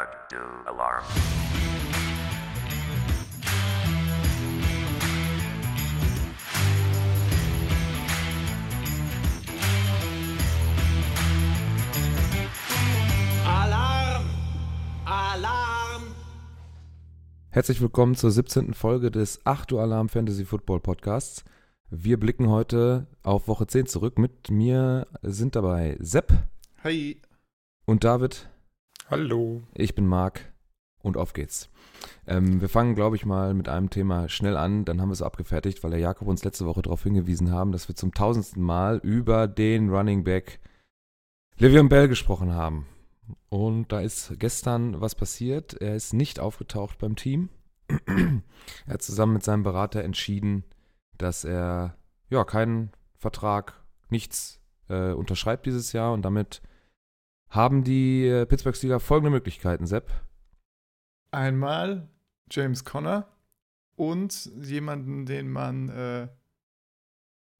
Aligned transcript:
Red 0.00 0.08
do 0.30 0.36
alarm. 0.66 1.04
Alarm! 13.44 14.24
Alarm! 15.04 16.02
Herzlich 17.50 17.82
willkommen 17.82 18.14
zur 18.14 18.30
17. 18.30 18.72
Folge 18.72 19.10
des 19.10 19.44
8 19.44 19.72
Uhr 19.72 19.82
Alarm 19.82 20.08
Fantasy 20.08 20.46
Football 20.46 20.80
Podcasts. 20.80 21.44
Wir 21.90 22.18
blicken 22.18 22.48
heute 22.48 23.06
auf 23.22 23.48
Woche 23.48 23.66
10 23.66 23.86
zurück. 23.86 24.18
Mit 24.18 24.50
mir 24.50 25.08
sind 25.20 25.56
dabei 25.56 25.98
Sepp 26.00 26.32
Hi. 26.84 27.20
und 27.84 28.04
David. 28.04 28.48
Hallo. 29.10 29.60
Ich 29.74 29.96
bin 29.96 30.06
Marc 30.06 30.52
und 31.02 31.16
auf 31.16 31.32
geht's. 31.32 31.68
Ähm, 32.28 32.60
wir 32.60 32.68
fangen, 32.68 32.94
glaube 32.94 33.16
ich, 33.16 33.26
mal 33.26 33.54
mit 33.54 33.68
einem 33.68 33.90
Thema 33.90 34.28
schnell 34.28 34.56
an. 34.56 34.84
Dann 34.84 35.00
haben 35.00 35.08
wir 35.08 35.14
es 35.14 35.20
abgefertigt, 35.20 35.82
weil 35.82 35.90
der 35.90 35.98
Jakob 35.98 36.28
uns 36.28 36.44
letzte 36.44 36.64
Woche 36.64 36.82
darauf 36.82 37.02
hingewiesen 37.02 37.50
haben, 37.50 37.72
dass 37.72 37.88
wir 37.88 37.96
zum 37.96 38.14
tausendsten 38.14 38.62
Mal 38.62 38.98
über 39.02 39.48
den 39.48 39.90
Running 39.90 40.22
Back 40.22 40.60
Livion 41.58 41.88
Bell 41.88 42.06
gesprochen 42.06 42.54
haben. 42.54 42.86
Und 43.48 43.90
da 43.90 43.98
ist 43.98 44.38
gestern 44.38 45.00
was 45.00 45.16
passiert. 45.16 45.74
Er 45.74 45.96
ist 45.96 46.14
nicht 46.14 46.38
aufgetaucht 46.38 46.98
beim 46.98 47.16
Team. 47.16 47.48
er 48.06 48.94
hat 48.94 49.02
zusammen 49.02 49.32
mit 49.32 49.42
seinem 49.42 49.64
Berater 49.64 50.04
entschieden, 50.04 50.62
dass 51.18 51.42
er 51.42 51.96
ja 52.28 52.44
keinen 52.44 52.92
Vertrag, 53.16 53.82
nichts 54.08 54.60
äh, 54.88 55.10
unterschreibt 55.10 55.66
dieses 55.66 55.92
Jahr 55.92 56.12
und 56.12 56.22
damit 56.22 56.62
haben 57.50 57.84
die 57.84 58.26
äh, 58.26 58.46
Pittsburgh 58.46 58.76
Steelers 58.76 59.02
folgende 59.02 59.30
Möglichkeiten, 59.30 59.86
Sepp. 59.86 60.10
Einmal 61.32 62.08
James 62.50 62.84
Conner 62.84 63.28
und 63.96 64.46
jemanden, 64.62 65.26
den 65.26 65.50
man 65.50 65.88
äh, 65.90 66.28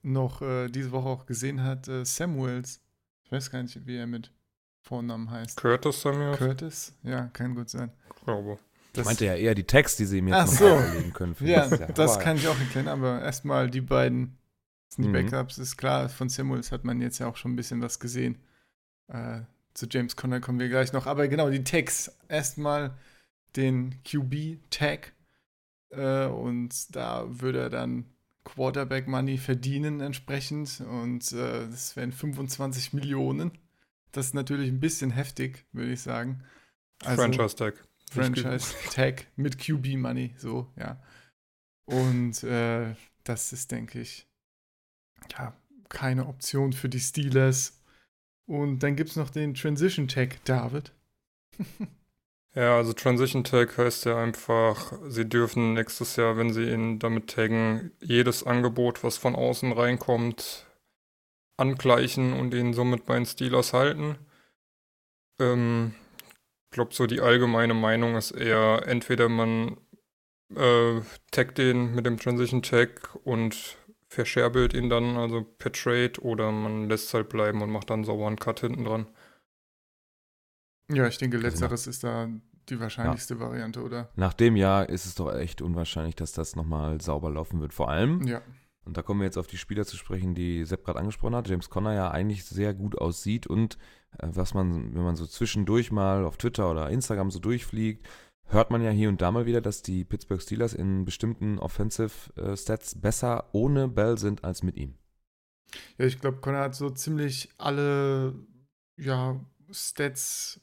noch 0.02 0.42
äh, 0.42 0.68
diese 0.68 0.92
Woche 0.92 1.08
auch 1.08 1.27
gesehen 1.27 1.62
hat, 1.62 1.86
äh, 1.88 2.05
Samuels. 2.05 2.80
Ich 3.24 3.33
weiß 3.33 3.50
gar 3.50 3.62
nicht, 3.62 3.86
wie 3.86 3.96
er 3.96 4.06
mit 4.06 4.33
Vornamen 4.80 5.30
heißt. 5.30 5.56
Curtis 5.61 6.00
Samuel? 6.02 6.36
Curtis? 6.36 6.92
Ja, 7.02 7.27
kann 7.27 7.55
gut 7.55 7.68
sein. 7.68 7.92
Ich 8.16 8.24
glaube. 8.24 8.58
Ich 8.96 9.05
meinte 9.05 9.24
ja 9.27 9.36
eher 9.36 9.55
die 9.55 9.64
Text, 9.64 10.00
die 10.00 10.05
sie 10.06 10.18
ihm 10.18 10.27
jetzt 10.28 10.36
Ach 10.36 10.46
noch 10.46 10.52
so. 10.52 10.68
vorlegen 10.68 11.12
können. 11.12 11.36
Ja, 11.41 11.68
das 11.68 12.14
Aber 12.14 12.22
kann 12.24 12.36
ich 12.38 12.48
auch 12.48 12.58
erklären, 12.58 12.88
aber 12.88 13.22
erstmal 13.22 13.70
die 13.70 13.83
beiden 13.83 14.36
sind 14.88 15.05
die 15.05 15.08
Mhm. 15.11 15.30
Backups. 15.30 15.58
Ist 15.58 15.77
klar, 15.77 16.08
von 16.08 16.28
Samuels 16.28 16.72
hat 16.72 16.83
man 16.83 17.00
jetzt 17.00 17.18
ja 17.18 17.28
auch 17.28 17.36
schon 17.36 17.52
ein 17.52 17.56
bisschen 17.56 17.80
was 17.83 18.00
gesehen. 18.00 18.41
Äh, 19.06 19.42
zu 19.74 19.86
James 19.90 20.16
Conner 20.16 20.40
kommen 20.40 20.58
wir 20.58 20.68
gleich 20.68 20.92
noch. 20.92 21.06
Aber 21.06 21.28
genau, 21.28 21.50
die 21.50 21.64
Tags. 21.64 22.12
Erstmal 22.28 22.94
den 23.56 24.02
QB-Tag. 24.04 25.12
Äh, 25.90 26.27
und 26.27 26.94
da 26.94 27.27
würde 27.28 27.60
er 27.60 27.70
dann 27.70 28.04
Quarterback 28.44 29.06
Money 29.08 29.38
verdienen 29.38 30.00
entsprechend. 30.00 30.80
Und 30.80 31.32
äh, 31.32 31.68
das 31.68 31.96
wären 31.96 32.12
25 32.12 32.92
Millionen. 32.92 33.52
Das 34.12 34.27
ist 34.27 34.34
natürlich 34.34 34.70
ein 34.70 34.80
bisschen 34.80 35.10
heftig, 35.10 35.64
würde 35.72 35.92
ich 35.92 36.00
sagen. 36.00 36.42
Also- 37.05 37.22
Franchise 37.22 37.56
Tag. 37.56 37.86
Franchise 38.10 38.74
Tag 38.92 39.27
mit 39.36 39.58
QB 39.58 39.96
Money, 39.96 40.34
so, 40.36 40.68
ja. 40.77 41.00
Und 41.84 42.42
äh, 42.42 42.94
das 43.22 43.52
ist, 43.52 43.70
denke 43.70 44.00
ich, 44.00 44.27
ja, 45.32 45.56
keine 45.88 46.27
Option 46.27 46.72
für 46.72 46.88
die 46.88 46.98
Steelers. 46.98 47.80
Und 48.46 48.80
dann 48.80 48.96
gibt 48.96 49.10
es 49.10 49.16
noch 49.16 49.30
den 49.30 49.55
Transition 49.55 50.08
Tag, 50.08 50.44
David. 50.44 50.92
Ja, 52.55 52.77
also 52.77 52.92
Transition 52.92 53.44
Tag 53.44 53.78
heißt 53.78 54.06
ja 54.06 54.20
einfach, 54.20 54.92
sie 55.08 55.28
dürfen 55.28 55.72
nächstes 55.74 56.16
Jahr, 56.16 56.36
wenn 56.36 56.52
sie 56.52 56.68
ihn 56.68 56.98
damit 56.98 57.30
taggen, 57.30 57.92
jedes 58.00 58.42
Angebot, 58.42 59.05
was 59.05 59.18
von 59.18 59.36
außen 59.36 59.72
reinkommt, 59.72 60.67
angleichen 61.56 62.33
und 62.33 62.52
ihn 62.52 62.74
somit 62.74 63.06
bei 63.06 63.14
den 63.14 63.27
Steelers 63.27 63.73
halten. 63.73 64.18
Ähm, 65.40 65.95
ich 66.64 66.70
glaube, 66.72 66.92
so 66.92 67.07
die 67.07 67.20
allgemeine 67.20 67.74
Meinung 67.74 68.17
ist 68.17 68.33
eher, 68.33 68.83
entweder 68.86 69.28
man 69.28 69.77
äh, 70.57 71.01
taggt 71.30 71.58
den 71.58 71.95
mit 71.95 72.05
dem 72.05 72.18
Transition 72.18 72.62
Tag 72.62 73.17
und 73.24 73.77
verscherbelt 74.10 74.74
ihn 74.74 74.90
dann, 74.90 75.16
also 75.16 75.42
per 75.44 75.70
Trade, 75.72 76.20
oder 76.20 76.50
man 76.50 76.88
lässt 76.88 77.06
es 77.06 77.14
halt 77.14 77.28
bleiben 77.28 77.62
und 77.62 77.70
macht 77.70 77.90
dann 77.90 78.04
sauber 78.04 78.26
einen 78.26 78.38
Cut 78.38 78.60
hinten 78.60 78.84
dran. 78.84 79.06
ja, 80.92 81.06
ich 81.06 81.18
denke, 81.18 81.36
Also 81.36 81.46
letzteres 81.46 81.86
ist 81.86 82.02
da 82.04 82.28
die 82.68 82.80
wahrscheinlichste 82.80 83.38
Variante, 83.38 83.82
oder? 83.82 84.10
Nach 84.16 84.34
dem 84.34 84.56
Jahr 84.56 84.88
ist 84.88 85.06
es 85.06 85.14
doch 85.14 85.32
echt 85.32 85.62
unwahrscheinlich, 85.62 86.16
dass 86.16 86.32
das 86.32 86.56
nochmal 86.56 87.00
sauber 87.00 87.30
laufen 87.30 87.60
wird. 87.60 87.72
Vor 87.72 87.88
allem, 87.88 88.26
Ja. 88.26 88.42
und 88.84 88.96
da 88.96 89.02
kommen 89.02 89.20
wir 89.20 89.24
jetzt 89.26 89.38
auf 89.38 89.46
die 89.46 89.56
Spieler 89.58 89.84
zu 89.86 89.96
sprechen, 89.96 90.34
die 90.34 90.64
Sepp 90.64 90.84
gerade 90.84 90.98
angesprochen 90.98 91.36
hat, 91.36 91.48
James 91.48 91.70
Conner 91.70 91.94
ja 91.94 92.10
eigentlich 92.10 92.44
sehr 92.44 92.74
gut 92.74 92.98
aussieht 92.98 93.46
und 93.46 93.78
äh, 94.18 94.27
was 94.32 94.54
man, 94.54 94.92
wenn 94.94 95.02
man 95.04 95.14
so 95.16 95.27
zwischendurch 95.27 95.92
mal 95.92 96.24
auf 96.24 96.36
Twitter 96.36 96.68
oder 96.70 96.90
Instagram 96.90 97.30
so 97.30 97.38
durchfliegt, 97.38 98.08
hört 98.50 98.70
man 98.70 98.83
ja 98.83 98.90
hier 98.90 99.08
und 99.08 99.20
da 99.20 99.30
mal 99.30 99.46
wieder, 99.46 99.61
dass 99.61 99.83
die 99.83 100.05
Pittsburgh 100.05 100.42
Steelers 100.42 100.74
in 100.74 101.05
bestimmten 101.05 101.58
Offensive 101.58 102.33
äh, 102.36 102.56
Stats 102.56 103.00
besser 103.00 103.48
ohne 103.52 103.88
Bell 103.88 104.18
sind 104.18 104.44
als 104.44 104.62
mit 104.62 104.77
ihm. 104.77 104.94
Ja, 105.98 106.06
ich 106.06 106.20
glaube, 106.20 106.38
Connor 106.38 106.60
hat 106.60 106.74
so 106.74 106.90
ziemlich 106.90 107.50
alle 107.58 108.34
ja, 108.96 109.40
Stats, 109.70 110.60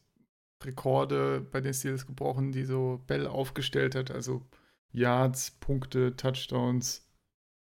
Rekorde 0.63 1.41
bei 1.41 1.61
den 1.61 1.73
Steelers 1.73 2.05
gebrochen, 2.05 2.51
die 2.51 2.65
so 2.65 3.03
Bell 3.07 3.27
aufgestellt 3.27 3.95
hat. 3.95 4.11
Also 4.11 4.45
Yards, 4.91 5.51
Punkte, 5.51 6.15
Touchdowns 6.15 7.07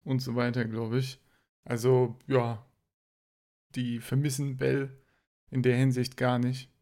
und 0.04 0.20
so 0.20 0.34
weiter, 0.34 0.64
glaube 0.64 0.98
ich. 0.98 1.20
Also, 1.64 2.18
ja, 2.26 2.66
die 3.74 4.00
vermissen 4.00 4.56
Bell 4.56 4.98
in 5.50 5.62
der 5.62 5.76
Hinsicht 5.76 6.16
gar 6.16 6.38
nicht. 6.38 6.72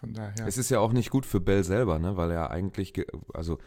Von 0.00 0.14
daher. 0.14 0.46
Es 0.46 0.58
ist 0.58 0.70
ja 0.70 0.80
auch 0.80 0.92
nicht 0.92 1.10
gut 1.10 1.26
für 1.26 1.40
Bell 1.40 1.64
selber, 1.64 1.98
ne? 1.98 2.16
weil 2.16 2.30
er 2.30 2.50
eigentlich, 2.50 2.92
ge- 2.94 3.06
also 3.34 3.58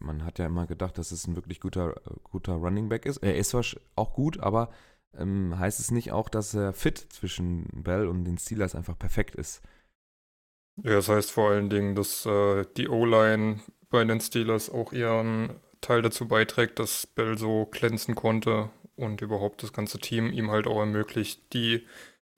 man 0.00 0.24
hat 0.24 0.38
ja 0.38 0.46
immer 0.46 0.66
gedacht, 0.66 0.98
dass 0.98 1.12
es 1.12 1.26
ein 1.26 1.36
wirklich 1.36 1.60
guter, 1.60 1.94
guter 2.24 2.54
Running 2.54 2.88
Back 2.88 3.06
ist. 3.06 3.18
Er 3.18 3.36
ist 3.36 3.50
zwar 3.50 3.64
auch 3.96 4.12
gut, 4.12 4.40
aber 4.40 4.70
ähm, 5.16 5.58
heißt 5.58 5.80
es 5.80 5.90
nicht 5.90 6.12
auch, 6.12 6.28
dass 6.28 6.54
er 6.54 6.72
fit 6.72 6.98
zwischen 6.98 7.66
Bell 7.72 8.06
und 8.08 8.24
den 8.24 8.38
Steelers 8.38 8.74
einfach 8.74 8.98
perfekt 8.98 9.34
ist? 9.36 9.62
Ja, 10.76 10.92
das 10.92 11.08
heißt 11.08 11.30
vor 11.30 11.50
allen 11.50 11.68
Dingen, 11.70 11.94
dass 11.94 12.24
äh, 12.26 12.64
die 12.76 12.88
O-Line 12.88 13.60
bei 13.90 14.04
den 14.04 14.20
Steelers 14.20 14.70
auch 14.70 14.92
ihren 14.92 15.60
Teil 15.80 16.02
dazu 16.02 16.26
beiträgt, 16.28 16.78
dass 16.78 17.06
Bell 17.06 17.36
so 17.38 17.66
glänzen 17.66 18.14
konnte 18.14 18.70
und 18.96 19.20
überhaupt 19.20 19.62
das 19.62 19.72
ganze 19.72 19.98
Team 19.98 20.32
ihm 20.32 20.50
halt 20.50 20.66
auch 20.66 20.78
ermöglicht, 20.80 21.52
die 21.52 21.86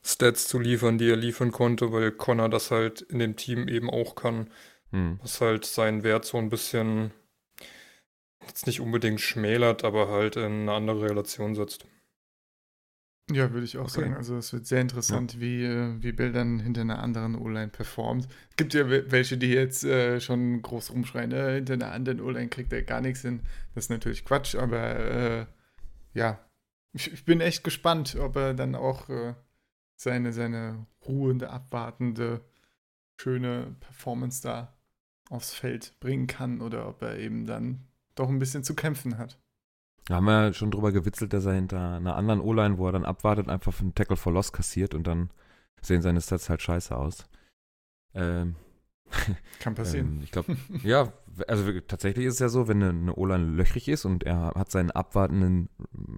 Stats 0.04 0.48
zu 0.48 0.58
liefern, 0.58 0.98
die 0.98 1.08
er 1.10 1.16
liefern 1.16 1.52
konnte, 1.52 1.92
weil 1.92 2.10
Connor 2.12 2.48
das 2.48 2.70
halt 2.70 3.00
in 3.02 3.18
dem 3.18 3.36
Team 3.36 3.68
eben 3.68 3.88
auch 3.90 4.14
kann, 4.14 4.50
Hm. 4.90 5.18
was 5.22 5.40
halt 5.40 5.64
seinen 5.64 6.02
Wert 6.02 6.24
so 6.24 6.38
ein 6.38 6.50
bisschen 6.50 7.12
jetzt 8.46 8.66
nicht 8.66 8.80
unbedingt 8.80 9.20
schmälert, 9.20 9.84
aber 9.84 10.08
halt 10.08 10.36
in 10.36 10.42
eine 10.62 10.72
andere 10.72 11.02
Relation 11.10 11.54
setzt. 11.54 11.86
Ja, 13.30 13.52
würde 13.52 13.64
ich 13.64 13.78
auch 13.78 13.84
Okay. 13.84 14.00
sagen. 14.00 14.14
Also 14.14 14.36
es 14.36 14.52
wird 14.52 14.66
sehr 14.66 14.80
interessant, 14.80 15.40
wie, 15.40 15.64
äh, 15.64 15.94
wie 16.02 16.12
Bill 16.12 16.32
dann 16.32 16.58
hinter 16.58 16.80
einer 16.82 16.98
anderen 16.98 17.36
O-Line 17.36 17.68
performt. 17.68 18.26
Es 18.50 18.56
gibt 18.56 18.74
ja 18.74 18.90
we- 18.90 19.10
welche, 19.10 19.38
die 19.38 19.46
jetzt 19.52 19.84
äh, 19.84 20.20
schon 20.20 20.60
groß 20.60 20.90
rumschreien, 20.90 21.30
äh, 21.32 21.54
hinter 21.54 21.74
einer 21.74 21.92
anderen 21.92 22.20
O-Line 22.20 22.48
kriegt 22.48 22.72
er 22.72 22.82
gar 22.82 23.00
nichts 23.00 23.22
hin. 23.22 23.40
Das 23.74 23.84
ist 23.84 23.90
natürlich 23.90 24.24
Quatsch, 24.24 24.56
aber 24.56 24.96
äh, 24.96 25.46
ja, 26.14 26.44
ich, 26.92 27.12
ich 27.12 27.24
bin 27.24 27.40
echt 27.40 27.64
gespannt, 27.64 28.16
ob 28.16 28.36
er 28.36 28.54
dann 28.54 28.74
auch 28.74 29.08
äh, 29.08 29.34
seine, 30.02 30.32
seine 30.32 30.86
ruhende, 31.06 31.50
abwartende, 31.50 32.40
schöne 33.20 33.76
Performance 33.80 34.42
da 34.42 34.74
aufs 35.30 35.52
Feld 35.54 35.98
bringen 36.00 36.26
kann 36.26 36.60
oder 36.60 36.88
ob 36.88 37.02
er 37.02 37.18
eben 37.18 37.46
dann 37.46 37.86
doch 38.14 38.28
ein 38.28 38.38
bisschen 38.38 38.64
zu 38.64 38.74
kämpfen 38.74 39.18
hat. 39.18 39.38
Da 40.06 40.16
haben 40.16 40.24
wir 40.24 40.52
schon 40.52 40.70
drüber 40.70 40.92
gewitzelt, 40.92 41.32
dass 41.32 41.46
er 41.46 41.54
hinter 41.54 41.96
einer 41.96 42.16
anderen 42.16 42.40
O-Line, 42.40 42.76
wo 42.78 42.86
er 42.86 42.92
dann 42.92 43.04
abwartet, 43.04 43.48
einfach 43.48 43.80
einen 43.80 43.94
Tackle 43.94 44.16
for 44.16 44.32
Loss 44.32 44.52
kassiert 44.52 44.94
und 44.94 45.06
dann 45.06 45.30
sehen 45.80 46.02
seine 46.02 46.20
Stats 46.20 46.50
halt 46.50 46.60
scheiße 46.60 46.96
aus. 46.96 47.28
Ähm, 48.14 48.56
Kann 49.60 49.74
passieren. 49.74 50.16
Ähm, 50.16 50.20
ich 50.24 50.32
glaube, 50.32 50.56
ja, 50.82 51.12
also 51.46 51.80
tatsächlich 51.80 52.26
ist 52.26 52.34
es 52.34 52.40
ja 52.40 52.48
so, 52.48 52.66
wenn 52.66 52.82
eine, 52.82 52.90
eine 52.90 53.14
O-Line 53.14 53.44
löchrig 53.44 53.88
ist 53.88 54.04
und 54.04 54.24
er 54.24 54.52
hat 54.54 54.70
seinen 54.70 54.90
abwartenden 54.90 55.68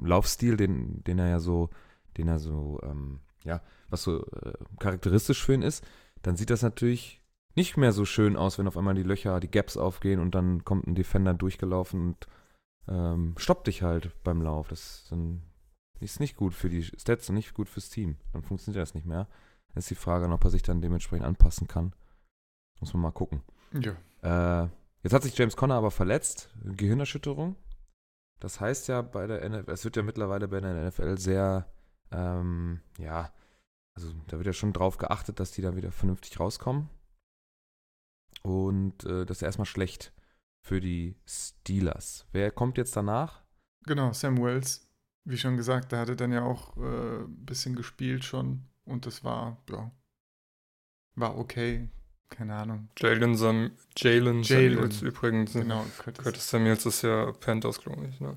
Laufstil, 0.03 0.57
den, 0.57 1.05
den 1.05 1.19
er 1.19 1.29
ja 1.29 1.41
so, 1.41 1.69
den 2.17 2.29
er 2.29 2.39
so, 2.39 2.81
ähm, 2.83 3.21
ja, 3.45 3.63
was 3.89 4.03
so 4.03 4.25
äh, 4.27 4.55
charakteristisch 4.79 5.45
für 5.45 5.55
ihn 5.55 5.63
ist, 5.63 5.87
dann 6.23 6.37
sieht 6.37 6.51
das 6.51 6.63
natürlich 6.63 7.23
nicht 7.55 7.77
mehr 7.77 7.93
so 7.93 8.05
schön 8.05 8.37
aus, 8.37 8.59
wenn 8.59 8.67
auf 8.67 8.77
einmal 8.77 8.95
die 8.95 9.03
Löcher, 9.03 9.39
die 9.41 9.51
Gaps 9.51 9.77
aufgehen 9.77 10.19
und 10.21 10.35
dann 10.35 10.65
kommt 10.65 10.87
ein 10.87 10.95
Defender 10.95 11.35
durchgelaufen 11.35 12.09
und 12.09 12.27
ähm, 12.89 13.35
stoppt 13.37 13.69
dich 13.69 13.83
halt 13.83 14.11
beim 14.25 14.43
Lauf. 14.43 14.69
Das 14.69 15.07
dann 15.11 15.43
ist 16.01 16.21
nicht 16.21 16.37
gut 16.37 16.55
für 16.55 16.69
die 16.69 16.83
Stats 16.83 17.29
und 17.29 17.37
nicht 17.37 17.55
gut 17.55 17.69
fürs 17.69 17.91
Team. 17.91 18.17
Dann 18.33 18.43
funktioniert 18.43 18.83
das 18.83 18.95
nicht 18.95 19.07
mehr. 19.07 19.29
Dann 19.69 19.79
ist 19.79 19.91
die 19.91 19.95
Frage, 19.95 20.29
ob 20.29 20.45
er 20.45 20.51
sich 20.51 20.63
dann 20.63 20.81
dementsprechend 20.81 21.27
anpassen 21.27 21.69
kann. 21.69 21.95
Muss 22.81 22.93
man 22.93 23.03
mal 23.03 23.13
gucken. 23.13 23.43
Ja. 23.73 24.65
Äh, 24.65 24.69
jetzt 25.03 25.13
hat 25.13 25.23
sich 25.23 25.37
James 25.37 25.57
Conner 25.57 25.77
aber 25.77 25.91
verletzt, 25.91 26.51
Gehirnerschütterung. 26.65 27.57
Das 28.41 28.61
heißt 28.61 28.89
ja 28.89 29.03
bei 29.03 29.27
der 29.27 29.49
NFL, 29.49 29.71
es 29.71 29.85
wird 29.85 29.97
ja 29.97 30.03
mittlerweile 30.03 30.49
bei 30.49 30.61
der 30.61 30.89
NFL 30.89 31.19
sehr, 31.19 31.67
ähm, 32.15 32.81
ja, 32.99 33.33
also 33.95 34.13
da 34.29 34.37
wird 34.37 34.47
ja 34.47 34.53
schon 34.53 34.73
drauf 34.73 34.99
geachtet, 34.99 35.41
dass 35.41 35.51
die 35.51 35.63
da 35.63 35.77
wieder 35.77 35.91
vernünftig 35.91 36.39
rauskommen. 36.39 36.89
Und 38.43 39.05
äh, 39.05 39.25
das 39.25 39.39
ist 39.39 39.43
erstmal 39.43 39.67
schlecht 39.67 40.13
für 40.61 40.81
die 40.81 41.17
Steelers. 41.27 42.27
Wer 42.33 42.51
kommt 42.51 42.79
jetzt 42.79 42.97
danach? 42.97 43.43
Genau, 43.87 44.13
Sam 44.13 44.43
Wells. 44.43 44.89
Wie 45.25 45.39
schon 45.39 45.57
gesagt, 45.57 45.93
der 45.93 46.01
hatte 46.01 46.17
dann 46.17 46.33
ja 46.33 46.43
auch 46.43 46.77
äh, 46.77 47.25
ein 47.25 47.47
bisschen 47.47 47.75
gespielt 47.75 48.25
schon 48.25 48.65
und 48.85 49.07
das 49.07 49.25
war, 49.25 49.63
ja, 49.71 49.91
war 51.15 51.39
okay. 51.39 51.89
Keine 52.29 52.55
Ahnung. 52.55 52.89
Jalen 52.99 53.37
Sam 53.37 53.73
Jalen 53.97 54.43
Jalen. 54.43 54.73
Samuels 54.75 55.03
übrigens. 55.03 55.53
Genau, 55.53 55.85
Curtis. 55.99 56.25
Curtis 56.25 56.51
Samuels 56.51 56.85
ist 56.85 57.03
ja 57.03 57.31
Panthers, 57.33 57.79
glaube 57.81 58.07
ich. 58.07 58.21
Ne? 58.21 58.37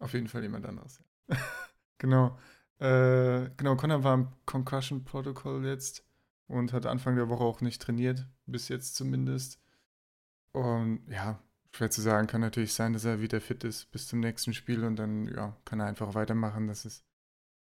Auf 0.00 0.12
jeden 0.14 0.26
Fall 0.26 0.42
jemand 0.42 0.66
anderes. 0.66 1.00
ja. 1.28 1.36
genau. 1.98 2.36
Äh, 2.78 3.50
genau, 3.56 3.76
Connor 3.76 4.04
war 4.04 4.14
im 4.14 4.28
Concussion 4.46 5.04
Protocol 5.04 5.64
jetzt 5.64 6.04
und 6.46 6.72
hat 6.72 6.86
Anfang 6.86 7.16
der 7.16 7.28
Woche 7.28 7.44
auch 7.44 7.60
nicht 7.60 7.80
trainiert, 7.80 8.26
bis 8.46 8.68
jetzt 8.68 8.96
zumindest. 8.96 9.60
Und 10.52 11.06
ja, 11.08 11.40
schwer 11.74 11.90
zu 11.90 12.00
sagen, 12.00 12.26
kann 12.26 12.40
natürlich 12.40 12.74
sein, 12.74 12.92
dass 12.92 13.04
er 13.04 13.20
wieder 13.20 13.40
fit 13.40 13.64
ist 13.64 13.90
bis 13.90 14.06
zum 14.06 14.20
nächsten 14.20 14.54
Spiel 14.54 14.84
und 14.84 14.96
dann 14.96 15.28
ja, 15.28 15.56
kann 15.64 15.80
er 15.80 15.86
einfach 15.86 16.14
weitermachen. 16.14 16.68
Das 16.68 16.84
ist, 16.84 17.04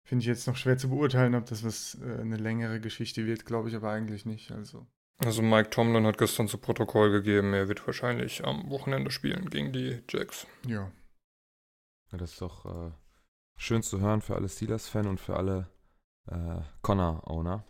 finde 0.03 0.21
ich 0.21 0.27
jetzt 0.27 0.47
noch 0.47 0.55
schwer 0.55 0.77
zu 0.77 0.89
beurteilen, 0.89 1.35
ob 1.35 1.45
das 1.45 1.63
was 1.63 1.97
äh, 2.01 2.21
eine 2.21 2.37
längere 2.37 2.79
Geschichte 2.79 3.25
wird, 3.25 3.45
glaube 3.45 3.69
ich 3.69 3.75
aber 3.75 3.91
eigentlich 3.91 4.25
nicht. 4.25 4.51
Also 4.51 4.85
Also 5.19 5.41
Mike 5.41 5.69
Tomlin 5.69 6.05
hat 6.05 6.17
gestern 6.17 6.47
zu 6.47 6.57
Protokoll 6.57 7.11
gegeben, 7.11 7.53
er 7.53 7.67
wird 7.67 7.85
wahrscheinlich 7.87 8.45
am 8.45 8.69
Wochenende 8.69 9.11
spielen 9.11 9.49
gegen 9.49 9.73
die 9.73 10.03
Jacks. 10.09 10.45
ja, 10.67 10.91
Ja, 12.11 12.17
das 12.17 12.33
ist 12.33 12.41
doch 12.41 12.65
äh, 12.65 12.91
schön 13.57 13.83
zu 13.83 13.99
hören 13.99 14.21
für 14.21 14.35
alle 14.35 14.47
Steelers-Fan 14.47 15.07
und 15.07 15.19
für 15.19 15.35
alle 15.35 15.67
äh, 16.27 16.61
Connor-Owner. 16.81 17.63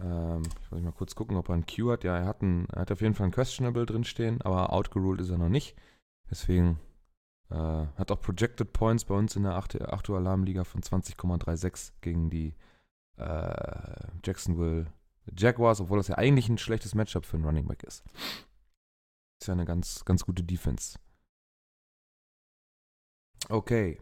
Ähm, 0.00 0.42
ich 0.62 0.70
muss 0.70 0.82
mal 0.82 0.92
kurz 0.92 1.14
gucken, 1.14 1.36
ob 1.36 1.48
er 1.48 1.54
einen 1.54 1.66
Q 1.66 1.92
hat. 1.92 2.04
Ja, 2.04 2.16
er 2.16 2.26
hat, 2.26 2.42
einen, 2.42 2.66
er 2.70 2.82
hat 2.82 2.92
auf 2.92 3.00
jeden 3.00 3.14
Fall 3.14 3.26
ein 3.26 3.32
Questionable 3.32 3.86
drinstehen, 3.86 4.42
aber 4.42 4.72
outgeruled 4.72 5.20
ist 5.20 5.30
er 5.30 5.38
noch 5.38 5.48
nicht. 5.48 5.76
Deswegen 6.30 6.78
äh, 7.50 7.54
hat 7.54 8.10
auch 8.10 8.20
Projected 8.20 8.72
Points 8.72 9.04
bei 9.04 9.14
uns 9.14 9.36
in 9.36 9.44
der 9.44 9.54
8, 9.54 9.80
8 9.82 10.08
Uhr 10.08 10.16
Alarmliga 10.18 10.64
von 10.64 10.82
20,36 10.82 11.92
gegen 12.00 12.30
die 12.30 12.54
äh, 13.16 14.06
Jacksonville 14.24 14.86
Jaguars, 15.36 15.80
obwohl 15.80 15.98
das 15.98 16.08
ja 16.08 16.16
eigentlich 16.16 16.48
ein 16.48 16.58
schlechtes 16.58 16.94
Matchup 16.94 17.24
für 17.24 17.36
einen 17.36 17.44
Running 17.44 17.66
Back 17.66 17.82
ist. 17.82 18.02
Ist 19.40 19.46
ja 19.46 19.54
eine 19.54 19.64
ganz, 19.64 20.04
ganz 20.04 20.24
gute 20.24 20.42
Defense. 20.42 20.98
Okay. 23.48 24.00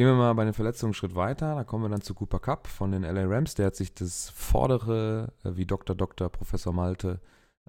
Gehen 0.00 0.08
wir 0.08 0.14
mal 0.14 0.32
bei 0.32 0.46
den 0.46 0.54
Verletzungen 0.54 0.92
einen 0.92 0.94
Schritt 0.94 1.14
weiter. 1.14 1.56
Da 1.56 1.62
kommen 1.62 1.84
wir 1.84 1.90
dann 1.90 2.00
zu 2.00 2.14
Cooper 2.14 2.38
Cup 2.38 2.68
von 2.68 2.90
den 2.90 3.02
LA 3.02 3.26
Rams. 3.26 3.54
Der 3.54 3.66
hat 3.66 3.76
sich 3.76 3.92
das 3.92 4.30
vordere, 4.30 5.34
äh, 5.44 5.56
wie 5.56 5.66
Dr. 5.66 5.94
Dr. 5.94 6.30
Professor 6.30 6.72
Malte 6.72 7.20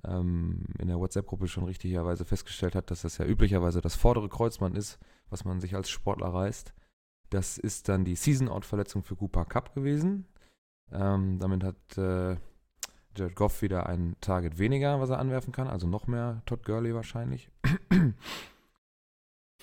ähm, 0.05 0.63
in 0.79 0.87
der 0.87 0.97
WhatsApp-Gruppe 0.97 1.49
schon 1.49 1.65
richtigerweise 1.65 2.23
festgestellt 2.23 2.73
hat, 2.73 2.89
dass 2.89 3.01
das 3.01 3.17
ja 3.17 3.25
üblicherweise 3.25 3.81
das 3.81 3.95
vordere 3.95 4.29
Kreuzband 4.29 4.77
ist, 4.77 4.97
was 5.29 5.43
man 5.43 5.59
sich 5.59 5.75
als 5.75 5.89
Sportler 5.89 6.27
reißt. 6.27 6.73
Das 7.31 7.57
ist 7.57 7.89
dann 7.89 8.05
die 8.05 8.15
Season-Out-Verletzung 8.15 9.03
für 9.03 9.17
Cooper 9.17 9.43
Cup 9.43 9.75
gewesen. 9.75 10.25
Ähm, 10.89 11.37
damit 11.37 11.65
hat 11.65 11.97
äh, 11.97 12.37
Jared 13.13 13.35
Goff 13.35 13.61
wieder 13.61 13.87
ein 13.87 14.15
Target 14.21 14.57
weniger, 14.57 15.01
was 15.01 15.09
er 15.09 15.19
anwerfen 15.19 15.51
kann, 15.51 15.67
also 15.67 15.85
noch 15.85 16.07
mehr 16.07 16.43
Todd 16.45 16.63
Gurley 16.63 16.95
wahrscheinlich. 16.95 17.51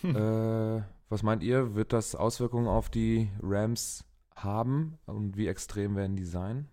Äh, 0.04 0.80
was 1.08 1.22
meint 1.22 1.42
ihr? 1.42 1.74
Wird 1.74 1.92
das 1.92 2.14
Auswirkungen 2.14 2.68
auf 2.68 2.90
die 2.90 3.30
Rams 3.42 4.04
haben? 4.34 4.98
Und 5.06 5.36
wie 5.36 5.48
extrem 5.48 5.96
werden 5.96 6.16
die 6.16 6.24
sein? 6.24 6.68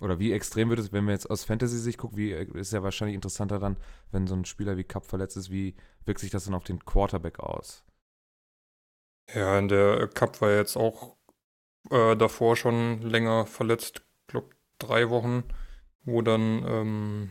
Oder 0.00 0.18
wie 0.18 0.32
extrem 0.32 0.70
wird 0.70 0.80
es, 0.80 0.92
wenn 0.92 1.04
wir 1.04 1.12
jetzt 1.12 1.30
aus 1.30 1.44
Fantasy-Sicht 1.44 1.98
gucken, 1.98 2.16
wie 2.16 2.32
ist 2.32 2.72
ja 2.72 2.82
wahrscheinlich 2.82 3.14
interessanter 3.14 3.58
dann, 3.58 3.76
wenn 4.10 4.26
so 4.26 4.34
ein 4.34 4.46
Spieler 4.46 4.76
wie 4.76 4.84
Cup 4.84 5.06
verletzt 5.06 5.36
ist, 5.36 5.50
wie 5.50 5.76
wirkt 6.06 6.20
sich 6.20 6.30
das 6.30 6.44
dann 6.44 6.54
auf 6.54 6.64
den 6.64 6.84
Quarterback 6.84 7.38
aus? 7.38 7.84
Ja, 9.34 9.58
in 9.58 9.68
der 9.68 10.08
Cup 10.08 10.40
war 10.40 10.50
jetzt 10.52 10.76
auch 10.76 11.16
äh, 11.90 12.16
davor 12.16 12.56
schon 12.56 13.02
länger 13.02 13.46
verletzt, 13.46 14.02
glaube 14.26 14.50
drei 14.78 15.10
Wochen, 15.10 15.44
wo 16.04 16.22
dann 16.22 16.64
ähm, 16.66 17.30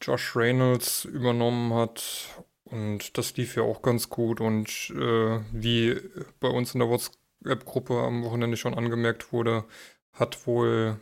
Josh 0.00 0.34
Reynolds 0.34 1.04
übernommen 1.04 1.74
hat 1.74 2.44
und 2.72 3.16
das 3.16 3.36
lief 3.36 3.54
ja 3.56 3.62
auch 3.62 3.82
ganz 3.82 4.08
gut 4.08 4.40
und 4.40 4.90
äh, 4.96 5.40
wie 5.52 5.96
bei 6.40 6.48
uns 6.48 6.74
in 6.74 6.80
der 6.80 6.88
WhatsApp-Gruppe 6.88 7.94
am 8.00 8.24
Wochenende 8.24 8.56
schon 8.56 8.74
angemerkt 8.74 9.32
wurde, 9.32 9.64
hat 10.12 10.46
wohl 10.46 10.96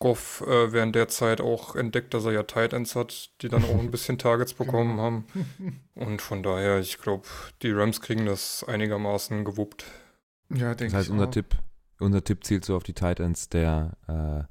Goff 0.00 0.42
äh, 0.46 0.72
während 0.72 0.94
der 0.96 1.08
Zeit 1.08 1.40
auch 1.40 1.76
entdeckt, 1.76 2.12
dass 2.12 2.24
er 2.24 2.32
ja 2.32 2.42
Tight 2.42 2.72
Ends 2.72 2.96
hat, 2.96 3.30
die 3.40 3.48
dann 3.48 3.64
auch 3.64 3.78
ein 3.78 3.90
bisschen 3.92 4.18
Targets 4.18 4.52
bekommen 4.54 4.90
Genau. 4.96 5.02
haben. 5.02 5.26
Und 5.94 6.20
von 6.20 6.42
daher, 6.42 6.80
ich 6.80 6.98
glaube, 6.98 7.26
die 7.62 7.70
Rams 7.70 8.00
kriegen 8.00 8.26
das 8.26 8.64
einigermaßen 8.64 9.44
gewuppt. 9.44 9.84
ja 10.50 10.74
denke 10.74 10.86
Das 10.86 10.94
heißt, 10.94 11.06
ich 11.08 11.12
unser 11.12 11.28
auch. 11.28 11.30
Tipp, 11.30 11.56
unser 12.00 12.24
Tipp 12.24 12.44
zielt 12.44 12.64
so 12.64 12.76
auf 12.76 12.82
die 12.82 12.94
Titans 12.94 13.48
der, 13.48 13.96
äh, 14.08 14.44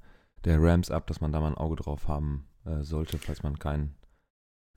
der 0.45 0.61
Rams 0.61 0.89
ab, 0.89 1.05
dass 1.07 1.19
man 1.21 1.31
da 1.33 1.39
mal 1.41 1.47
ein 1.51 1.57
Auge 1.57 1.75
drauf 1.75 2.07
haben 2.07 2.47
äh, 2.65 2.81
sollte, 2.81 3.17
falls 3.17 3.43
man 3.43 3.59
keinen 3.59 3.93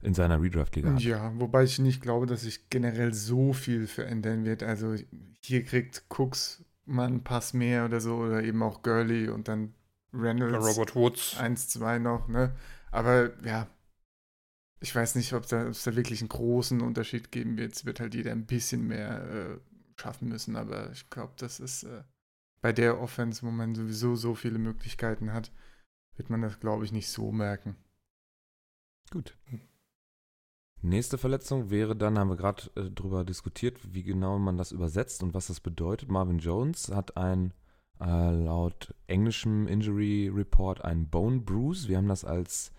in 0.05 0.15
seiner 0.15 0.41
Redraft-Liga 0.41 0.93
hat. 0.93 1.01
Ja, 1.01 1.33
wobei 1.39 1.65
ich 1.65 1.79
nicht 1.79 2.03
glaube, 2.03 2.27
dass 2.27 2.43
sich 2.43 2.69
generell 2.69 3.15
so 3.15 3.53
viel 3.53 3.87
verändern 3.87 4.45
wird. 4.45 4.63
Also 4.63 4.95
hier 5.41 5.65
kriegt 5.65 6.05
Cooks 6.11 6.65
mal 6.85 7.07
einen 7.07 7.25
Pass 7.25 7.55
mehr 7.55 7.87
oder 7.87 8.01
so 8.01 8.17
oder 8.17 8.43
eben 8.43 8.63
auch 8.63 8.83
Gurley 8.83 9.29
und 9.29 9.49
dann 9.49 9.75
Reynolds 10.13 10.67
Robert 10.67 10.95
Woods. 10.95 11.37
1, 11.39 11.69
2 11.69 11.99
noch, 11.99 12.29
ne? 12.29 12.55
Aber 12.91 13.33
ja, 13.45 13.67
ich 14.81 14.95
weiß 14.95 15.15
nicht, 15.15 15.33
ob 15.33 15.47
da, 15.49 15.63
ob 15.63 15.71
es 15.71 15.83
da 15.83 15.97
wirklich 15.97 16.21
einen 16.21 16.29
großen 16.29 16.81
Unterschied 16.81 17.33
geben 17.33 17.57
wird. 17.57 17.73
Es 17.73 17.85
wird 17.85 18.01
halt 18.01 18.15
jeder 18.15 18.33
ein 18.33 18.47
bisschen 18.47 18.87
mehr 18.87 19.25
äh, 19.25 20.01
schaffen 20.01 20.29
müssen, 20.29 20.57
aber 20.57 20.93
ich 20.93 21.09
glaube, 21.09 21.33
das 21.39 21.59
ist 21.59 21.85
äh, 21.85 22.03
bei 22.61 22.73
der 22.73 23.01
Offense, 23.01 23.43
wo 23.43 23.51
man 23.51 23.75
sowieso 23.75 24.17
so 24.17 24.35
viele 24.35 24.59
Möglichkeiten 24.59 25.33
hat, 25.33 25.51
wird 26.17 26.31
man 26.31 26.43
das, 26.43 26.61
glaube 26.61 26.85
ich, 26.85 26.93
nicht 26.93 27.09
so 27.09 27.33
merken. 27.33 27.77
Gut. 29.11 29.37
Nächste 30.85 31.17
Verletzung 31.17 31.71
wäre 31.71 31.97
dann, 31.97 32.19
haben 32.19 32.29
wir 32.29 32.37
gerade 32.37 32.65
äh, 32.77 32.91
drüber 32.91 33.25
diskutiert, 33.25 33.95
wie 33.95 34.03
genau 34.03 34.39
man 34.39 34.59
das 34.59 34.71
übersetzt 34.71 35.23
und 35.23 35.33
was 35.33 35.47
das 35.47 35.61
bedeutet. 35.61 36.11
Marvin 36.11 36.39
Jones 36.39 36.91
hat 36.91 37.17
ein, 37.17 37.55
äh, 38.01 38.31
laut 38.31 38.95
englischem 39.07 39.67
Injury 39.67 40.29
Report, 40.29 40.85
ein 40.85 41.09
Bone 41.09 41.41
Bruise. 41.41 41.89
Wir 41.89 41.97
haben 41.97 42.09
das 42.09 42.27
als 42.27 42.71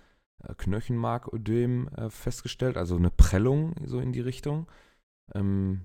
äh, 0.43 0.53
Knöchenmarködem 0.53 1.87
äh, 1.87 2.11
festgestellt, 2.11 2.77
also 2.77 2.95
eine 2.95 3.09
Prellung 3.09 3.73
so 3.85 3.99
in 3.99 4.11
die 4.11 4.21
Richtung. 4.21 4.67
Ähm, 5.33 5.81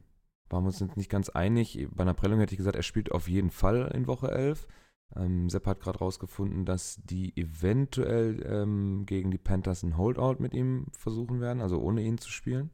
waren 0.50 0.65
wir 0.65 0.69
uns 0.69 0.97
nicht 0.97 1.11
ganz 1.11 1.31
einig. 1.31 1.89
Bei 1.91 2.03
einer 2.03 2.12
Prellung 2.12 2.41
hätte 2.41 2.53
ich 2.53 2.59
gesagt, 2.59 2.77
er 2.77 2.83
spielt 2.83 3.12
auf 3.12 3.29
jeden 3.29 3.50
Fall 3.50 3.91
in 3.95 4.07
Woche 4.07 4.31
11. 4.31 4.69
Ähm, 5.17 5.50
Sepp 5.50 5.67
hat 5.67 5.81
gerade 5.81 5.99
rausgefunden, 5.99 6.64
dass 6.64 7.00
die 7.02 7.37
eventuell 7.37 8.45
ähm, 8.47 9.05
gegen 9.07 9.31
die 9.31 9.38
Panthers 9.38 9.83
ein 9.83 9.97
Holdout 9.97 10.37
mit 10.38 10.55
ihm 10.55 10.87
versuchen 10.93 11.40
werden, 11.40 11.61
also 11.61 11.81
ohne 11.81 12.02
ihn 12.02 12.19
zu 12.19 12.31
spielen. 12.31 12.71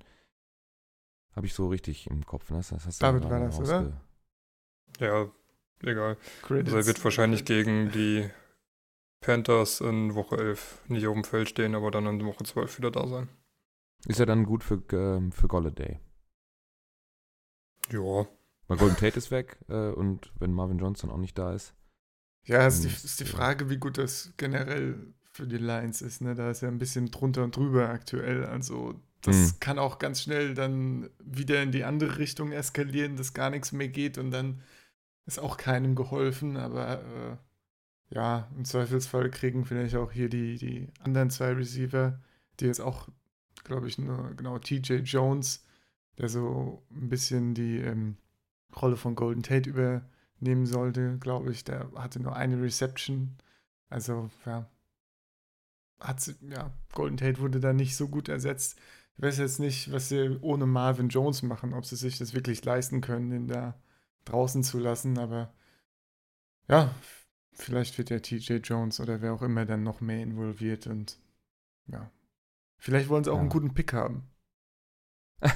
Habe 1.35 1.47
ich 1.47 1.55
so 1.55 1.69
richtig 1.69 2.09
im 2.11 2.25
Kopf. 2.25 2.51
Ne? 2.51 2.59
Das 2.59 2.73
hast 2.73 3.01
du 3.01 3.05
David 3.05 3.29
war 3.29 3.41
das, 3.41 3.59
oder? 3.59 4.01
Ja, 5.01 5.31
egal. 5.83 6.17
Credits. 6.43 6.73
Also 6.73 6.79
er 6.79 6.87
wird 6.87 7.05
wahrscheinlich 7.05 7.45
gegen 7.45 7.91
die 7.91 8.29
Panthers 9.21 9.81
in 9.81 10.15
Woche 10.15 10.37
11 10.37 10.83
nicht 10.89 11.07
auf 11.07 11.15
dem 11.15 11.25
Feld 11.25 11.49
stehen, 11.49 11.75
aber 11.75 11.91
dann 11.91 12.07
in 12.07 12.25
Woche 12.25 12.45
12 12.45 12.79
wieder 12.79 12.91
da 12.91 13.07
sein. 13.07 13.29
Ist 14.07 14.21
er 14.21 14.27
dann 14.27 14.45
gut 14.45 14.63
für, 14.63 14.83
ähm, 14.93 15.33
für 15.33 15.49
Golladay? 15.49 15.99
Ja, 17.91 18.27
Weil 18.69 18.79
Golden 18.79 18.97
Tate 18.97 19.19
ist 19.19 19.31
weg 19.31 19.59
äh, 19.69 19.91
und 19.91 20.33
wenn 20.39 20.53
Marvin 20.53 20.79
Johnson 20.79 21.11
auch 21.11 21.19
nicht 21.19 21.39
da 21.39 21.53
ist. 21.53 21.75
Ja, 22.47 22.67
ist 22.67 22.85
die, 22.85 22.89
ist 22.89 23.21
die. 23.21 23.25
Frage, 23.25 23.69
wie 23.71 23.77
gut 23.79 23.99
das 23.99 24.33
generell 24.37 24.97
für 25.33 25.47
die 25.47 25.59
Lions 25.59 26.01
ist. 26.03 26.21
Ne? 26.21 26.35
Da 26.35 26.51
ist 26.51 26.63
ja 26.63 26.69
ein 26.69 26.79
bisschen 26.79 27.11
drunter 27.11 27.45
und 27.45 27.57
drüber 27.57 27.89
aktuell. 27.91 28.45
Also 28.45 29.01
das 29.23 29.37
Hm. 29.37 29.61
kann 29.61 29.79
auch 29.79 29.99
ganz 29.99 30.23
schnell 30.23 30.55
dann 30.55 31.11
wieder 31.25 31.63
in 31.63 31.73
die 31.73 31.85
andere 31.85 32.19
Richtung 32.19 32.53
eskalieren, 32.53 33.17
dass 33.17 33.35
gar 33.35 33.51
nichts 33.51 33.73
mehr 33.73 33.89
geht 33.89 34.19
und 34.19 34.31
dann 34.31 34.63
ist 35.27 35.41
auch 35.41 35.57
keinem 35.57 35.95
geholfen. 35.97 36.57
Aber 36.57 37.01
äh, 37.03 38.15
ja, 38.15 38.49
im 38.57 38.65
Zweifelsfall 38.65 39.31
kriegen 39.31 39.65
vielleicht 39.65 39.97
auch 39.97 40.13
hier 40.13 40.29
die, 40.29 40.57
die 40.57 40.89
anderen 41.01 41.31
zwei 41.31 41.53
Receiver, 41.53 42.21
die 42.61 42.67
jetzt 42.67 42.81
auch, 42.81 43.09
glaube 43.65 43.89
ich, 43.89 43.99
nur 43.99 44.35
genau 44.37 44.59
TJ 44.59 44.99
Jones, 45.05 45.65
der 46.19 46.29
so 46.29 46.85
ein 46.93 47.09
bisschen 47.09 47.55
die 47.55 47.79
ähm, 47.79 48.17
Rolle 48.81 48.97
von 48.97 49.17
Golden 49.17 49.43
Tate 49.43 49.71
übernehmen 50.41 50.67
sollte, 50.67 51.19
glaube 51.19 51.51
ich. 51.53 51.65
Der 51.65 51.91
hatte 51.97 52.21
nur 52.21 52.35
eine 52.37 52.61
Reception. 52.61 53.37
Also, 53.89 54.31
ja. 54.45 54.69
hat 56.01 56.21
sie, 56.21 56.35
ja, 56.51 56.73
Golden 56.93 57.17
Tate 57.17 57.39
wurde 57.41 57.61
da 57.61 57.73
nicht 57.73 57.97
so 57.97 58.09
gut 58.09 58.29
ersetzt. 58.29 58.79
Ich 59.17 59.23
weiß 59.23 59.39
jetzt 59.39 59.61
nicht, 59.61 59.93
was 59.93 60.09
sie 60.11 60.39
ohne 60.43 60.67
Marvin 60.67 61.09
Jones 61.09 61.43
machen, 61.43 61.73
ob 61.73 61.87
sie 61.87 61.97
sich 61.97 62.19
das 62.19 62.35
wirklich 62.35 62.65
leisten 62.65 63.01
können, 63.01 63.33
ihn 63.33 63.49
da 63.49 63.75
draußen 64.27 64.63
zu 64.63 64.79
lassen, 64.79 65.19
aber 65.19 65.55
ja, 66.69 66.95
vielleicht 67.53 67.97
wird 67.97 68.11
ja 68.11 68.19
TJ 68.19 68.55
Jones 68.57 69.01
oder 69.01 69.23
wer 69.23 69.33
auch 69.33 69.43
immer 69.43 69.65
dann 69.65 69.85
noch 69.85 70.01
mehr 70.01 70.21
involviert 70.23 70.87
und 70.87 71.19
ja. 71.87 72.11
Vielleicht 72.79 73.09
wollen 73.09 73.25
sie 73.25 73.31
auch 73.31 73.37
Ja. 73.37 73.41
einen 73.41 73.49
guten 73.49 73.73
Pick 73.73 73.93
haben. 73.95 74.29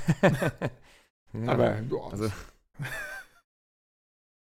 ja, 1.33 1.53
Aber 1.53 1.83
boah, 1.83 2.13
also, 2.13 2.31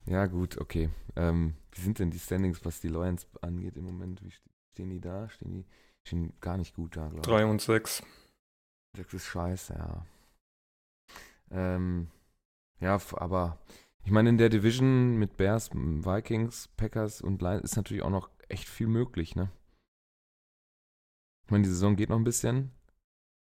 ja, 0.06 0.26
gut, 0.26 0.58
okay. 0.58 0.90
Ähm, 1.16 1.54
wie 1.73 1.80
sind 1.80 1.99
denn 1.99 2.11
die 2.11 2.18
Standings, 2.18 2.64
was 2.64 2.80
die 2.80 2.88
Lions 2.88 3.26
angeht 3.40 3.76
im 3.76 3.84
Moment? 3.84 4.23
Wie 4.23 4.30
ste- 4.30 4.50
stehen 4.73 4.90
die 4.90 5.00
da? 5.00 5.28
Stehen 5.28 5.52
die 5.52 5.64
stehen 6.06 6.32
gar 6.40 6.56
nicht 6.58 6.75
gut 6.75 6.96
da, 6.96 7.08
glaube 7.08 7.20
ich. 7.20 7.26
3 7.26 7.46
und 7.46 7.62
6. 7.62 8.02
Das 8.96 9.12
ist 9.14 9.26
scheiße, 9.26 9.75
ja. 9.75 10.06
Ähm, 11.50 12.08
ja, 12.80 12.99
aber 13.16 13.58
ich 14.04 14.11
meine, 14.11 14.28
in 14.28 14.38
der 14.38 14.50
Division 14.50 15.16
mit 15.16 15.37
Bears, 15.37 15.70
Vikings, 15.73 16.68
Packers 16.76 17.23
und 17.23 17.40
Lions 17.40 17.62
ist 17.62 17.76
natürlich 17.76 18.02
auch 18.02 18.11
noch 18.11 18.28
echt 18.49 18.68
viel 18.68 18.87
möglich, 18.87 19.34
ne? 19.37 19.50
Ich 21.44 21.50
meine, 21.50 21.62
die 21.64 21.70
Saison 21.70 21.96
geht 21.96 22.08
noch 22.11 22.16
ein 22.18 22.25
bisschen. 22.25 22.70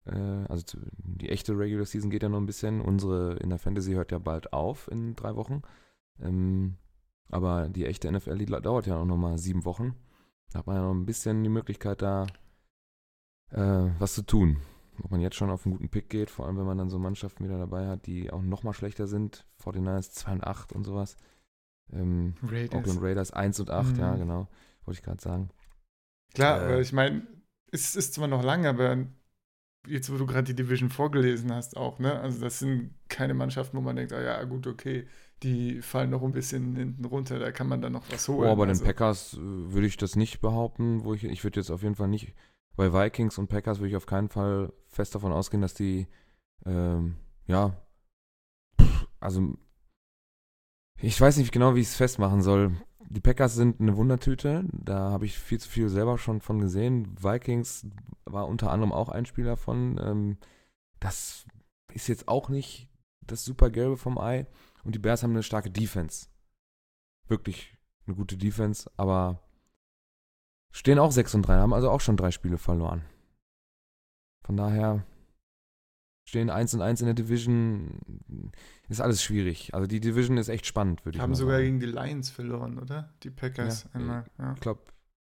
Äh, 0.06 0.46
also 0.50 0.78
die 0.98 1.30
echte 1.30 1.58
Regular 1.58 1.86
Season 1.86 2.10
geht 2.10 2.24
ja 2.24 2.30
noch 2.30 2.40
ein 2.40 2.46
bisschen. 2.46 2.82
Unsere 2.82 3.38
in 3.38 3.50
der 3.50 3.60
Fantasy 3.60 3.94
hört 3.94 4.12
ja 4.12 4.20
bald 4.20 4.54
auf 4.54 4.88
in 4.92 5.16
drei 5.16 5.36
Wochen. 5.36 5.62
Ähm, 6.22 6.78
aber 7.30 7.70
die 7.70 7.86
echte 7.86 8.12
NFL, 8.12 8.38
die 8.38 8.46
dauert 8.46 8.86
ja 8.88 8.98
auch 8.98 9.06
noch 9.06 9.18
mal 9.18 9.38
sieben 9.38 9.66
Wochen. 9.66 9.96
Da 10.52 10.60
hat 10.60 10.68
man 10.68 10.76
ja 10.76 10.84
noch 10.84 10.94
ein 10.94 11.06
bisschen 11.06 11.44
die 11.44 11.50
Möglichkeit, 11.50 12.02
da 12.02 12.28
äh, 13.52 13.90
was 14.00 14.14
zu 14.14 14.22
tun. 14.24 14.58
Ob 15.04 15.12
man 15.12 15.20
jetzt 15.20 15.36
schon 15.36 15.50
auf 15.50 15.66
einen 15.66 15.74
guten 15.76 15.90
Pick 15.90 16.10
geht, 16.10 16.30
vor 16.30 16.46
allem 16.46 16.58
wenn 16.58 16.66
man 16.66 16.78
dann 16.78 16.90
so 16.90 17.00
Mannschaften 17.00 17.44
wieder 17.44 17.58
dabei 17.58 17.88
hat, 17.88 18.06
die 18.06 18.32
auch 18.32 18.42
noch 18.42 18.64
mal 18.64 18.74
schlechter 18.74 19.08
sind. 19.08 19.46
49ers 19.62 20.12
2 20.12 20.32
und 20.34 20.44
8 20.44 20.72
und 20.74 20.84
sowas. 20.86 21.18
Ähm, 21.92 22.36
Raiders. 22.44 22.80
Oakland 22.80 23.02
Raiders 23.02 23.32
1 23.32 23.60
und 23.60 23.70
8, 23.72 23.94
Mhm. 23.94 24.00
ja, 24.00 24.16
genau. 24.16 24.48
Wollte 24.86 25.00
ich 25.00 25.04
gerade 25.04 25.22
sagen. 25.22 25.50
Klar, 26.34 26.62
Äh, 26.62 26.82
ich 26.82 26.94
meine, 26.94 27.28
es 27.72 27.96
ist 27.96 28.14
zwar 28.14 28.28
noch 28.28 28.44
lang, 28.44 28.66
aber 28.66 29.06
jetzt, 29.88 30.12
wo 30.12 30.18
du 30.18 30.26
gerade 30.26 30.46
die 30.46 30.56
Division 30.56 30.90
vorgelesen 30.90 31.52
hast, 31.54 31.76
auch, 31.76 32.00
ne? 32.00 32.20
Also, 32.20 32.40
das 32.42 32.60
sind 32.60 32.94
keine 33.10 33.34
Mannschaften, 33.34 33.78
wo 33.78 33.82
man 33.82 33.96
denkt, 33.98 34.14
ah 34.14 34.22
ja, 34.22 34.42
gut, 34.46 34.66
okay, 34.66 35.08
die 35.44 35.82
fallen 35.82 36.10
noch 36.10 36.24
ein 36.24 36.32
bisschen 36.32 36.76
hinten 36.76 37.06
runter, 37.06 37.40
da 37.40 37.52
kann 37.52 37.68
man 37.68 37.82
dann 37.82 37.94
noch 37.94 38.10
was 38.12 38.28
holen. 38.28 38.50
Oh, 38.50 38.56
bei 38.56 38.66
den 38.66 38.70
also, 38.70 38.86
Packers 38.86 39.34
äh, 39.34 39.40
würde 39.40 39.88
ich 39.88 39.98
das 39.98 40.16
nicht 40.16 40.42
behaupten, 40.42 41.04
wo 41.04 41.14
ich, 41.14 41.24
ich 41.24 41.44
würde 41.44 41.60
jetzt 41.60 41.72
auf 41.72 41.84
jeden 41.84 41.96
Fall 41.96 42.08
nicht, 42.08 42.34
bei 42.76 42.92
Vikings 42.92 43.38
und 43.38 43.48
Packers 43.48 43.80
würde 43.80 43.90
ich 43.90 43.96
auf 43.96 44.06
keinen 44.06 44.30
Fall 44.30 44.74
fest 44.88 45.16
davon 45.16 45.32
ausgehen, 45.32 45.62
dass 45.62 45.74
die, 45.74 46.08
ähm, 46.66 47.16
ja, 47.48 47.76
also, 49.20 49.56
ich 51.00 51.20
weiß 51.20 51.38
nicht 51.38 51.52
genau, 51.52 51.76
wie 51.76 51.82
ich 51.82 51.88
es 51.88 51.96
festmachen 51.96 52.42
soll. 52.42 52.76
Die 53.10 53.22
Packers 53.22 53.56
sind 53.56 53.80
eine 53.80 53.98
Wundertüte, 53.98 54.66
da 54.72 55.12
habe 55.12 55.26
ich 55.26 55.38
viel 55.38 55.60
zu 55.60 55.70
viel 55.70 55.90
selber 55.90 56.18
schon 56.18 56.42
von 56.42 56.60
gesehen. 56.60 57.16
Vikings 57.22 57.88
war 58.26 58.48
unter 58.48 58.72
anderem 58.72 58.92
auch 58.92 59.10
ein 59.10 59.26
Spieler 59.26 59.58
von, 59.58 60.00
ähm, 60.02 60.38
das 61.00 61.46
ist 61.94 62.08
jetzt 62.08 62.28
auch 62.28 62.50
nicht 62.50 62.90
das 63.22 63.46
super 63.46 63.70
Gelbe 63.70 63.98
vom 63.98 64.18
Ei. 64.18 64.48
Und 64.86 64.96
die 64.96 65.00
Bears 65.00 65.24
haben 65.24 65.32
eine 65.32 65.44
starke 65.44 65.72
Defense. 65.72 66.28
Wirklich 67.28 67.76
eine 68.06 68.16
gute 68.16 68.38
Defense, 68.38 68.90
aber 68.98 69.42
stehen 70.72 71.00
auch 71.00 71.12
6 71.12 71.36
und 71.36 71.42
3, 71.42 71.56
haben 71.56 71.74
also 71.74 71.90
auch 71.90 72.02
schon 72.02 72.18
drei 72.18 72.32
Spiele 72.32 72.60
verloren. 72.60 73.04
Von 74.46 74.58
daher 74.58 75.04
stehen 76.28 76.52
1 76.52 76.76
und 76.76 76.82
1 76.84 77.02
in 77.02 77.08
der 77.08 77.16
Division. 77.16 78.00
Ist 78.88 79.02
alles 79.02 79.24
schwierig. 79.24 79.74
Also 79.74 79.88
die 79.88 80.00
Division 80.00 80.38
ist 80.38 80.50
echt 80.50 80.68
spannend, 80.68 81.04
würde 81.04 81.18
ich 81.18 81.22
haben 81.22 81.32
mal 81.32 81.36
sogar 81.36 81.56
sagen. 81.56 81.66
gegen 81.66 81.80
die 81.80 81.88
Lions 81.88 82.30
verloren, 82.30 82.78
oder? 82.78 83.12
Die 83.24 83.32
Packers 83.32 83.86
Ja, 83.86 83.90
einmal. 83.94 84.26
Ja. 84.38 84.54
Ich 84.54 84.62
glaube, 84.62 84.82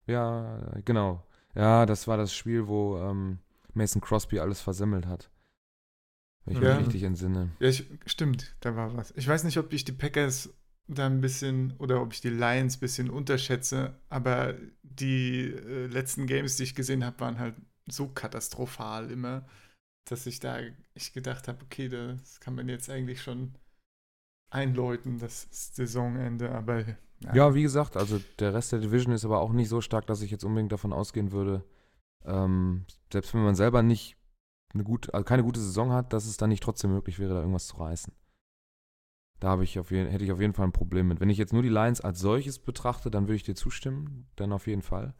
ja, 0.07 0.59
genau. 0.83 1.25
Ja, 1.55 1.85
das 1.85 2.07
war 2.07 2.17
das 2.17 2.33
Spiel, 2.33 2.67
wo 2.67 2.97
ähm, 2.97 3.39
Mason 3.73 4.01
Crosby 4.01 4.39
alles 4.39 4.59
versemmelt 4.59 5.05
hat. 5.05 5.31
Wenn 6.47 6.55
ich 6.55 6.61
Ja. 6.61 6.75
mich 6.77 6.85
richtig 6.85 7.03
entsinne. 7.03 7.49
Ja, 7.59 7.67
ich, 7.69 7.85
stimmt, 8.05 8.55
da 8.61 8.75
war 8.75 8.95
was. 8.95 9.13
Ich 9.15 9.27
weiß 9.27 9.43
nicht, 9.43 9.57
ob 9.57 9.73
ich 9.73 9.83
die 9.83 9.91
Packers 9.91 10.49
da 10.87 11.05
ein 11.05 11.19
bisschen 11.19 11.73
oder 11.77 12.01
ob 12.01 12.13
ich 12.13 12.21
die 12.21 12.29
Lions 12.29 12.77
ein 12.77 12.79
bisschen 12.79 13.09
unterschätze, 13.09 13.93
aber 14.09 14.55
die 14.83 15.41
äh, 15.51 15.87
letzten 15.87 16.27
Games, 16.27 16.55
die 16.55 16.63
ich 16.63 16.75
gesehen 16.75 17.03
habe, 17.05 17.19
waren 17.19 17.39
halt 17.39 17.55
so 17.89 18.07
katastrophal 18.07 19.11
immer, 19.11 19.45
dass 20.09 20.25
ich 20.25 20.39
da 20.39 20.59
ich 20.93 21.13
gedacht 21.13 21.47
habe, 21.49 21.63
okay, 21.63 21.89
das 21.89 22.39
kann 22.39 22.55
man 22.55 22.69
jetzt 22.69 22.89
eigentlich 22.89 23.21
schon 23.21 23.53
einläuten, 24.49 25.19
das 25.19 25.47
Saisonende, 25.51 26.51
aber 26.51 26.85
Ja, 27.33 27.53
wie 27.53 27.63
gesagt, 27.63 27.97
also 27.97 28.19
der 28.39 28.53
Rest 28.53 28.71
der 28.71 28.79
Division 28.79 29.13
ist 29.13 29.25
aber 29.25 29.41
auch 29.41 29.51
nicht 29.51 29.69
so 29.69 29.81
stark, 29.81 30.07
dass 30.07 30.21
ich 30.21 30.31
jetzt 30.31 30.45
unbedingt 30.45 30.71
davon 30.71 30.93
ausgehen 30.93 31.31
würde, 31.31 31.63
ähm, 32.25 32.85
selbst 33.11 33.33
wenn 33.33 33.43
man 33.43 33.55
selber 33.55 33.83
nicht 33.83 34.16
eine 34.77 34.83
gute, 34.83 35.13
also 35.13 35.23
keine 35.23 35.43
gute 35.43 35.59
Saison 35.59 35.91
hat, 35.91 36.13
dass 36.13 36.25
es 36.25 36.37
dann 36.37 36.49
nicht 36.49 36.63
trotzdem 36.63 36.91
möglich 36.91 37.19
wäre, 37.19 37.33
da 37.33 37.39
irgendwas 37.39 37.67
zu 37.67 37.77
reißen. 37.77 38.13
Da 39.39 39.49
habe 39.49 39.63
ich 39.63 39.77
auf 39.77 39.91
jeden, 39.91 40.09
hätte 40.09 40.23
ich 40.23 40.31
auf 40.31 40.39
jeden 40.41 40.53
Fall 40.53 40.65
ein 40.65 40.71
Problem 40.71 41.09
mit. 41.09 41.19
Wenn 41.19 41.29
ich 41.29 41.37
jetzt 41.37 41.53
nur 41.53 41.61
die 41.61 41.69
Lions 41.69 42.01
als 42.01 42.19
solches 42.19 42.59
betrachte, 42.59 43.11
dann 43.11 43.23
würde 43.23 43.35
ich 43.35 43.43
dir 43.43 43.55
zustimmen, 43.55 44.27
dann 44.35 44.51
auf 44.51 44.67
jeden 44.67 44.81
Fall. 44.81 45.13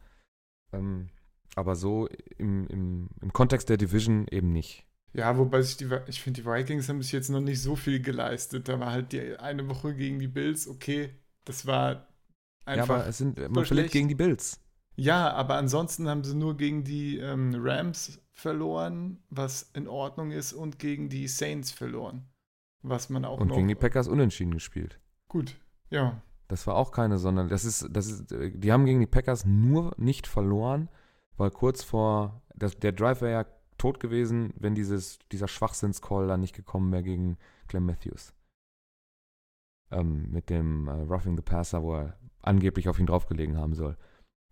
Ähm, 0.72 1.08
aber 1.54 1.76
so 1.76 2.08
im, 2.36 2.66
im, 2.66 3.08
im 3.20 3.32
Kontext 3.32 3.68
der 3.68 3.76
Division 3.76 4.26
eben 4.28 4.52
nicht. 4.52 4.86
Ja, 5.12 5.38
wobei 5.38 5.62
sich 5.62 5.76
die, 5.76 5.88
ich 6.06 6.20
finde, 6.20 6.42
die 6.42 6.46
Vikings 6.46 6.88
haben 6.88 7.02
sich 7.02 7.12
jetzt 7.12 7.30
noch 7.30 7.40
nicht 7.40 7.62
so 7.62 7.76
viel 7.76 8.00
geleistet. 8.00 8.68
Da 8.68 8.78
war 8.78 8.92
halt 8.92 9.12
die 9.12 9.36
eine 9.38 9.68
Woche 9.68 9.94
gegen 9.94 10.18
die 10.18 10.28
Bills, 10.28 10.68
okay, 10.68 11.14
das 11.44 11.66
war 11.66 11.92
ja, 11.92 12.04
einfach. 12.66 12.96
aber 12.96 13.06
es 13.06 13.18
sind, 13.18 13.38
man 13.50 13.64
verliert 13.64 13.90
gegen 13.90 14.08
die 14.08 14.14
Bills. 14.14 14.60
Ja, 14.96 15.32
aber 15.32 15.54
ansonsten 15.54 16.08
haben 16.08 16.24
sie 16.24 16.34
nur 16.34 16.56
gegen 16.56 16.82
die 16.82 17.18
ähm, 17.18 17.54
Rams 17.56 18.20
verloren, 18.38 19.18
was 19.30 19.62
in 19.74 19.88
Ordnung 19.88 20.30
ist, 20.30 20.52
und 20.52 20.78
gegen 20.78 21.08
die 21.08 21.26
Saints 21.26 21.72
verloren. 21.72 22.28
Was 22.82 23.10
man 23.10 23.24
auch 23.24 23.40
Und 23.40 23.48
noch. 23.48 23.56
gegen 23.56 23.66
die 23.66 23.74
Packers 23.74 24.06
unentschieden 24.06 24.52
gespielt. 24.52 25.00
Gut, 25.26 25.58
ja. 25.90 26.22
Das 26.46 26.66
war 26.66 26.76
auch 26.76 26.92
keine, 26.92 27.18
sondern 27.18 27.48
das 27.48 27.64
ist, 27.64 27.88
das 27.90 28.06
ist, 28.06 28.32
äh, 28.32 28.52
die 28.56 28.72
haben 28.72 28.86
gegen 28.86 29.00
die 29.00 29.06
Packers 29.06 29.44
nur 29.44 29.92
nicht 29.98 30.28
verloren, 30.28 30.88
weil 31.36 31.50
kurz 31.50 31.82
vor, 31.82 32.42
das, 32.54 32.78
der 32.78 32.92
Drive 32.92 33.20
wäre 33.20 33.32
ja 33.32 33.46
tot 33.76 33.98
gewesen, 33.98 34.54
wenn 34.56 34.76
dieses, 34.76 35.18
dieser 35.32 35.48
Schwachsinns-Call 35.48 36.28
dann 36.28 36.40
nicht 36.40 36.54
gekommen 36.54 36.92
wäre 36.92 37.02
gegen 37.02 37.38
Clem 37.66 37.86
Matthews. 37.86 38.34
Ähm, 39.90 40.30
mit 40.30 40.48
dem 40.48 40.86
äh, 40.86 40.92
Roughing 40.92 41.36
the 41.36 41.42
Passer, 41.42 41.82
wo 41.82 41.96
er 41.96 42.18
angeblich 42.40 42.88
auf 42.88 43.00
ihn 43.00 43.06
draufgelegen 43.06 43.56
haben 43.56 43.74
soll. 43.74 43.96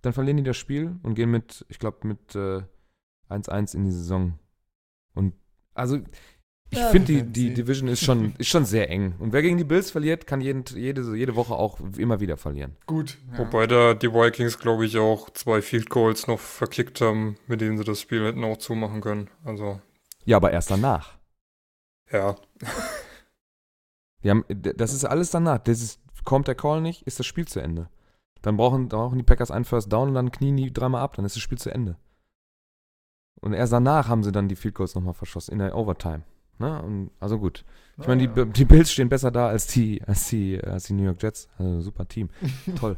Dann 0.03 0.13
verlieren 0.13 0.39
die 0.39 0.43
das 0.43 0.57
Spiel 0.57 0.99
und 1.05 1.15
gehen 1.15 1.31
mit, 1.31 1.65
ich 1.69 1.79
glaube, 1.79 2.07
mit 2.07 2.35
äh, 2.35 2.63
1-1 3.29 3.75
in 3.75 3.85
die 3.85 3.91
Saison. 3.93 4.39
Und 5.15 5.35
also, 5.75 5.99
ich 6.71 6.79
Ja, 6.79 6.89
finde, 6.89 7.07
die, 7.07 7.23
die. 7.23 7.55
Division 7.55 7.89
ist 7.89 8.03
schon, 8.03 8.35
ist 8.39 8.49
schon 8.49 8.65
sehr 8.65 8.91
eng. 8.91 9.15
Und 9.19 9.33
wer 9.33 9.43
gegen 9.43 9.57
die 9.57 9.65
Bills 9.65 9.91
verliert, 9.91 10.27
kann 10.27 10.41
jeden, 10.41 10.65
jede, 10.75 11.17
jede 11.17 11.37
Woche 11.37 11.55
auch 11.55 11.79
immer 11.97 12.19
wieder 12.21 12.37
verlieren. 12.37 12.77
Gut. 12.87 13.19
Ja. 13.33 13.39
Wobei 13.39 13.67
da 13.67 13.95
die 13.95 14.13
Vikings, 14.13 14.59
glaube 14.59 14.85
ich, 14.87 14.99
auch 14.99 15.31
zwei 15.31 15.63
Field 15.63 15.91
Goals 15.91 16.27
noch 16.27 16.41
verkickt 16.41 17.01
haben, 17.01 17.37
mit 17.47 17.61
denen 17.61 17.79
sie 17.79 17.85
das 17.85 18.01
Spiel 18.01 18.25
hätten 18.27 18.43
auch 18.45 18.57
zumachen 18.57 19.01
können. 19.01 19.31
Also, 19.45 19.81
Ja, 20.25 20.37
aber 20.39 20.51
erst 20.51 20.71
danach. 20.71 21.17
ja. 22.11 22.37
Die 24.23 24.31
haben, 24.31 24.45
das 24.49 24.93
ist 24.93 25.05
alles 25.05 25.31
danach. 25.31 25.59
Das 25.59 25.81
ist, 25.81 26.01
kommt 26.25 26.49
der 26.49 26.55
Call 26.57 26.81
nicht, 26.81 27.03
ist 27.03 27.19
das 27.21 27.27
Spiel 27.27 27.47
zu 27.47 27.61
Ende. 27.61 27.89
Dann 28.43 28.57
brauchen, 28.57 28.89
brauchen 28.89 29.19
die 29.19 29.25
Packers 29.25 29.51
einen 29.53 29.65
First 29.65 29.93
Down 29.93 30.09
und 30.09 30.15
dann 30.15 30.33
knien 30.33 30.57
die 30.57 30.73
dreimal 30.73 31.03
ab, 31.03 31.15
dann 31.15 31.25
ist 31.25 31.37
das 31.37 31.43
Spiel 31.43 31.59
zu 31.59 31.71
Ende. 31.71 31.97
Und 33.41 33.53
erst 33.53 33.73
danach 33.73 34.09
haben 34.09 34.23
sie 34.23 34.33
dann 34.33 34.49
die 34.49 34.57
Field 34.57 34.75
Goals 34.75 34.95
nochmal 34.95 35.15
verschossen, 35.15 35.53
in 35.53 35.59
der 35.59 35.77
Overtime. 35.77 36.23
Ne? 36.59 36.83
Und, 36.83 37.11
also 37.21 37.39
gut. 37.39 37.65
Ich 37.99 38.07
meine, 38.07 38.27
die, 38.29 38.41
Ah, 38.41 38.45
die 38.45 38.65
Bills 38.65 38.91
stehen 38.93 39.09
besser 39.09 39.31
da 39.31 39.49
als 39.49 39.67
die, 39.67 40.03
als 40.07 40.29
die, 40.29 40.63
als 40.63 40.85
die 40.85 40.95
New 40.95 41.05
York 41.05 41.23
Jets. 41.23 41.49
Also 41.59 41.81
super 41.81 42.07
Team. 42.09 42.29
Toll. 42.79 42.97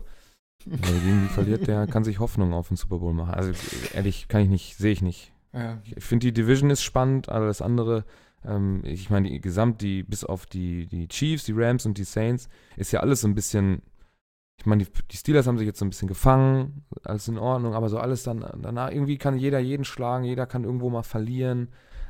Wer 0.64 0.78
gegen 1.00 1.23
die 1.23 1.33
verliert, 1.33 1.66
der 1.66 1.87
kann 1.87 2.04
sich 2.04 2.18
Hoffnung 2.18 2.52
auf 2.52 2.68
den 2.68 2.76
Super 2.76 2.99
Bowl 2.99 3.14
machen. 3.14 3.35
Also 3.35 3.52
ehrlich, 3.95 4.28
kann 4.28 4.42
ich 4.42 4.49
nicht, 4.49 4.76
sehe 4.76 4.92
ich 4.92 5.02
nicht. 5.02 5.33
ja. 5.52 5.78
Ich 5.85 6.04
finde 6.04 6.26
die 6.26 6.33
Division 6.33 6.71
ist 6.71 6.83
spannend, 6.83 7.28
alles 7.28 7.62
andere, 7.62 8.04
ähm, 8.45 8.83
ich 8.85 9.09
meine, 9.09 9.28
die 9.28 9.40
gesamt, 9.40 9.80
die, 9.83 10.02
bis 10.02 10.25
auf 10.25 10.47
die, 10.47 10.87
die 10.87 11.07
Chiefs, 11.09 11.45
die 11.45 11.52
Rams 11.54 11.87
und 11.87 11.97
die 11.97 12.04
Saints, 12.04 12.49
ist 12.76 12.92
ja 12.92 13.00
alles 13.00 13.21
so 13.21 13.28
ein 13.28 13.35
bisschen, 13.35 13.83
ich 14.59 14.67
meine, 14.67 14.85
die, 14.85 14.91
die 15.11 15.17
Steelers 15.17 15.47
haben 15.47 15.59
sich 15.59 15.67
jetzt 15.67 15.79
so 15.79 15.85
ein 15.85 15.91
bisschen 15.91 16.09
gefangen, 16.09 16.85
alles 17.05 17.29
in 17.29 17.38
Ordnung, 17.38 17.75
aber 17.75 17.88
so 17.88 17.99
alles 17.99 18.23
dann, 18.25 18.45
danach, 18.61 18.91
irgendwie 18.91 19.17
kann 19.17 19.38
jeder 19.38 19.59
jeden 19.59 19.85
schlagen, 19.85 20.25
jeder 20.25 20.47
kann 20.47 20.65
irgendwo 20.65 20.91
mal 20.91 21.05
verlieren. 21.05 21.69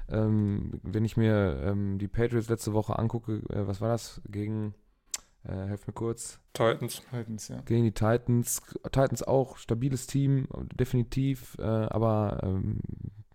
Ähm, 0.08 0.80
wenn 0.82 1.04
ich 1.04 1.16
mir 1.16 1.60
ähm, 1.62 1.98
die 1.98 2.08
Patriots 2.08 2.48
letzte 2.48 2.72
Woche 2.72 2.98
angucke, 2.98 3.42
äh, 3.50 3.66
was 3.66 3.80
war 3.80 3.88
das, 3.88 4.20
gegen 4.28 4.74
Äh, 5.44 5.66
helf 5.66 5.86
mir 5.86 5.92
kurz. 5.92 6.40
Titans. 6.52 7.02
Titans, 7.10 7.48
ja. 7.48 7.60
Gegen 7.62 7.84
die 7.84 7.92
Titans. 7.92 8.60
Titans 8.84 9.22
auch 9.22 9.56
stabiles 9.56 10.06
Team, 10.06 10.48
definitiv. 10.74 11.56
Äh, 11.58 11.62
aber 11.62 12.40
ähm, 12.42 12.80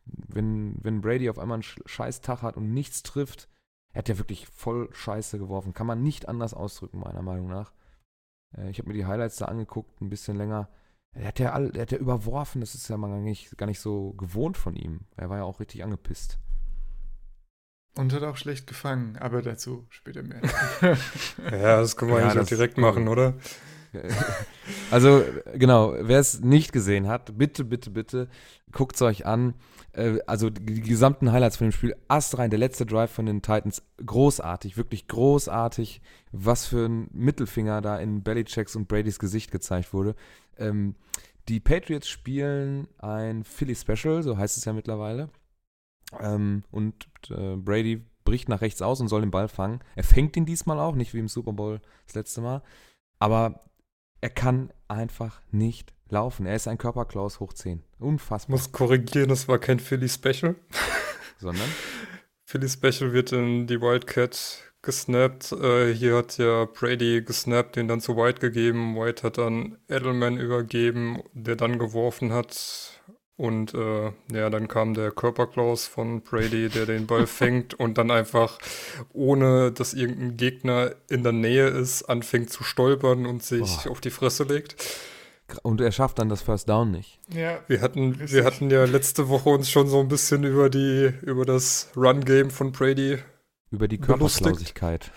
wenn, 0.06 0.76
wenn 0.82 1.02
Brady 1.02 1.30
auf 1.30 1.40
einmal 1.40 1.56
einen 1.56 1.64
scheiß 1.64 2.22
Tag 2.22 2.42
hat 2.42 2.58
und 2.58 2.74
nichts 2.74 3.04
trifft, 3.04 3.48
er 3.94 4.00
hat 4.00 4.10
ja 4.10 4.18
wirklich 4.18 4.48
voll 4.48 4.90
Scheiße 4.92 5.40
geworfen. 5.40 5.74
Kann 5.74 5.88
man 5.88 6.04
nicht 6.04 6.28
anders 6.28 6.54
ausdrücken, 6.54 7.00
meiner 7.00 7.22
Meinung 7.22 7.48
nach. 7.48 7.72
Äh, 8.58 8.70
ich 8.70 8.80
habe 8.80 8.90
mir 8.90 8.96
die 8.96 9.06
Highlights 9.06 9.38
da 9.38 9.46
angeguckt, 9.46 10.02
ein 10.02 10.10
bisschen 10.10 10.38
länger. 10.38 10.70
Er 11.14 11.28
hat, 11.28 11.40
ja 11.40 11.52
all, 11.52 11.76
er 11.76 11.84
hat 11.84 11.92
ja 11.92 12.00
überworfen, 12.00 12.62
das 12.62 12.74
ist 12.74 12.88
ja 12.90 12.98
mal 12.98 13.10
gar 13.10 13.20
nicht, 13.20 13.56
gar 13.58 13.68
nicht 13.68 13.80
so 13.80 14.14
gewohnt 14.14 14.58
von 14.58 14.76
ihm. 14.76 15.02
Er 15.16 15.30
war 15.30 15.38
ja 15.38 15.44
auch 15.44 15.60
richtig 15.60 15.84
angepisst. 15.84 16.40
Und 17.96 18.12
hat 18.12 18.24
auch 18.24 18.38
schlecht 18.38 18.66
gefangen, 18.66 19.18
aber 19.18 19.44
dazu 19.44 19.86
später 19.90 20.24
mehr. 20.24 20.42
ja, 21.52 21.80
das 21.80 21.96
können 21.96 22.12
wir 22.12 22.20
ja, 22.20 22.30
eigentlich 22.30 22.42
auch 22.42 22.48
direkt 22.48 22.80
machen, 22.80 23.08
oder? 23.08 23.36
Also, 24.92 25.24
genau, 25.56 25.94
wer 26.00 26.20
es 26.20 26.42
nicht 26.42 26.72
gesehen 26.72 27.08
hat, 27.08 27.38
bitte, 27.38 27.64
bitte, 27.64 27.90
bitte, 27.90 28.28
guckt 28.72 28.96
es 28.96 29.02
euch 29.02 29.26
an. 29.26 29.56
Äh, 29.94 30.20
also 30.28 30.50
die 30.50 30.82
gesamten 30.82 31.32
Highlights 31.32 31.58
von 31.58 31.68
dem 31.68 31.72
Spiel, 31.72 31.96
astrein, 32.08 32.50
der 32.50 32.60
letzte 32.60 32.86
Drive 32.86 33.12
von 33.12 33.26
den 33.26 33.42
Titans, 33.42 33.82
großartig, 34.06 34.78
wirklich 34.78 35.08
großartig, 35.08 36.02
was 36.32 36.68
für 36.68 36.86
ein 36.86 37.10
Mittelfinger 37.12 37.82
da 37.82 37.98
in 37.98 38.24
Bellychecks 38.24 38.76
und 38.76 38.88
Bradys 38.88 39.20
Gesicht 39.20 39.52
gezeigt 39.52 39.94
wurde. 39.94 40.16
Ähm, 40.58 40.96
die 41.50 41.60
Patriots 41.60 42.08
spielen 42.08 42.88
ein 43.00 43.44
Philly 43.44 43.76
Special, 43.76 44.24
so 44.24 44.38
heißt 44.38 44.58
es 44.58 44.66
ja 44.66 44.74
mittlerweile. 44.74 45.30
Ähm, 46.20 46.64
und 46.72 47.08
äh, 47.30 47.56
Brady 47.56 48.06
bricht 48.24 48.50
nach 48.50 48.62
rechts 48.62 48.82
aus 48.82 49.02
und 49.02 49.08
soll 49.08 49.22
den 49.22 49.32
Ball 49.32 49.48
fangen. 49.48 49.80
Er 49.96 50.04
fängt 50.04 50.38
ihn 50.38 50.46
diesmal 50.46 50.80
auch, 50.80 50.96
nicht 50.96 51.14
wie 51.14 51.20
im 51.20 51.28
Super 51.28 51.54
Bowl 51.54 51.82
das 52.06 52.16
letzte 52.16 52.42
Mal. 52.42 52.62
Aber 53.20 53.64
er 54.24 54.30
kann 54.30 54.72
einfach 54.88 55.42
nicht 55.52 55.94
laufen. 56.08 56.46
Er 56.46 56.56
ist 56.56 56.70
ein 56.70 56.78
Körperklaus 56.78 57.42
hoch 57.42 57.52
10. 57.52 57.84
Unfassbar. 58.00 58.56
Muss 58.56 58.72
korrigieren, 58.72 59.28
das 59.28 59.50
war 59.50 59.60
kein 59.60 59.82
Philly 59.82 60.08
Special. 60.08 60.56
Sondern? 61.40 61.68
Philly 62.46 62.70
Special 62.70 63.12
wird 63.12 63.34
in 63.34 63.68
die 63.68 63.82
Wildcat 63.82 64.60
gesnappt. 64.82 65.52
Äh, 65.52 65.94
hier 65.94 66.16
hat 66.16 66.38
ja 66.38 66.64
Brady 66.64 67.22
gesnappt, 67.22 67.76
den 67.76 67.90
dann 67.90 68.00
zu 68.00 68.16
White 68.16 68.40
gegeben. 68.40 68.96
White 68.96 69.24
hat 69.24 69.40
dann 69.40 69.78
Edelman 69.90 70.38
übergeben, 70.38 71.22
der 71.34 71.58
dann 71.58 71.78
geworfen 71.78 72.32
hat. 72.32 72.93
Und 73.36 73.74
äh, 73.74 74.12
ja, 74.32 74.50
dann 74.52 74.68
kam 74.68 74.94
der 74.94 75.12
Körperklaus 75.12 75.88
von 75.88 76.22
Brady, 76.22 76.70
der 76.70 76.86
den 76.86 77.08
Ball 77.08 77.26
fängt 77.28 77.74
und 77.74 77.98
dann 77.98 78.12
einfach, 78.12 78.60
ohne 79.12 79.72
dass 79.72 79.94
irgendein 79.94 80.38
Gegner 80.38 80.92
in 81.10 81.24
der 81.24 81.32
Nähe 81.32 81.68
ist, 81.68 82.04
anfängt 82.04 82.52
zu 82.52 82.64
stolpern 82.64 83.26
und 83.26 83.44
sich 83.44 83.78
Boah. 83.84 83.92
auf 83.92 84.02
die 84.02 84.12
Fresse 84.12 84.44
legt. 84.44 84.76
Und 85.62 85.82
er 85.82 85.92
schafft 85.92 86.20
dann 86.20 86.30
das 86.30 86.42
First 86.42 86.70
Down 86.70 86.92
nicht. 86.92 87.20
Ja. 87.34 87.60
Wir 87.68 87.82
hatten, 87.82 88.18
wir 88.20 88.46
hatten 88.46 88.70
ja 88.70 88.86
letzte 88.86 89.30
Woche 89.30 89.50
uns 89.50 89.70
schon 89.70 89.88
so 89.88 90.00
ein 90.00 90.08
bisschen 90.08 90.44
über 90.44 90.70
die, 90.70 91.12
über 91.22 91.46
das 91.46 91.90
Run-Game 91.96 92.50
von 92.50 92.72
Brady. 92.72 93.18
Über 93.72 93.88
die 93.88 93.98
Körperklausigkeit. 93.98 95.12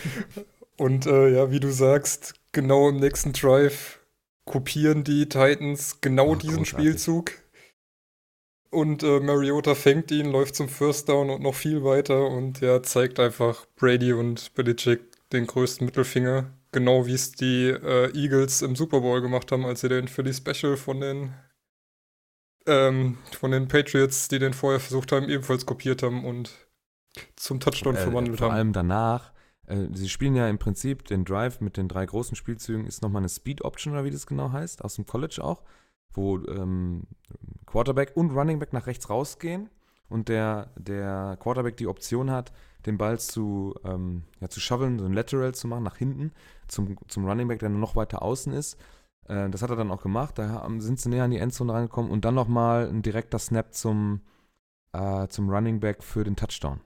und 0.76 1.06
äh, 1.06 1.28
ja, 1.28 1.50
wie 1.50 1.60
du 1.60 1.70
sagst, 1.70 2.34
genau 2.52 2.88
im 2.88 2.96
nächsten 2.96 3.32
Drive 3.32 4.00
kopieren 4.44 5.04
die 5.04 5.28
Titans 5.28 6.00
genau 6.00 6.32
oh, 6.32 6.34
diesen 6.34 6.58
großartig. 6.58 6.68
Spielzug 6.68 7.32
und 8.74 9.02
äh, 9.02 9.20
Mariota 9.20 9.74
fängt 9.74 10.10
ihn, 10.10 10.30
läuft 10.30 10.56
zum 10.56 10.68
First 10.68 11.08
Down 11.08 11.30
und 11.30 11.42
noch 11.42 11.54
viel 11.54 11.84
weiter 11.84 12.26
und 12.28 12.60
ja, 12.60 12.82
zeigt 12.82 13.20
einfach 13.20 13.66
Brady 13.76 14.12
und 14.12 14.52
Belichick 14.54 15.00
den 15.32 15.46
größten 15.46 15.84
Mittelfinger. 15.84 16.50
Genau 16.72 17.06
wie 17.06 17.14
es 17.14 17.32
die 17.32 17.68
äh, 17.68 18.10
Eagles 18.16 18.62
im 18.62 18.74
Super 18.74 19.00
Bowl 19.00 19.20
gemacht 19.20 19.52
haben, 19.52 19.64
als 19.64 19.80
sie 19.80 19.88
den 19.88 20.08
Philly 20.08 20.34
Special 20.34 20.76
von 20.76 21.00
den 21.00 21.34
ähm, 22.66 23.18
von 23.38 23.50
den 23.50 23.68
Patriots, 23.68 24.28
die 24.28 24.38
den 24.38 24.54
vorher 24.54 24.80
versucht 24.80 25.12
haben, 25.12 25.28
ebenfalls 25.28 25.66
kopiert 25.66 26.02
haben 26.02 26.24
und 26.24 26.50
zum 27.36 27.60
Touchdown 27.60 27.94
äh, 27.94 27.98
verwandelt 27.98 28.38
vor 28.38 28.46
haben. 28.46 28.52
Vor 28.52 28.58
allem 28.58 28.72
danach, 28.72 29.32
äh, 29.66 29.86
sie 29.92 30.08
spielen 30.08 30.34
ja 30.34 30.48
im 30.48 30.58
Prinzip 30.58 31.04
den 31.04 31.24
Drive 31.24 31.60
mit 31.60 31.76
den 31.76 31.88
drei 31.88 32.06
großen 32.06 32.36
Spielzügen, 32.36 32.86
ist 32.86 33.02
nochmal 33.02 33.20
eine 33.20 33.28
Speed 33.28 33.62
Option 33.62 33.92
oder 33.92 34.04
wie 34.04 34.10
das 34.10 34.26
genau 34.26 34.50
heißt, 34.50 34.82
aus 34.84 34.96
dem 34.96 35.06
College 35.06 35.44
auch 35.44 35.62
wo 36.14 36.38
ähm, 36.38 37.02
Quarterback 37.66 38.12
und 38.16 38.30
Running 38.30 38.58
Back 38.58 38.72
nach 38.72 38.86
rechts 38.86 39.10
rausgehen 39.10 39.68
und 40.08 40.28
der, 40.28 40.70
der 40.76 41.36
Quarterback 41.40 41.76
die 41.76 41.86
Option 41.86 42.30
hat, 42.30 42.52
den 42.86 42.98
Ball 42.98 43.18
zu, 43.18 43.74
ähm, 43.84 44.24
ja, 44.40 44.48
zu 44.48 44.60
shoveln, 44.60 44.98
so 44.98 45.06
ein 45.06 45.12
Lateral 45.12 45.54
zu 45.54 45.68
machen, 45.68 45.82
nach 45.82 45.96
hinten, 45.96 46.32
zum, 46.68 46.96
zum 47.08 47.26
Running 47.26 47.48
Back, 47.48 47.58
der 47.58 47.68
noch 47.68 47.96
weiter 47.96 48.22
außen 48.22 48.52
ist. 48.52 48.78
Äh, 49.26 49.50
das 49.50 49.62
hat 49.62 49.70
er 49.70 49.76
dann 49.76 49.90
auch 49.90 50.02
gemacht, 50.02 50.38
da 50.38 50.68
sind 50.78 51.00
sie 51.00 51.08
näher 51.08 51.24
an 51.24 51.30
die 51.30 51.38
Endzone 51.38 51.72
rangekommen 51.72 52.10
und 52.10 52.24
dann 52.24 52.34
nochmal 52.34 52.88
ein 52.88 53.02
direkter 53.02 53.38
Snap 53.38 53.74
zum, 53.74 54.20
äh, 54.92 55.28
zum 55.28 55.50
Running 55.50 55.80
Back 55.80 56.02
für 56.02 56.24
den 56.24 56.36
Touchdown. 56.36 56.80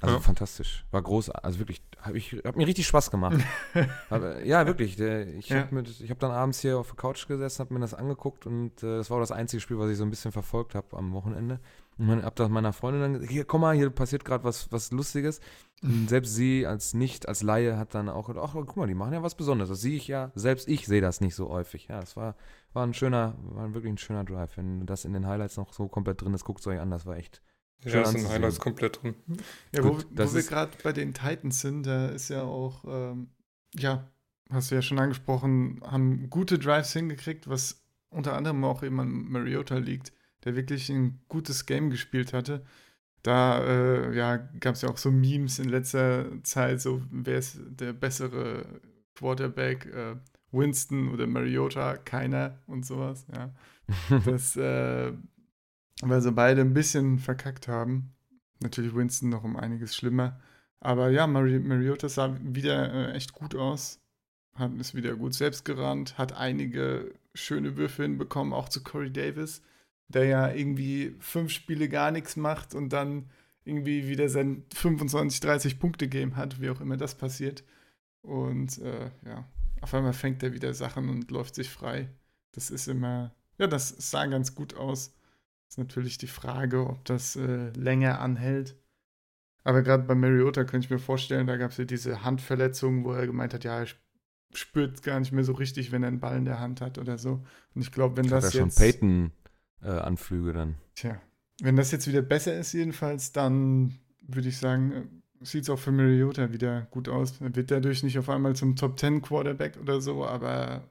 Also 0.00 0.16
ja. 0.16 0.20
fantastisch. 0.20 0.84
War 0.90 1.00
groß, 1.00 1.30
also 1.30 1.60
wirklich, 1.60 1.80
hab 2.00 2.14
ich 2.14 2.32
hab 2.44 2.56
mir 2.56 2.66
richtig 2.66 2.88
Spaß 2.88 3.10
gemacht. 3.12 3.38
hab, 4.10 4.44
ja, 4.44 4.66
wirklich. 4.66 4.98
Ich 4.98 5.48
ja. 5.48 5.60
habe 5.70 5.84
hab 5.84 6.18
dann 6.18 6.32
abends 6.32 6.60
hier 6.60 6.78
auf 6.78 6.88
der 6.88 6.96
Couch 6.96 7.28
gesessen, 7.28 7.60
habe 7.60 7.74
mir 7.74 7.80
das 7.80 7.94
angeguckt 7.94 8.46
und 8.46 8.82
äh, 8.82 8.96
das 8.96 9.10
war 9.10 9.20
das 9.20 9.30
einzige 9.30 9.60
Spiel, 9.60 9.78
was 9.78 9.90
ich 9.90 9.96
so 9.96 10.02
ein 10.02 10.10
bisschen 10.10 10.32
verfolgt 10.32 10.74
habe 10.74 10.96
am 10.96 11.12
Wochenende. 11.12 11.60
Und 11.98 12.06
man, 12.06 12.24
hab 12.24 12.34
das 12.34 12.48
meiner 12.48 12.72
Freundin 12.72 13.02
dann 13.02 13.12
gesagt, 13.12 13.30
hier, 13.30 13.44
komm 13.44 13.60
mal, 13.60 13.76
hier 13.76 13.90
passiert 13.90 14.24
gerade 14.24 14.42
was, 14.42 14.72
was 14.72 14.90
Lustiges. 14.90 15.40
Und 15.82 16.08
selbst 16.08 16.34
sie 16.34 16.66
als 16.66 16.94
nicht, 16.94 17.28
als 17.28 17.44
Laie 17.44 17.76
hat 17.76 17.94
dann 17.94 18.08
auch 18.08 18.26
gedacht, 18.26 18.44
ach, 18.48 18.54
guck 18.54 18.76
mal, 18.76 18.88
die 18.88 18.94
machen 18.94 19.12
ja 19.12 19.22
was 19.22 19.36
Besonderes. 19.36 19.68
Das 19.68 19.82
sehe 19.82 19.96
ich 19.96 20.08
ja, 20.08 20.32
selbst 20.34 20.68
ich 20.68 20.86
sehe 20.86 21.00
das 21.00 21.20
nicht 21.20 21.36
so 21.36 21.48
häufig. 21.48 21.86
Ja, 21.86 22.00
das 22.00 22.16
war, 22.16 22.34
war 22.72 22.84
ein 22.84 22.94
schöner, 22.94 23.36
war 23.42 23.72
wirklich 23.72 23.92
ein 23.92 23.98
schöner 23.98 24.24
Drive. 24.24 24.56
Wenn 24.56 24.84
das 24.84 25.04
in 25.04 25.12
den 25.12 25.28
Highlights 25.28 25.56
noch 25.56 25.72
so 25.72 25.86
komplett 25.86 26.22
drin 26.22 26.34
ist, 26.34 26.44
guckt 26.44 26.60
es 26.60 26.66
euch 26.66 26.80
an, 26.80 26.90
das 26.90 27.06
war 27.06 27.16
echt 27.16 27.40
ja, 27.84 28.04
sind 28.04 28.28
Highlights 28.28 28.60
komplett 28.60 29.02
drin. 29.02 29.14
Ja, 29.74 29.82
Gut, 29.82 30.06
wo, 30.10 30.24
wo 30.24 30.34
wir 30.34 30.42
gerade 30.42 30.72
bei 30.82 30.92
den 30.92 31.14
Titans 31.14 31.60
sind, 31.60 31.86
da 31.86 32.08
ist 32.08 32.28
ja 32.28 32.42
auch, 32.42 32.84
ähm, 32.86 33.28
ja, 33.74 34.08
hast 34.50 34.70
du 34.70 34.74
ja 34.74 34.82
schon 34.82 34.98
angesprochen, 34.98 35.80
haben 35.82 36.30
gute 36.30 36.58
Drives 36.58 36.92
hingekriegt, 36.92 37.48
was 37.48 37.82
unter 38.10 38.34
anderem 38.34 38.64
auch 38.64 38.82
eben 38.82 39.00
an 39.00 39.10
Mariota 39.28 39.76
liegt, 39.76 40.12
der 40.44 40.54
wirklich 40.54 40.88
ein 40.90 41.20
gutes 41.28 41.66
Game 41.66 41.90
gespielt 41.90 42.32
hatte. 42.32 42.64
Da 43.22 43.64
äh, 43.64 44.16
ja, 44.16 44.36
gab 44.36 44.74
es 44.74 44.82
ja 44.82 44.88
auch 44.88 44.98
so 44.98 45.10
Memes 45.10 45.58
in 45.58 45.68
letzter 45.68 46.26
Zeit, 46.42 46.80
so 46.80 47.02
wer 47.10 47.38
ist 47.38 47.58
der 47.64 47.92
bessere 47.92 48.80
Quarterback, 49.14 49.86
äh, 49.86 50.16
Winston 50.50 51.08
oder 51.12 51.26
Mariota, 51.26 51.96
keiner 51.96 52.58
und 52.66 52.84
sowas, 52.84 53.26
ja. 53.34 53.52
Das 54.24 54.56
äh, 54.56 55.12
weil 56.10 56.20
sie 56.20 56.32
beide 56.32 56.60
ein 56.60 56.74
bisschen 56.74 57.18
verkackt 57.18 57.68
haben. 57.68 58.12
Natürlich 58.60 58.94
Winston 58.94 59.28
noch 59.28 59.44
um 59.44 59.56
einiges 59.56 59.94
schlimmer. 59.94 60.40
Aber 60.80 61.10
ja, 61.10 61.26
Mari 61.26 61.60
Mariota 61.60 62.08
sah 62.08 62.36
wieder 62.42 62.92
äh, 62.92 63.12
echt 63.12 63.32
gut 63.32 63.54
aus. 63.54 64.00
Hat, 64.54 64.72
ist 64.74 64.94
wieder 64.94 65.14
gut 65.14 65.32
selbst 65.32 65.64
gerannt, 65.64 66.18
hat 66.18 66.34
einige 66.34 67.14
schöne 67.34 67.76
Würfe 67.76 68.02
hinbekommen, 68.02 68.52
auch 68.52 68.68
zu 68.68 68.82
Corey 68.82 69.10
Davis, 69.10 69.62
der 70.08 70.24
ja 70.24 70.52
irgendwie 70.52 71.16
fünf 71.20 71.52
Spiele 71.52 71.88
gar 71.88 72.10
nichts 72.10 72.36
macht 72.36 72.74
und 72.74 72.90
dann 72.90 73.30
irgendwie 73.64 74.08
wieder 74.08 74.28
sein 74.28 74.64
25, 74.74 75.40
30 75.40 75.78
Punkte 75.78 76.08
Game 76.08 76.36
hat, 76.36 76.60
wie 76.60 76.68
auch 76.68 76.80
immer 76.80 76.96
das 76.96 77.14
passiert. 77.14 77.64
Und 78.22 78.78
äh, 78.78 79.10
ja, 79.24 79.44
auf 79.80 79.94
einmal 79.94 80.12
fängt 80.12 80.42
er 80.42 80.52
wieder 80.52 80.74
Sachen 80.74 81.08
und 81.08 81.30
läuft 81.30 81.54
sich 81.54 81.70
frei. 81.70 82.08
Das 82.52 82.70
ist 82.70 82.88
immer, 82.88 83.34
ja, 83.58 83.66
das 83.66 83.88
sah 84.10 84.26
ganz 84.26 84.54
gut 84.54 84.74
aus. 84.74 85.14
Ist 85.72 85.78
natürlich 85.78 86.18
die 86.18 86.26
Frage, 86.26 86.86
ob 86.86 87.02
das 87.06 87.34
äh, 87.34 87.70
länger 87.70 88.20
anhält. 88.20 88.76
Aber 89.64 89.80
gerade 89.80 90.02
bei 90.02 90.14
Mariota 90.14 90.64
könnte 90.64 90.84
ich 90.84 90.90
mir 90.90 90.98
vorstellen, 90.98 91.46
da 91.46 91.56
gab 91.56 91.70
es 91.70 91.78
ja 91.78 91.86
diese 91.86 92.24
Handverletzung, 92.24 93.06
wo 93.06 93.12
er 93.12 93.26
gemeint 93.26 93.54
hat, 93.54 93.64
ja, 93.64 93.78
er 93.78 93.86
spürt 94.52 95.02
gar 95.02 95.18
nicht 95.18 95.32
mehr 95.32 95.44
so 95.44 95.54
richtig, 95.54 95.90
wenn 95.90 96.02
er 96.02 96.08
einen 96.08 96.20
Ball 96.20 96.36
in 96.36 96.44
der 96.44 96.60
Hand 96.60 96.82
hat 96.82 96.98
oder 96.98 97.16
so. 97.16 97.42
Und 97.74 97.80
ich 97.80 97.90
glaube, 97.90 98.18
wenn 98.18 98.26
ich 98.26 98.30
das 98.30 98.52
ja 98.52 98.60
jetzt. 98.60 98.76
schon 98.76 98.84
Peyton-Anflüge 99.80 100.50
äh, 100.50 100.52
dann. 100.52 100.74
Tja, 100.94 101.18
wenn 101.62 101.76
das 101.76 101.90
jetzt 101.90 102.06
wieder 102.06 102.20
besser 102.20 102.54
ist, 102.54 102.74
jedenfalls, 102.74 103.32
dann 103.32 103.98
würde 104.20 104.50
ich 104.50 104.58
sagen, 104.58 104.92
äh, 104.92 105.06
sieht 105.40 105.62
es 105.62 105.70
auch 105.70 105.78
für 105.78 105.90
Mariota 105.90 106.52
wieder 106.52 106.82
gut 106.90 107.08
aus. 107.08 107.40
Er 107.40 107.56
wird 107.56 107.70
dadurch 107.70 108.02
nicht 108.02 108.18
auf 108.18 108.28
einmal 108.28 108.54
zum 108.56 108.76
Top 108.76 109.00
10 109.00 109.22
Quarterback 109.22 109.78
oder 109.80 110.02
so, 110.02 110.26
aber 110.26 110.86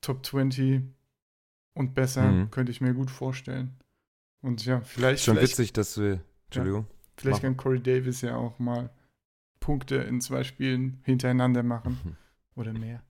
Top 0.00 0.26
20 0.26 0.95
und 1.76 1.94
besser, 1.94 2.22
mhm. 2.22 2.50
könnte 2.50 2.72
ich 2.72 2.80
mir 2.80 2.94
gut 2.94 3.10
vorstellen. 3.10 3.76
Und 4.40 4.64
ja, 4.64 4.80
vielleicht. 4.80 5.22
Schon 5.22 5.36
vielleicht, 5.36 5.52
witzig, 5.52 5.72
dass 5.74 5.98
wir. 5.98 6.20
Entschuldigung. 6.46 6.86
Ja, 6.88 6.94
vielleicht 7.16 7.42
machen. 7.42 7.56
kann 7.56 7.56
Corey 7.56 7.80
Davis 7.80 8.22
ja 8.22 8.36
auch 8.36 8.58
mal 8.58 8.90
Punkte 9.60 9.96
in 9.96 10.20
zwei 10.20 10.42
Spielen 10.42 11.00
hintereinander 11.02 11.62
machen. 11.62 12.00
Mhm. 12.02 12.16
Oder 12.54 12.72
mehr. 12.72 13.02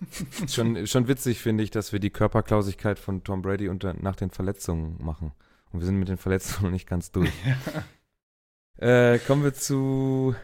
schon, 0.48 0.86
schon 0.86 1.08
witzig 1.08 1.40
finde 1.40 1.64
ich, 1.64 1.70
dass 1.70 1.92
wir 1.92 1.98
die 1.98 2.10
Körperklausigkeit 2.10 2.98
von 2.98 3.24
Tom 3.24 3.42
Brady 3.42 3.68
unter, 3.68 3.94
nach 3.94 4.16
den 4.16 4.30
Verletzungen 4.30 4.96
machen. 5.04 5.32
Und 5.72 5.80
wir 5.80 5.86
sind 5.86 5.98
mit 5.98 6.08
den 6.08 6.16
Verletzungen 6.16 6.64
noch 6.64 6.70
nicht 6.70 6.88
ganz 6.88 7.10
durch. 7.10 7.32
ja. 8.78 9.14
äh, 9.14 9.18
kommen 9.18 9.42
wir 9.42 9.54
zu 9.54 10.36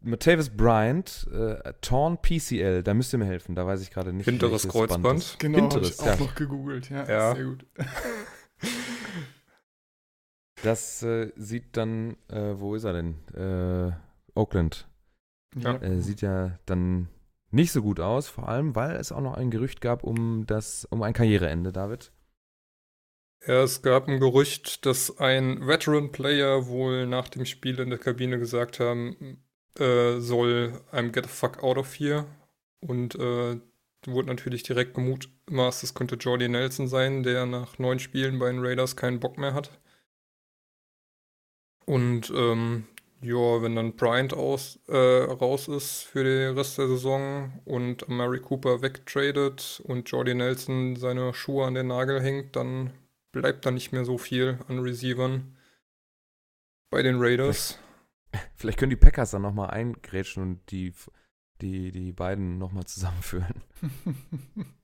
Matavis 0.00 0.50
Bryant, 0.50 1.26
äh, 1.32 1.72
Torn 1.80 2.18
PCL, 2.22 2.82
da 2.84 2.94
müsst 2.94 3.12
ihr 3.12 3.18
mir 3.18 3.24
helfen, 3.24 3.54
da 3.54 3.66
weiß 3.66 3.82
ich 3.82 3.90
gerade 3.90 4.12
nicht. 4.12 4.26
Hinteres 4.26 4.68
Kreuzband. 4.68 5.36
Genau, 5.38 5.58
habe 5.58 5.74
Hinteres, 5.74 5.94
ich 5.94 6.00
auch 6.00 6.06
ja. 6.06 6.16
noch 6.16 6.34
gegoogelt. 6.34 6.88
Ja, 6.90 7.08
Ja. 7.08 7.34
sehr 7.34 7.44
gut. 7.44 7.66
Das 10.62 11.04
äh, 11.04 11.30
sieht 11.36 11.76
dann, 11.76 12.16
äh, 12.28 12.54
wo 12.56 12.74
ist 12.74 12.82
er 12.82 12.92
denn? 12.92 13.14
Äh, 13.32 13.92
Oakland. 14.34 14.88
Ja. 15.56 15.76
Äh, 15.76 16.00
sieht 16.00 16.20
ja 16.20 16.58
dann 16.66 17.08
nicht 17.50 17.70
so 17.72 17.80
gut 17.80 18.00
aus, 18.00 18.28
vor 18.28 18.48
allem, 18.48 18.74
weil 18.74 18.96
es 18.96 19.12
auch 19.12 19.20
noch 19.20 19.34
ein 19.34 19.50
Gerücht 19.50 19.80
gab 19.80 20.02
um 20.02 20.46
das, 20.46 20.84
um 20.86 21.02
ein 21.02 21.12
Karriereende, 21.12 21.72
David. 21.72 22.12
Ja, 23.46 23.62
es 23.62 23.82
gab 23.82 24.08
ein 24.08 24.18
Gerücht, 24.18 24.84
dass 24.84 25.18
ein 25.18 25.64
Veteran-Player 25.66 26.66
wohl 26.66 27.06
nach 27.06 27.28
dem 27.28 27.46
Spiel 27.46 27.78
in 27.78 27.90
der 27.90 27.98
Kabine 28.00 28.40
gesagt 28.40 28.80
haben 28.80 29.44
äh, 29.80 30.20
soll, 30.20 30.80
I'm 30.92 31.10
get 31.12 31.24
the 31.24 31.30
fuck 31.30 31.62
out 31.62 31.78
of 31.78 31.94
here. 31.94 32.26
Und 32.80 33.14
äh, 33.16 33.60
wurde 34.06 34.28
natürlich 34.28 34.62
direkt 34.62 34.94
gemutmaßt, 34.94 35.82
es 35.82 35.94
könnte 35.94 36.16
Jordy 36.16 36.48
Nelson 36.48 36.88
sein, 36.88 37.22
der 37.22 37.46
nach 37.46 37.78
neun 37.78 37.98
Spielen 37.98 38.38
bei 38.38 38.50
den 38.50 38.64
Raiders 38.64 38.96
keinen 38.96 39.20
Bock 39.20 39.38
mehr 39.38 39.54
hat. 39.54 39.70
Und 41.86 42.30
ähm, 42.30 42.86
ja, 43.20 43.62
wenn 43.62 43.74
dann 43.74 43.96
Bryant 43.96 44.32
aus, 44.32 44.78
äh, 44.86 44.96
raus 44.96 45.66
ist 45.66 46.02
für 46.02 46.22
den 46.22 46.56
Rest 46.56 46.78
der 46.78 46.86
Saison 46.86 47.60
und 47.64 48.08
Amari 48.08 48.40
Cooper 48.40 48.82
wegtradet 48.82 49.82
und 49.84 50.08
Jordy 50.08 50.34
Nelson 50.34 50.96
seine 50.96 51.34
Schuhe 51.34 51.66
an 51.66 51.74
den 51.74 51.88
Nagel 51.88 52.20
hängt, 52.20 52.54
dann 52.54 52.92
bleibt 53.32 53.66
da 53.66 53.70
nicht 53.70 53.92
mehr 53.92 54.04
so 54.04 54.18
viel 54.18 54.58
an 54.68 54.78
Receivern 54.78 55.56
bei 56.90 57.02
den 57.02 57.16
Raiders. 57.18 57.78
Vielleicht 58.56 58.78
können 58.78 58.90
die 58.90 58.96
Packers 58.96 59.30
dann 59.30 59.42
nochmal 59.42 59.70
eingrätschen 59.70 60.42
und 60.42 60.70
die, 60.70 60.92
die, 61.60 61.92
die 61.92 62.12
beiden 62.12 62.58
nochmal 62.58 62.84
zusammenführen. 62.84 63.62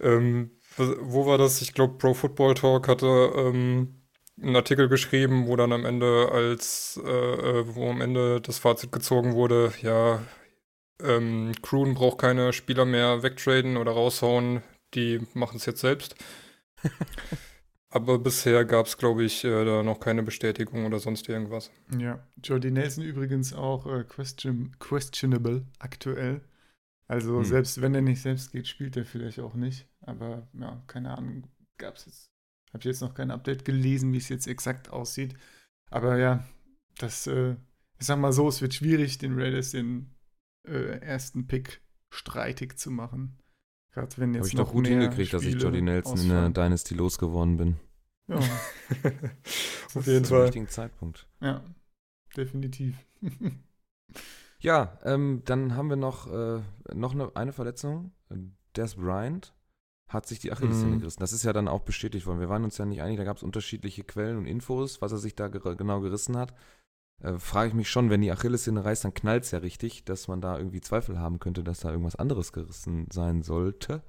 Ähm, 0.00 0.50
wo 0.76 1.26
war 1.26 1.38
das? 1.38 1.62
Ich 1.62 1.72
glaube, 1.72 1.98
Pro 1.98 2.14
Football 2.14 2.54
Talk 2.54 2.88
hatte 2.88 3.32
ähm, 3.34 4.02
einen 4.40 4.56
Artikel 4.56 4.88
geschrieben, 4.88 5.46
wo 5.46 5.56
dann 5.56 5.72
am 5.72 5.84
Ende 5.84 6.30
als, 6.32 7.00
äh, 7.04 7.10
äh, 7.10 7.74
wo 7.74 7.90
am 7.90 8.00
Ende 8.00 8.40
das 8.40 8.58
Fazit 8.58 8.92
gezogen 8.92 9.34
wurde, 9.34 9.72
ja, 9.82 10.22
ähm, 11.02 11.52
Croon 11.62 11.94
braucht 11.94 12.18
keine 12.18 12.52
Spieler 12.52 12.84
mehr 12.84 13.22
wegtraden 13.22 13.76
oder 13.76 13.92
raushauen, 13.92 14.62
die 14.94 15.20
machen 15.34 15.56
es 15.56 15.66
jetzt 15.66 15.80
selbst. 15.80 16.14
Aber 17.90 18.18
bisher 18.18 18.64
gab 18.66 18.86
es, 18.86 18.98
glaube 18.98 19.24
ich, 19.24 19.44
äh, 19.44 19.64
da 19.64 19.82
noch 19.82 19.98
keine 19.98 20.22
Bestätigung 20.22 20.84
oder 20.84 20.98
sonst 20.98 21.28
irgendwas. 21.28 21.70
Ja, 21.98 22.26
Jordy 22.42 22.70
Nelson 22.70 23.02
übrigens 23.04 23.54
auch 23.54 23.86
äh, 23.86 24.04
question, 24.04 24.76
questionable 24.78 25.66
aktuell. 25.78 26.42
Also 27.06 27.42
Hm. 27.42 27.44
selbst 27.44 27.80
wenn 27.80 27.94
er 27.94 28.02
nicht 28.02 28.20
selbst 28.20 28.52
geht, 28.52 28.68
spielt 28.68 28.96
er 28.98 29.06
vielleicht 29.06 29.40
auch 29.40 29.54
nicht. 29.54 29.86
Aber 30.02 30.46
ja, 30.52 30.82
keine 30.86 31.16
Ahnung, 31.16 31.44
gab 31.78 31.96
es 31.96 32.04
jetzt, 32.04 32.30
habe 32.68 32.80
ich 32.80 32.84
jetzt 32.84 33.00
noch 33.00 33.14
kein 33.14 33.30
Update 33.30 33.64
gelesen, 33.64 34.12
wie 34.12 34.18
es 34.18 34.28
jetzt 34.28 34.46
exakt 34.46 34.90
aussieht. 34.90 35.34
Aber 35.90 36.18
ja, 36.18 36.46
das, 36.98 37.26
äh, 37.26 37.56
ich 37.98 38.06
sag 38.06 38.18
mal 38.18 38.32
so, 38.32 38.48
es 38.48 38.60
wird 38.60 38.74
schwierig, 38.74 39.16
den 39.16 39.40
Raiders 39.40 39.70
den 39.70 40.14
äh, 40.68 40.98
ersten 41.00 41.46
Pick 41.46 41.80
streitig 42.10 42.78
zu 42.78 42.90
machen. 42.90 43.38
Gerade 43.92 44.16
wenn 44.18 44.34
jetzt 44.34 44.40
Habe 44.42 44.48
ich 44.48 44.54
noch 44.54 44.66
doch 44.66 44.72
gut 44.72 44.86
hingekriegt, 44.86 45.32
dass 45.32 45.42
ich 45.42 45.48
Spiele 45.50 45.62
Jordy 45.62 45.82
Nelson 45.82 46.18
in 46.18 46.28
der 46.28 46.36
ausfallen. 46.38 46.54
Dynasty 46.54 46.94
losgeworden 46.94 47.56
bin. 47.56 47.76
Ja, 48.28 48.36
Auf 49.94 50.06
jeden 50.06 50.24
Zum 50.24 50.36
Fall. 50.36 50.42
richtigen 50.42 50.68
Zeitpunkt. 50.68 51.26
ja, 51.40 51.62
definitiv. 52.36 52.96
Ja, 54.60 54.98
ähm, 55.04 55.42
dann 55.44 55.76
haben 55.76 55.88
wir 55.88 55.96
noch, 55.96 56.26
äh, 56.32 56.60
noch 56.92 57.12
eine, 57.12 57.30
eine 57.36 57.52
Verletzung. 57.52 58.10
Des 58.76 58.96
Bryant 58.96 59.54
hat 60.08 60.26
sich 60.26 60.40
die 60.40 60.50
Achillessehne 60.50 60.96
Mhm. 60.96 61.00
gerissen. 61.00 61.20
Das 61.20 61.32
ist 61.32 61.44
ja 61.44 61.52
dann 61.52 61.68
auch 61.68 61.82
bestätigt 61.82 62.26
worden. 62.26 62.40
Wir 62.40 62.48
waren 62.48 62.64
uns 62.64 62.76
ja 62.76 62.84
nicht 62.84 63.00
einig, 63.00 63.18
da 63.18 63.24
gab 63.24 63.36
es 63.36 63.44
unterschiedliche 63.44 64.02
Quellen 64.02 64.36
und 64.36 64.46
Infos, 64.46 65.00
was 65.00 65.12
er 65.12 65.18
sich 65.18 65.36
da 65.36 65.46
ger 65.46 65.76
genau 65.76 66.00
gerissen 66.00 66.36
hat. 66.36 66.54
Äh, 67.20 67.38
Frage 67.38 67.68
ich 67.68 67.74
mich 67.74 67.90
schon, 67.90 68.10
wenn 68.10 68.20
die 68.20 68.30
Achillessehne 68.30 68.84
reißt, 68.84 69.04
dann 69.04 69.14
knallt 69.14 69.44
es 69.44 69.50
ja 69.50 69.58
richtig, 69.58 70.04
dass 70.04 70.28
man 70.28 70.40
da 70.40 70.56
irgendwie 70.56 70.80
Zweifel 70.80 71.18
haben 71.18 71.38
könnte, 71.38 71.64
dass 71.64 71.80
da 71.80 71.90
irgendwas 71.90 72.16
anderes 72.16 72.52
gerissen 72.52 73.08
sein 73.12 73.42
sollte. 73.42 74.02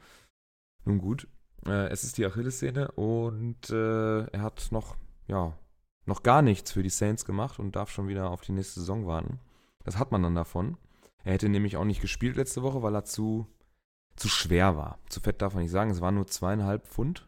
Nun 0.86 1.00
gut, 1.00 1.28
äh, 1.66 1.88
es 1.90 2.04
ist 2.04 2.18
die 2.18 2.26
Achillessehne 2.26 2.92
und 2.92 3.70
äh, 3.70 4.24
er 4.26 4.42
hat 4.42 4.68
noch, 4.72 4.96
ja, 5.28 5.58
noch 6.06 6.24
gar 6.24 6.42
nichts 6.42 6.72
für 6.72 6.84
die 6.84 6.90
Saints 6.90 7.26
gemacht 7.26 7.60
und 7.60 7.76
darf 7.76 7.90
schon 7.92 8.08
wieder 8.08 8.30
auf 8.32 8.42
die 8.42 8.52
nächste 8.52 8.80
Saison 8.80 9.06
warten. 9.06 9.40
Das 9.84 9.98
hat 9.98 10.12
man 10.12 10.24
dann 10.24 10.36
davon. 10.36 10.78
Er 11.24 11.34
hätte 11.34 11.50
nämlich 11.50 11.78
auch 11.78 11.86
nicht 11.86 12.02
gespielt 12.02 12.36
letzte 12.38 12.64
Woche, 12.64 12.82
weil 12.82 12.96
er 12.96 13.04
zu, 13.06 13.48
zu 14.16 14.30
schwer 14.30 14.78
war. 14.78 15.00
Zu 15.10 15.20
fett 15.20 15.42
darf 15.42 15.54
man 15.54 15.64
nicht 15.64 15.72
sagen, 15.72 15.92
es 15.92 16.02
waren 16.02 16.16
nur 16.16 16.28
zweieinhalb 16.28 16.88
Pfund. 16.88 17.28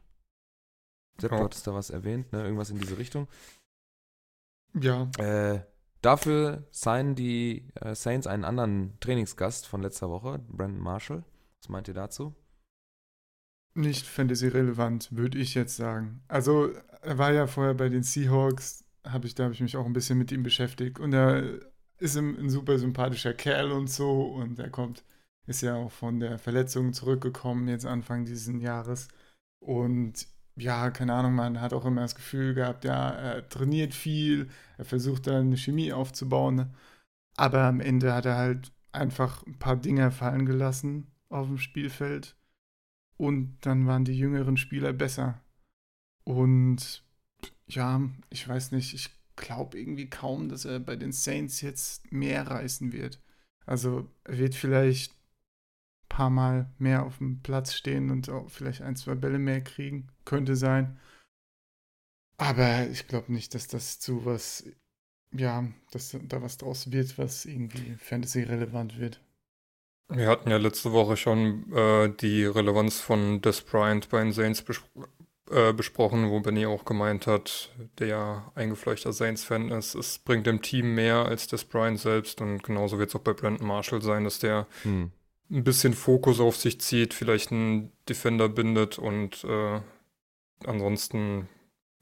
Sepp, 1.19 1.31
du 1.31 1.37
Ja. 1.37 1.43
hattest 1.43 1.67
da 1.67 1.73
was 1.73 1.89
erwähnt, 1.89 2.31
ne? 2.31 2.43
irgendwas 2.43 2.69
in 2.69 2.79
diese 2.79 2.97
Richtung. 2.97 3.27
ja, 4.73 5.09
Äh, 5.17 5.61
dafür 6.01 6.67
signen 6.71 7.15
die 7.15 7.67
äh, 7.75 7.95
Saints 7.95 8.27
einen 8.27 8.43
anderen 8.43 8.99
Trainingsgast 8.99 9.67
von 9.67 9.81
letzter 9.81 10.09
Woche, 10.09 10.39
Brandon 10.49 10.81
Marshall. 10.81 11.23
Was 11.59 11.69
meint 11.69 11.87
ihr 11.87 11.93
dazu? 11.93 12.35
Nicht 13.73 14.05
Fantasy-relevant, 14.05 15.09
würde 15.11 15.37
ich 15.37 15.53
jetzt 15.53 15.77
sagen. 15.77 16.23
Also, 16.27 16.71
er 17.01 17.17
war 17.17 17.31
ja 17.31 17.47
vorher 17.47 17.73
bei 17.73 17.87
den 17.87 18.03
Seahawks, 18.03 18.83
hab 19.05 19.23
ich, 19.23 19.35
da 19.35 19.45
habe 19.45 19.53
ich 19.53 19.61
mich 19.61 19.77
auch 19.77 19.85
ein 19.85 19.93
bisschen 19.93 20.17
mit 20.17 20.31
ihm 20.31 20.43
beschäftigt. 20.43 20.99
Und 20.99 21.13
er 21.13 21.59
ist 21.97 22.17
ein, 22.17 22.37
ein 22.37 22.49
super 22.49 22.77
sympathischer 22.77 23.33
Kerl 23.33 23.71
und 23.71 23.89
so. 23.89 24.23
Und 24.23 24.59
er 24.59 24.69
kommt, 24.69 25.05
ist 25.45 25.61
ja 25.61 25.75
auch 25.75 25.91
von 25.91 26.19
der 26.19 26.37
Verletzung 26.37 26.93
zurückgekommen, 26.93 27.67
jetzt 27.67 27.85
Anfang 27.85 28.25
dieses 28.25 28.61
Jahres. 28.61 29.07
Und 29.59 30.27
ja, 30.55 30.91
keine 30.91 31.13
Ahnung, 31.13 31.33
man 31.35 31.61
hat 31.61 31.73
auch 31.73 31.85
immer 31.85 32.01
das 32.01 32.15
Gefühl 32.15 32.53
gehabt, 32.53 32.85
ja, 32.85 33.09
er 33.11 33.49
trainiert 33.49 33.93
viel, 33.93 34.49
er 34.77 34.85
versucht 34.85 35.27
dann 35.27 35.47
eine 35.47 35.57
Chemie 35.57 35.93
aufzubauen. 35.93 36.73
Aber 37.37 37.63
am 37.63 37.79
Ende 37.79 38.13
hat 38.13 38.25
er 38.25 38.35
halt 38.37 38.71
einfach 38.91 39.45
ein 39.45 39.57
paar 39.57 39.77
Dinge 39.77 40.11
fallen 40.11 40.45
gelassen 40.45 41.11
auf 41.29 41.47
dem 41.47 41.57
Spielfeld. 41.57 42.35
Und 43.17 43.57
dann 43.61 43.87
waren 43.87 44.05
die 44.05 44.17
jüngeren 44.17 44.57
Spieler 44.57 44.93
besser. 44.93 45.41
Und 46.23 47.03
ja, 47.67 48.01
ich 48.29 48.47
weiß 48.47 48.71
nicht, 48.71 48.93
ich 48.93 49.09
glaube 49.35 49.79
irgendwie 49.79 50.09
kaum, 50.09 50.49
dass 50.49 50.65
er 50.65 50.79
bei 50.79 50.95
den 50.95 51.11
Saints 51.11 51.61
jetzt 51.61 52.11
mehr 52.11 52.47
reißen 52.47 52.91
wird. 52.91 53.21
Also 53.65 54.09
er 54.23 54.37
wird 54.37 54.55
vielleicht 54.55 55.15
paar 56.11 56.29
Mal 56.29 56.69
mehr 56.77 57.05
auf 57.05 57.19
dem 57.19 57.41
Platz 57.41 57.73
stehen 57.73 58.11
und 58.11 58.29
auch 58.29 58.49
vielleicht 58.49 58.81
ein, 58.81 58.97
zwei 58.97 59.15
Bälle 59.15 59.39
mehr 59.39 59.61
kriegen. 59.61 60.09
Könnte 60.25 60.57
sein. 60.57 60.99
Aber 62.37 62.87
ich 62.87 63.07
glaube 63.07 63.31
nicht, 63.31 63.55
dass 63.55 63.67
das 63.67 63.99
zu 63.99 64.25
was, 64.25 64.65
ja, 65.31 65.65
dass 65.91 66.17
da 66.23 66.41
was 66.41 66.57
draus 66.57 66.91
wird, 66.91 67.17
was 67.17 67.45
irgendwie 67.45 67.95
Fantasy-relevant 67.97 68.99
wird. 68.99 69.21
Wir 70.09 70.27
hatten 70.27 70.49
ja 70.49 70.57
letzte 70.57 70.91
Woche 70.91 71.15
schon 71.15 71.71
äh, 71.71 72.09
die 72.09 72.43
Relevanz 72.43 72.99
von 72.99 73.41
Des 73.41 73.61
Bryant 73.61 74.09
bei 74.09 74.21
den 74.21 74.33
Saints 74.33 74.61
bes 74.61 74.81
äh, 75.49 75.71
besprochen, 75.71 76.29
wo 76.29 76.41
Benny 76.41 76.65
auch 76.65 76.83
gemeint 76.83 77.25
hat, 77.25 77.73
der 77.99 78.51
eingefleischter 78.55 79.13
Saints-Fan 79.13 79.69
ist, 79.71 79.95
es 79.95 80.17
bringt 80.19 80.45
dem 80.47 80.61
Team 80.61 80.95
mehr 80.95 81.25
als 81.25 81.47
Des 81.47 81.63
Bryant 81.63 81.99
selbst 81.99 82.41
und 82.41 82.63
genauso 82.63 82.99
wird 82.99 83.09
es 83.09 83.15
auch 83.15 83.21
bei 83.21 83.33
Brandon 83.33 83.67
Marshall 83.67 84.01
sein, 84.01 84.25
dass 84.25 84.39
der 84.39 84.67
Hm. 84.83 85.11
Ein 85.51 85.63
bisschen 85.63 85.93
Fokus 85.93 86.39
auf 86.39 86.55
sich 86.55 86.79
zieht, 86.79 87.13
vielleicht 87.13 87.51
einen 87.51 87.91
Defender 88.07 88.47
bindet 88.47 88.97
und 88.97 89.43
äh, 89.43 89.81
ansonsten 90.65 91.49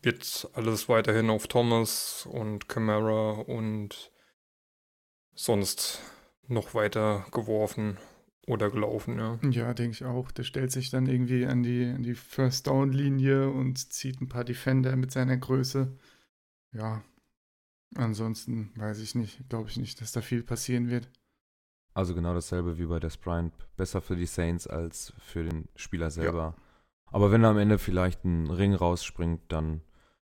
wird 0.02 0.50
alles 0.54 0.88
weiterhin 0.88 1.30
auf 1.30 1.48
Thomas 1.48 2.28
und 2.30 2.70
Camara 2.70 3.32
und 3.42 4.12
sonst 5.34 6.02
noch 6.48 6.74
weiter 6.74 7.26
geworfen 7.32 7.98
oder 8.48 8.70
gelaufen, 8.70 9.20
ja. 9.20 9.40
Ja, 9.50 9.74
denke 9.74 9.92
ich 9.92 10.06
auch. 10.06 10.32
Der 10.32 10.44
stellt 10.44 10.72
sich 10.72 10.90
dann 10.90 11.06
irgendwie 11.06 11.46
an 11.46 11.64
die, 11.64 11.86
an 11.86 12.04
die 12.04 12.16
First 12.16 12.68
Down 12.68 12.92
Linie 12.92 13.50
und 13.50 13.92
zieht 13.94 14.22
ein 14.22 14.30
paar 14.30 14.44
Defender 14.44 14.96
mit 14.96 15.12
seiner 15.12 15.38
Größe. 15.38 15.96
Ja, 16.72 17.04
ansonsten 17.96 18.72
weiß 18.76 19.00
ich 19.00 19.16
nicht, 19.16 19.48
glaube 19.50 19.70
ich 19.70 19.78
nicht, 19.78 20.02
dass 20.02 20.12
da 20.12 20.22
viel 20.22 20.44
passieren 20.44 20.90
wird. 20.90 21.10
Also 22.00 22.16
genau 22.16 22.34
dasselbe 22.34 22.78
wie 22.78 22.86
bei 22.86 22.98
Des 23.02 23.18
Bryant. 23.18 23.54
Besser 23.76 24.00
für 24.00 24.16
die 24.16 24.26
Saints 24.26 24.68
als 24.68 25.12
für 25.20 25.44
den 25.44 25.68
Spieler 25.76 26.10
selber. 26.10 26.56
Aber 27.08 27.30
wenn 27.30 27.44
er 27.44 27.50
am 27.50 27.58
Ende 27.58 27.78
vielleicht 27.78 28.24
ein 28.24 28.50
Ring 28.50 28.74
rausspringt, 28.74 29.42
dann 29.52 29.82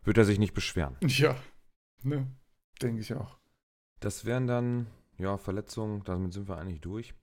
wird 0.03 0.19
er 0.19 0.27
sich 0.27 0.39
nicht 0.39 0.53
beschweren. 0.53 0.95
Ja, 1.01 1.35
ne, 2.03 2.27
denke 2.83 3.01
ich 3.01 3.15
auch. 3.15 3.39
Das 4.01 4.27
wären 4.27 4.47
dann, 4.47 4.89
ja, 5.17 5.39
Verletzungen, 5.39 6.05
damit 6.05 6.35
sind 6.35 6.49
wir 6.49 6.59
eigentlich 6.59 6.83
durch. 6.83 7.15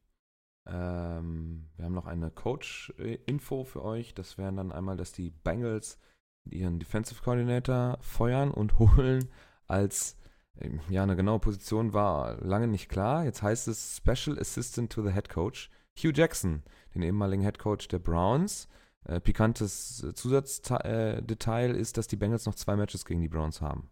Ähm, 0.65 1.69
wir 1.75 1.86
haben 1.86 1.93
noch 1.93 2.08
eine 2.08 2.32
Coach-Info 2.32 3.63
für 3.63 3.84
euch. 3.84 4.15
Das 4.15 4.39
wären 4.39 4.56
dann 4.56 4.71
einmal, 4.71 4.97
dass 4.97 5.12
die 5.12 5.30
Bengals 5.30 5.99
ihren 6.45 6.80
Defensive 6.80 7.21
Coordinator 7.21 7.99
feuern 8.01 8.49
und 8.49 8.80
holen 8.80 9.30
als 9.67 10.17
ja, 10.89 11.03
eine 11.03 11.15
genaue 11.15 11.39
Position 11.39 11.93
war 11.93 12.39
lange 12.41 12.67
nicht 12.67 12.89
klar. 12.89 13.25
Jetzt 13.25 13.41
heißt 13.41 13.67
es 13.67 13.97
Special 13.97 14.37
Assistant 14.39 14.91
to 14.91 15.03
the 15.03 15.11
Head 15.11 15.29
Coach 15.29 15.69
Hugh 15.97 16.13
Jackson, 16.13 16.63
den 16.93 17.01
ehemaligen 17.01 17.43
Head 17.43 17.59
Coach 17.59 17.87
der 17.87 17.99
Browns. 17.99 18.67
Äh, 19.05 19.19
pikantes 19.19 20.05
Zusatzdetail 20.13 21.75
äh, 21.75 21.79
ist, 21.79 21.97
dass 21.97 22.07
die 22.07 22.15
Bengals 22.15 22.45
noch 22.45 22.55
zwei 22.55 22.75
Matches 22.75 23.05
gegen 23.05 23.21
die 23.21 23.27
Browns 23.27 23.61
haben. 23.61 23.89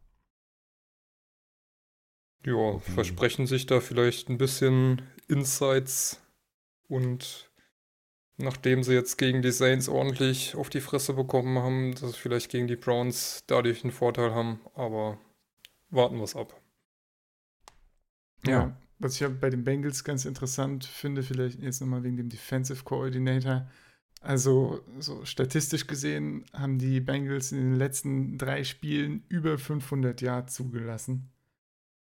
Ja, 2.45 2.53
okay. 2.53 2.91
versprechen 2.91 3.47
sich 3.47 3.65
da 3.65 3.81
vielleicht 3.81 4.29
ein 4.29 4.37
bisschen 4.37 5.01
Insights 5.27 6.21
und 6.87 7.51
nachdem 8.37 8.83
sie 8.83 8.93
jetzt 8.93 9.17
gegen 9.17 9.41
die 9.41 9.51
Saints 9.51 9.89
ordentlich 9.89 10.55
auf 10.55 10.69
die 10.69 10.79
Fresse 10.79 11.13
bekommen 11.13 11.59
haben, 11.59 11.95
dass 11.95 12.13
sie 12.13 12.19
vielleicht 12.19 12.49
gegen 12.49 12.67
die 12.67 12.77
Browns 12.77 13.43
dadurch 13.47 13.83
einen 13.83 13.91
Vorteil 13.91 14.33
haben, 14.33 14.61
aber 14.73 15.17
warten 15.89 16.17
wir 16.17 16.23
es 16.23 16.36
ab. 16.36 16.60
Ja. 18.45 18.52
ja. 18.52 18.78
was 18.99 19.15
ich 19.15 19.21
ja 19.21 19.30
bei 19.30 19.49
den 19.49 19.63
Bengals 19.63 20.04
ganz 20.04 20.25
interessant 20.25 20.86
finde, 20.86 21.23
vielleicht 21.23 21.60
jetzt 21.62 21.82
nochmal 21.82 22.04
wegen 22.04 22.17
dem 22.17 22.30
Defensive 22.30 22.84
Coordinator. 22.84 23.67
Also, 24.21 24.82
so 24.99 25.23
statistisch 25.23 25.88
gesehen 25.88 26.43
haben 26.52 26.78
die 26.78 26.99
Bengals 26.99 27.54
in 27.54 27.60
den 27.60 27.75
letzten 27.75 28.38
drei 28.38 28.65
Spielen 28.65 29.23
über 29.30 29.58
500 29.58 30.21
Yards 30.21 30.56
zugelassen. 30.56 31.30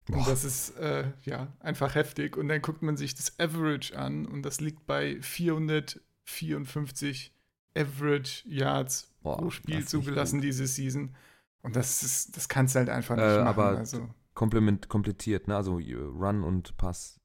Boah. 0.06 0.18
Und 0.18 0.26
das 0.26 0.42
ist 0.44 0.76
äh, 0.78 1.12
ja 1.22 1.52
einfach 1.60 1.94
heftig. 1.94 2.36
Und 2.36 2.48
dann 2.48 2.60
guckt 2.60 2.82
man 2.82 2.96
sich 2.96 3.14
das 3.14 3.38
Average 3.38 3.96
an 3.96 4.26
und 4.26 4.42
das 4.42 4.60
liegt 4.60 4.84
bei 4.86 5.22
454 5.22 7.32
Average 7.76 8.48
Yards 8.48 9.12
Boah, 9.22 9.36
pro 9.36 9.50
Spiel 9.50 9.86
zugelassen 9.86 10.40
diese 10.40 10.66
Season. 10.66 11.14
Und 11.62 11.76
das 11.76 12.02
ist, 12.02 12.36
das 12.36 12.48
kannst 12.48 12.74
du 12.74 12.80
halt 12.80 12.88
einfach 12.88 13.16
nicht 13.16 13.24
äh, 13.24 13.38
machen. 13.38 13.46
Aber 13.46 13.78
also. 13.78 14.08
komplement, 14.34 14.88
komplettiert, 14.88 15.48
ne? 15.48 15.56
Also 15.56 15.74
Run 15.76 16.42
und 16.42 16.76
Pass. 16.76 17.20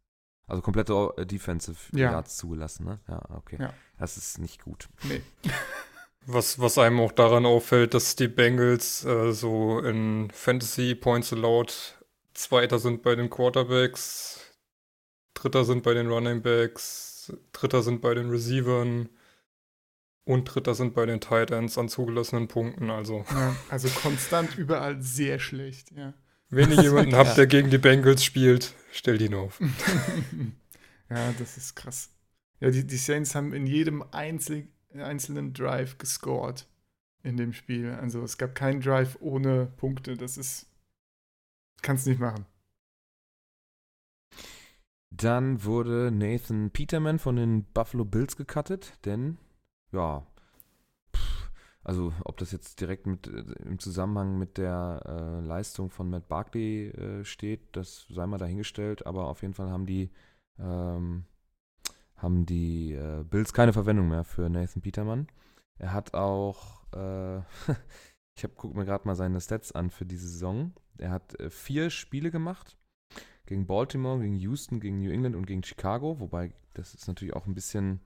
Also 0.47 0.61
komplette 0.61 1.13
äh, 1.17 1.25
Defensive 1.25 1.77
ja. 1.91 2.11
Yards 2.11 2.37
zugelassen, 2.37 2.85
ne? 2.85 2.99
Ja, 3.07 3.21
okay. 3.35 3.57
Ja. 3.59 3.73
Das 3.97 4.17
ist 4.17 4.39
nicht 4.39 4.63
gut. 4.63 4.89
Nee. 5.03 5.21
Was, 6.29 6.59
was 6.59 6.77
einem 6.77 6.99
auch 6.99 7.13
daran 7.13 7.45
auffällt, 7.45 7.93
dass 7.93 8.17
die 8.17 8.27
Bengals 8.27 9.05
äh, 9.05 9.31
so 9.31 9.79
in 9.79 10.29
Fantasy 10.33 10.93
Points 10.93 11.31
allowed 11.31 11.97
Zweiter 12.33 12.79
sind 12.79 13.01
bei 13.01 13.15
den 13.15 13.29
Quarterbacks, 13.29 14.41
Dritter 15.33 15.63
sind 15.63 15.83
bei 15.83 15.93
den 15.93 16.09
Running 16.09 16.41
Backs, 16.41 17.31
Dritter 17.53 17.81
sind 17.81 18.01
bei 18.01 18.13
den 18.13 18.29
Receivern 18.29 19.07
und 20.27 20.45
Dritter 20.45 20.75
sind 20.75 20.93
bei 20.93 21.05
den 21.05 21.19
Tight 21.19 21.51
Ends 21.51 21.77
an 21.77 21.89
zugelassenen 21.89 22.47
Punkten. 22.47 22.89
Also, 22.89 23.25
ja, 23.31 23.55
also 23.69 23.87
konstant 23.89 24.57
überall 24.57 25.01
sehr 25.01 25.39
schlecht, 25.39 25.91
ja. 25.91 26.13
Wenn 26.49 26.71
ihr 26.71 26.81
jemanden 26.81 27.15
habt, 27.15 27.37
der 27.37 27.47
gegen 27.47 27.69
die 27.69 27.77
Bengals 27.77 28.23
spielt, 28.23 28.73
stellt 28.91 29.21
ihn 29.21 29.33
auf. 29.33 29.59
ja, 31.09 31.33
das 31.37 31.57
ist 31.57 31.75
krass. 31.75 32.09
Ja, 32.61 32.69
die, 32.69 32.87
die 32.87 32.97
Saints 32.97 33.35
haben 33.35 33.53
in 33.53 33.67
jedem 33.67 34.03
einzel 34.11 34.67
einzelnen 34.93 35.53
Drive 35.53 35.97
gescored 35.97 36.65
in 37.21 37.35
dem 37.35 37.51
Spiel. 37.53 37.91
Also 37.91 38.23
es 38.23 38.37
gab 38.37 38.55
keinen 38.55 38.79
Drive 38.79 39.17
ohne 39.19 39.65
Punkte. 39.65 40.15
Das 40.15 40.37
ist 40.37 40.67
Kannst 41.81 42.07
nicht 42.07 42.19
machen. 42.19 42.45
Dann 45.09 45.63
wurde 45.63 46.11
Nathan 46.11 46.71
Peterman 46.71 47.19
von 47.19 47.37
den 47.37 47.63
Buffalo 47.63 48.05
Bills 48.05 48.35
gecuttet, 48.35 48.93
denn, 49.05 49.37
ja, 49.91 50.25
also 51.87 52.11
ob 52.25 52.35
das 52.35 52.51
jetzt 52.51 52.81
direkt 52.81 53.07
mit, 53.07 53.27
äh, 53.27 53.45
im 53.63 53.79
Zusammenhang 53.79 54.37
mit 54.37 54.57
der 54.57 55.01
äh, 55.05 55.45
Leistung 55.45 55.89
von 55.89 56.09
Matt 56.09 56.27
Barkley 56.27 56.89
äh, 56.89 57.23
steht, 57.23 57.61
das 57.77 58.05
sei 58.09 58.27
mal 58.27 58.37
dahingestellt, 58.37 59.07
aber 59.07 59.27
auf 59.27 59.41
jeden 59.41 59.53
Fall 59.53 59.69
haben 59.69 59.85
die, 59.85 60.11
ähm, 60.59 61.23
haben 62.17 62.45
die 62.45 62.91
äh, 62.91 63.23
Bills 63.23 63.53
keine 63.53 63.71
Verwendung 63.71 64.09
mehr 64.09 64.25
für 64.25 64.49
Nathan 64.49 64.81
Peterman. 64.81 65.27
Er 65.77 65.93
hat 65.93 66.13
auch, 66.13 66.83
äh, 66.93 67.37
ich 68.35 68.43
gucke 68.55 68.77
mir 68.77 68.83
gerade 68.83 69.07
mal 69.07 69.15
seine 69.15 69.39
Stats 69.39 69.71
an 69.71 69.89
für 69.89 70.05
diese 70.05 70.27
Saison. 70.27 70.73
Er 70.97 71.11
hat 71.11 71.39
äh, 71.39 71.49
vier 71.49 71.89
Spiele 71.89 72.31
gemacht. 72.31 72.77
Gegen 73.45 73.65
Baltimore, 73.65 74.19
gegen 74.19 74.35
Houston, 74.35 74.81
gegen 74.81 74.99
New 74.99 75.09
England 75.09 75.37
und 75.37 75.45
gegen 75.45 75.63
Chicago. 75.63 76.19
Wobei, 76.19 76.51
das 76.73 76.93
ist 76.93 77.07
natürlich 77.07 77.33
auch 77.33 77.47
ein 77.47 77.55
bisschen 77.55 78.01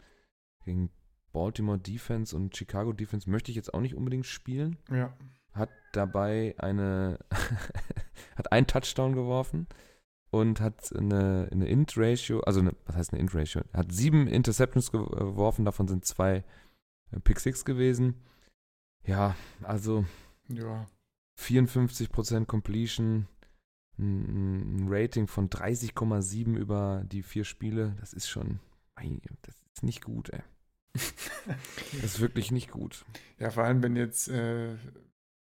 gegen 0.66 0.92
Baltimore 1.32 1.80
Defense 1.80 2.36
und 2.36 2.56
Chicago 2.56 2.94
Defense 2.94 3.30
möchte 3.30 3.52
ich 3.52 3.56
jetzt 3.56 3.74
auch 3.74 3.82
nicht 3.82 3.96
unbedingt 3.96 4.26
spielen. 4.26 4.78
Ja. 4.90 5.14
Hat 5.54 5.70
dabei 5.94 6.56
eine, 6.58 7.20
hat 8.36 8.52
einen 8.52 8.68
Touchdown 8.68 9.14
geworfen 9.14 9.68
und 10.32 10.62
hat 10.62 10.96
eine, 10.96 11.50
eine 11.52 11.68
Int-Ratio, 11.68 12.40
also 12.42 12.62
eine, 12.62 12.74
was 12.86 12.96
heißt 12.96 13.12
eine 13.12 13.22
Int-Ratio? 13.22 13.62
Hat 13.74 13.92
sieben 13.92 14.28
Interceptions 14.28 14.92
geworfen, 14.92 15.66
davon 15.66 15.88
sind 15.88 16.06
zwei 16.06 16.44
äh, 17.12 17.20
Pick 17.20 17.40
Six 17.40 17.66
gewesen. 17.66 18.16
Ja, 19.06 19.36
also. 19.64 20.06
Ja. 20.48 20.86
54% 21.40 22.46
Completion, 22.46 23.28
ein 23.98 24.86
Rating 24.88 25.28
von 25.28 25.50
30,7 25.50 26.56
über 26.56 27.04
die 27.06 27.24
vier 27.24 27.46
Spiele. 27.46 27.96
Das 28.00 28.14
ist 28.14 28.28
schon, 28.28 28.60
das 28.96 29.56
ist 29.76 29.84
nicht 29.84 30.04
gut, 30.04 30.30
ey. 30.30 30.42
Das 30.94 32.04
ist 32.04 32.20
wirklich 32.20 32.52
nicht 32.52 32.72
gut. 32.72 33.06
Ja, 33.40 33.50
vor 33.50 33.64
allem, 33.64 33.82
wenn 33.84 33.96
jetzt 33.96 34.28
äh, 34.28 34.76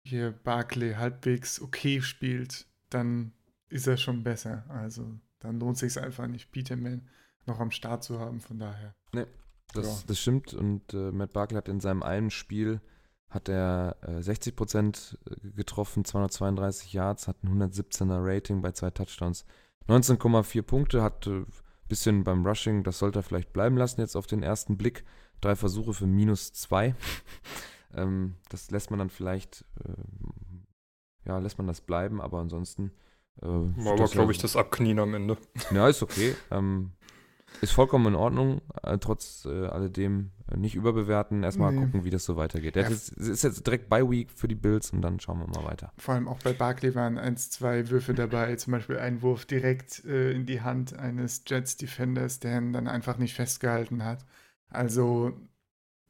hier 0.03 0.31
Barclay 0.31 0.95
halbwegs 0.95 1.61
okay 1.61 2.01
spielt, 2.01 2.67
dann 2.89 3.33
ist 3.69 3.87
er 3.87 3.97
schon 3.97 4.23
besser. 4.23 4.65
Also 4.69 5.19
dann 5.39 5.59
lohnt 5.59 5.77
sich 5.77 5.99
einfach 5.99 6.27
nicht, 6.27 6.51
Peterman 6.51 7.09
noch 7.45 7.59
am 7.59 7.71
Start 7.71 8.03
zu 8.03 8.19
haben, 8.19 8.39
von 8.39 8.59
daher. 8.59 8.95
Nee, 9.13 9.25
das, 9.73 9.87
ja. 9.87 10.03
das 10.07 10.19
stimmt. 10.19 10.53
Und 10.53 10.93
äh, 10.93 11.11
Matt 11.11 11.33
Barkley 11.33 11.57
hat 11.57 11.67
in 11.67 11.79
seinem 11.79 12.03
einen 12.03 12.31
Spiel 12.31 12.81
hat 13.33 13.49
er 13.49 13.97
äh, 14.01 14.21
60 14.21 14.55
Prozent 14.55 15.17
äh, 15.25 15.49
getroffen, 15.51 16.05
232 16.05 16.93
Yards, 16.93 17.27
hat 17.27 17.43
ein 17.43 17.49
117er 17.49 18.19
Rating 18.19 18.61
bei 18.61 18.71
zwei 18.71 18.91
Touchdowns, 18.91 19.43
19,4 19.87 20.61
Punkte, 20.61 21.01
hat 21.01 21.27
äh, 21.27 21.43
bisschen 21.87 22.23
beim 22.23 22.45
Rushing, 22.45 22.83
das 22.83 22.99
sollte 22.99 23.19
er 23.19 23.23
vielleicht 23.23 23.53
bleiben 23.53 23.77
lassen 23.77 24.01
jetzt 24.01 24.15
auf 24.15 24.27
den 24.27 24.43
ersten 24.43 24.77
Blick. 24.77 25.03
Drei 25.41 25.55
Versuche 25.55 25.93
für 25.93 26.07
minus 26.07 26.53
zwei. 26.53 26.95
ähm, 27.95 28.35
das 28.49 28.71
lässt 28.71 28.89
man 28.89 28.99
dann 28.99 29.09
vielleicht, 29.09 29.65
äh, 29.83 31.29
ja, 31.29 31.37
lässt 31.39 31.57
man 31.57 31.67
das 31.67 31.81
bleiben, 31.81 32.21
aber 32.21 32.39
ansonsten. 32.39 32.91
Äh, 33.41 33.47
War 33.47 33.93
aber, 33.93 34.05
glaube 34.05 34.31
ich, 34.31 34.37
das 34.37 34.55
Abknien 34.55 34.99
am 34.99 35.13
Ende. 35.13 35.37
Ja, 35.71 35.87
ist 35.87 36.03
okay. 36.03 36.35
Ähm, 36.51 36.91
ist 37.61 37.71
vollkommen 37.71 38.07
in 38.07 38.15
Ordnung, 38.15 38.61
äh, 38.83 38.97
trotz 38.97 39.45
äh, 39.45 39.67
alledem 39.67 40.31
äh, 40.51 40.57
nicht 40.57 40.75
überbewerten. 40.75 41.43
Erstmal 41.43 41.71
nee. 41.71 41.81
gucken, 41.81 42.03
wie 42.03 42.09
das 42.09 42.25
so 42.25 42.35
weitergeht. 42.35 42.75
Ja. 42.75 42.83
Es 42.83 43.09
ist 43.09 43.43
jetzt 43.43 43.65
direkt 43.65 43.89
bei 43.89 44.09
Week 44.09 44.31
für 44.31 44.47
die 44.47 44.55
Bills 44.55 44.91
und 44.91 45.01
dann 45.01 45.19
schauen 45.19 45.39
wir 45.39 45.47
mal 45.47 45.69
weiter. 45.69 45.91
Vor 45.97 46.15
allem 46.15 46.27
auch 46.27 46.39
bei 46.39 46.53
Barkley 46.53 46.93
waren 46.95 47.17
eins, 47.17 47.49
zwei 47.49 47.89
Würfe 47.89 48.13
dabei, 48.13 48.55
zum 48.55 48.71
Beispiel 48.71 48.97
ein 48.97 49.21
Wurf 49.21 49.45
direkt 49.45 50.03
äh, 50.05 50.31
in 50.31 50.45
die 50.45 50.61
Hand 50.61 50.97
eines 50.97 51.43
Jets-Defenders, 51.45 52.39
der 52.39 52.57
ihn 52.57 52.73
dann 52.73 52.87
einfach 52.87 53.17
nicht 53.17 53.33
festgehalten 53.33 54.03
hat. 54.03 54.25
Also 54.69 55.33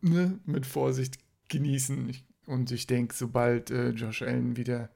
ne, 0.01 0.39
mit 0.45 0.65
Vorsicht 0.65 1.19
genießen. 1.49 2.09
Ich, 2.09 2.25
und 2.45 2.71
ich 2.71 2.87
denke, 2.87 3.13
sobald 3.13 3.71
äh, 3.71 3.89
Josh 3.89 4.21
Allen 4.21 4.57
wieder 4.57 4.89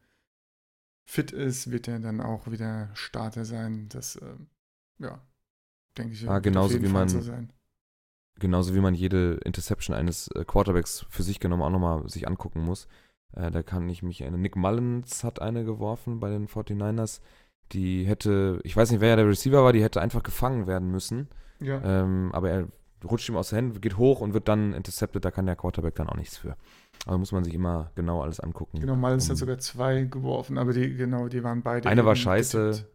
fit 1.05 1.31
ist, 1.31 1.71
wird 1.71 1.87
er 1.87 1.99
dann 1.99 2.19
auch 2.19 2.51
wieder 2.51 2.89
Starter 2.93 3.45
sein. 3.45 3.87
Das, 3.89 4.17
äh, 4.17 4.35
ja, 4.99 5.21
denke 5.97 6.13
ich. 6.13 6.29
Ah, 6.29 6.39
genauso 6.39 6.81
wie 6.81 6.87
man, 6.87 7.09
so 7.09 7.21
genauso 8.39 8.75
wie 8.75 8.79
man 8.79 8.93
jede 8.93 9.39
Interception 9.43 9.95
eines 9.95 10.29
äh, 10.29 10.45
Quarterbacks 10.45 11.05
für 11.09 11.23
sich 11.23 11.39
genommen 11.39 11.63
auch 11.63 11.69
nochmal 11.69 12.07
sich 12.09 12.27
angucken 12.27 12.61
muss. 12.61 12.87
Äh, 13.33 13.51
da 13.51 13.63
kann 13.63 13.89
ich 13.89 14.03
mich 14.03 14.21
erinnern. 14.21 14.41
Nick 14.41 14.55
Mullins 14.55 15.23
hat 15.23 15.41
eine 15.41 15.65
geworfen 15.65 16.19
bei 16.19 16.29
den 16.29 16.47
49ers. 16.47 17.21
Die 17.73 18.05
hätte, 18.05 18.59
ich 18.63 18.75
weiß 18.75 18.91
nicht, 18.91 19.01
wer 19.01 19.09
ja 19.09 19.15
der 19.17 19.27
Receiver 19.27 19.63
war, 19.63 19.73
die 19.73 19.83
hätte 19.83 20.01
einfach 20.01 20.23
gefangen 20.23 20.67
werden 20.67 20.89
müssen. 20.89 21.27
Ja. 21.59 21.81
Ähm, 21.83 22.29
aber 22.33 22.49
er 22.49 22.67
rutscht 23.03 23.29
ihm 23.29 23.35
aus 23.35 23.49
den 23.49 23.57
Händen, 23.57 23.81
geht 23.81 23.97
hoch 23.97 24.21
und 24.21 24.33
wird 24.33 24.47
dann 24.47 24.73
intercepted. 24.73 25.23
Da 25.23 25.31
kann 25.31 25.45
der 25.45 25.55
Quarterback 25.55 25.95
dann 25.95 26.09
auch 26.09 26.15
nichts 26.15 26.37
für. 26.37 26.55
Also 27.05 27.19
muss 27.19 27.31
man 27.31 27.43
sich 27.43 27.53
immer 27.53 27.91
genau 27.95 28.21
alles 28.21 28.39
angucken. 28.39 28.79
Genau, 28.79 28.95
Mullins 28.95 29.25
um, 29.25 29.31
hat 29.31 29.37
sogar 29.37 29.57
zwei 29.59 30.03
geworfen, 30.03 30.57
aber 30.57 30.73
die, 30.73 30.95
genau, 30.95 31.27
die 31.27 31.43
waren 31.43 31.61
beide. 31.61 31.89
Eine 31.89 32.05
war 32.05 32.15
scheiße. 32.15 32.87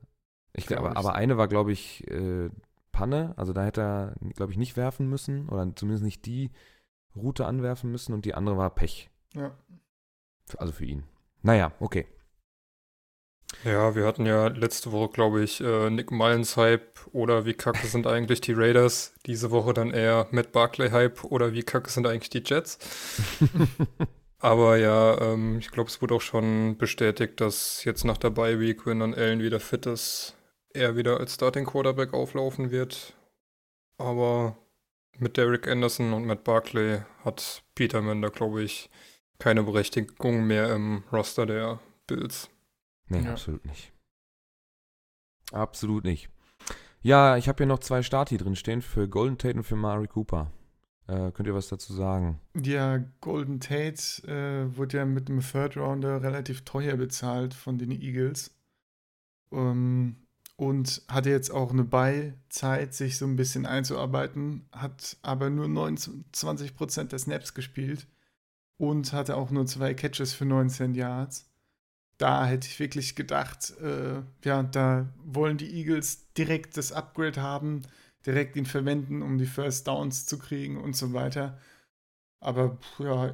Ich, 0.55 0.77
aber, 0.77 0.97
aber 0.97 1.15
eine 1.15 1.38
war, 1.38 1.49
glaube 1.49 1.73
ich, 1.73 2.07
äh, 2.11 2.51
Panne. 2.93 3.35
Also 3.37 3.53
da 3.53 3.65
hätte 3.65 3.81
er, 3.81 4.15
glaube 4.35 4.53
ich, 4.53 4.59
nicht 4.59 4.77
werfen 4.77 5.09
müssen 5.09 5.49
oder 5.49 5.75
zumindest 5.75 6.05
nicht 6.05 6.27
die 6.27 6.51
Route 7.17 7.47
anwerfen 7.47 7.91
müssen 7.91 8.13
und 8.15 8.25
die 8.25 8.35
andere 8.35 8.57
war 8.57 8.75
Pech. 8.75 9.11
Ja. 9.35 9.57
Also 10.59 10.73
für 10.73 10.85
ihn. 10.85 11.05
Naja, 11.43 11.73
okay. 11.81 12.07
Ja, 13.65 13.95
wir 13.95 14.07
hatten 14.07 14.27
ja 14.27 14.49
letzte 14.49 14.93
Woche, 14.93 15.13
glaube 15.13 15.43
ich, 15.43 15.61
äh, 15.61 15.91
Nick 15.91 16.11
Mullins 16.11 16.57
Hype 16.57 16.99
oder 17.13 17.45
wie 17.45 17.55
kacke 17.55 17.87
sind 17.87 18.07
eigentlich 18.07 18.41
die 18.41 18.55
Raiders. 18.55 19.15
Diese 19.27 19.51
Woche 19.51 19.73
dann 19.73 19.91
eher 19.91 20.27
Matt 20.31 20.53
Barclay 20.53 20.91
Hype 20.91 21.23
oder 21.25 21.53
wie 21.53 21.63
kacke 21.63 21.91
sind 21.91 22.07
eigentlich 22.07 22.31
die 22.31 22.43
Jets. 22.45 22.79
Aber 24.39 24.77
ja, 24.77 25.21
ähm, 25.21 25.59
ich 25.59 25.71
glaube, 25.71 25.89
es 25.89 26.03
wurde 26.03 26.15
auch 26.15 26.21
schon 26.21 26.77
bestätigt, 26.77 27.41
dass 27.41 27.85
jetzt 27.85 28.05
nach 28.05 28.19
der 28.19 28.31
Bye 28.31 28.59
Week, 28.59 28.87
wenn 28.87 28.99
dann 28.99 29.15
Allen 29.15 29.41
wieder 29.41 29.61
fit 29.61 29.87
ist, 29.87 30.35
er 30.75 30.97
wieder 30.97 31.19
als 31.19 31.35
Starting 31.35 31.65
Quarterback 31.65 32.13
auflaufen 32.15 32.71
wird. 32.71 33.15
Aber 33.99 34.57
mit 35.19 35.37
Derek 35.37 35.69
Anderson 35.69 36.13
und 36.13 36.27
Matt 36.27 36.45
Barkley 36.45 37.03
hat 37.25 37.63
Peterman 37.75 38.23
da, 38.23 38.29
glaube 38.29 38.63
ich, 38.63 38.91
keine 39.39 39.63
Berechtigung 39.63 40.47
mehr 40.47 40.75
im 40.75 41.05
Roster 41.13 41.47
der 41.47 41.81
Bills. 42.07 42.49
Nee, 43.09 43.23
ja. 43.23 43.33
absolut 43.33 43.65
nicht. 43.67 43.93
Absolut 45.53 46.05
nicht. 46.05 46.31
Ja, 47.03 47.37
ich 47.37 47.49
habe 47.49 47.59
hier 47.59 47.67
noch 47.67 47.81
zwei 47.81 48.03
Starti 48.03 48.37
drin 48.37 48.57
stehen 48.57 48.81
für 48.81 49.09
Golden 49.09 49.37
Tate 49.37 49.57
und 49.57 49.65
für 49.65 49.77
Mari 49.77 50.07
Cooper. 50.07 50.51
Äh, 51.09 51.33
könnt 51.33 51.49
ihr 51.49 51.55
was 51.55 51.69
dazu 51.69 51.93
sagen? 51.93 52.41
Ja, 52.63 52.99
Golden 53.21 53.61
Tate 53.61 54.23
äh, 54.29 54.77
wurde 54.77 54.99
ja 54.99 55.05
mit 55.05 55.29
einem 55.29 55.41
Third 55.41 55.77
Rounder 55.77 56.23
relativ 56.23 56.65
teuer 56.65 56.97
bezahlt 56.97 57.55
von 57.55 57.77
den 57.77 57.91
Eagles. 57.91 58.55
Um, 59.51 60.17
und 60.57 61.03
hatte 61.09 61.31
jetzt 61.31 61.51
auch 61.51 61.71
eine 61.71 61.85
Beizeit, 61.85 62.95
sich 62.95 63.19
so 63.19 63.27
ein 63.27 63.37
bisschen 63.37 63.67
einzuarbeiten, 63.67 64.67
hat 64.73 65.17
aber 65.23 65.51
nur 65.51 65.67
29% 65.67 67.05
der 67.05 67.19
Snaps 67.19 67.55
gespielt 67.55 68.07
und 68.77 69.12
hatte 69.12 69.37
auch 69.37 69.51
nur 69.51 69.67
zwei 69.67 69.95
Catches 69.95 70.35
für 70.35 70.45
19 70.45 70.95
Yards. 70.95 71.49
Da 72.19 72.47
hätte 72.47 72.69
ich 72.69 72.79
wirklich 72.79 73.17
gedacht, 73.17 73.73
äh, 73.81 74.23
ja, 74.45 74.62
da 74.62 75.09
wollen 75.25 75.57
die 75.57 75.75
Eagles 75.75 76.33
direkt 76.35 76.77
das 76.77 76.93
Upgrade 76.93 77.41
haben, 77.43 77.83
direkt 78.27 78.57
ihn 78.57 78.67
verwenden, 78.67 79.23
um 79.23 79.38
die 79.38 79.47
First 79.47 79.88
Downs 79.88 80.27
zu 80.27 80.38
kriegen 80.38 80.77
und 80.77 80.95
so 80.95 81.12
weiter. 81.12 81.59
Aber 82.41 82.79
ja, 82.99 83.33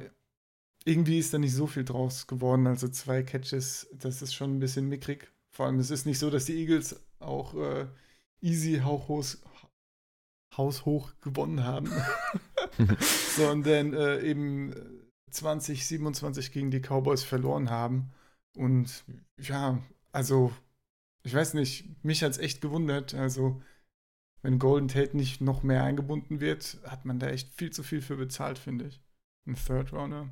irgendwie 0.85 1.19
ist 1.19 1.33
da 1.33 1.37
nicht 1.37 1.53
so 1.53 1.67
viel 1.67 1.83
draus 1.83 2.27
geworden. 2.27 2.67
Also 2.67 2.87
zwei 2.87 3.23
Catches, 3.23 3.87
das 3.93 4.21
ist 4.21 4.33
schon 4.33 4.55
ein 4.55 4.59
bisschen 4.59 4.87
mickrig. 4.87 5.31
Vor 5.51 5.65
allem, 5.65 5.79
es 5.79 5.91
ist 5.91 6.05
nicht 6.05 6.19
so, 6.19 6.29
dass 6.29 6.45
die 6.45 6.57
Eagles 6.57 6.99
auch 7.19 7.53
äh, 7.55 7.87
easy 8.41 8.81
hauchhoch, 8.83 9.25
haushoch 10.55 11.11
gewonnen 11.21 11.63
haben, 11.63 11.91
sondern 13.35 13.93
äh, 13.93 14.21
eben 14.21 14.73
2027 15.31 16.51
gegen 16.51 16.71
die 16.71 16.81
Cowboys 16.81 17.23
verloren 17.23 17.69
haben. 17.69 18.11
Und 18.55 19.03
ja, 19.39 19.81
also, 20.11 20.51
ich 21.23 21.33
weiß 21.33 21.53
nicht, 21.53 22.03
mich 22.03 22.23
hat 22.23 22.31
es 22.31 22.37
echt 22.37 22.61
gewundert. 22.61 23.13
Also, 23.13 23.61
wenn 24.41 24.59
Golden 24.59 24.87
Tate 24.87 25.15
nicht 25.15 25.41
noch 25.41 25.63
mehr 25.63 25.83
eingebunden 25.83 26.39
wird, 26.39 26.79
hat 26.85 27.05
man 27.05 27.19
da 27.19 27.27
echt 27.27 27.53
viel 27.53 27.71
zu 27.71 27.83
viel 27.83 28.01
für 28.01 28.15
bezahlt, 28.15 28.57
finde 28.57 28.85
ich. 28.85 29.01
Ein 29.45 29.55
Third 29.55 29.93
Runner. 29.93 30.29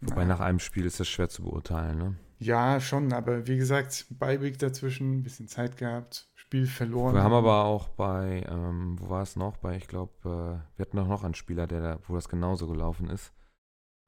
Wobei 0.00 0.24
nach 0.24 0.40
einem 0.40 0.60
Spiel 0.60 0.84
ist 0.84 1.00
das 1.00 1.08
schwer 1.08 1.28
zu 1.28 1.42
beurteilen, 1.42 1.98
ne? 1.98 2.16
Ja, 2.44 2.78
schon, 2.78 3.10
aber 3.14 3.46
wie 3.46 3.56
gesagt, 3.56 4.04
Beiweg 4.10 4.58
dazwischen, 4.58 5.18
ein 5.18 5.22
bisschen 5.22 5.48
Zeit 5.48 5.78
gehabt, 5.78 6.28
Spiel 6.34 6.66
verloren. 6.66 7.14
Wir 7.14 7.22
haben 7.22 7.32
aber 7.32 7.64
auch 7.64 7.88
bei, 7.88 8.44
ähm, 8.46 8.96
wo 9.00 9.08
war 9.08 9.22
es 9.22 9.34
noch? 9.34 9.56
Bei, 9.56 9.76
ich 9.78 9.88
glaube, 9.88 10.12
äh, 10.24 10.76
wir 10.76 10.82
hatten 10.86 10.98
auch 10.98 11.08
noch 11.08 11.24
einen 11.24 11.34
Spieler, 11.34 11.66
der 11.66 11.80
da, 11.80 11.98
wo 12.06 12.14
das 12.14 12.28
genauso 12.28 12.68
gelaufen 12.68 13.08
ist. 13.08 13.32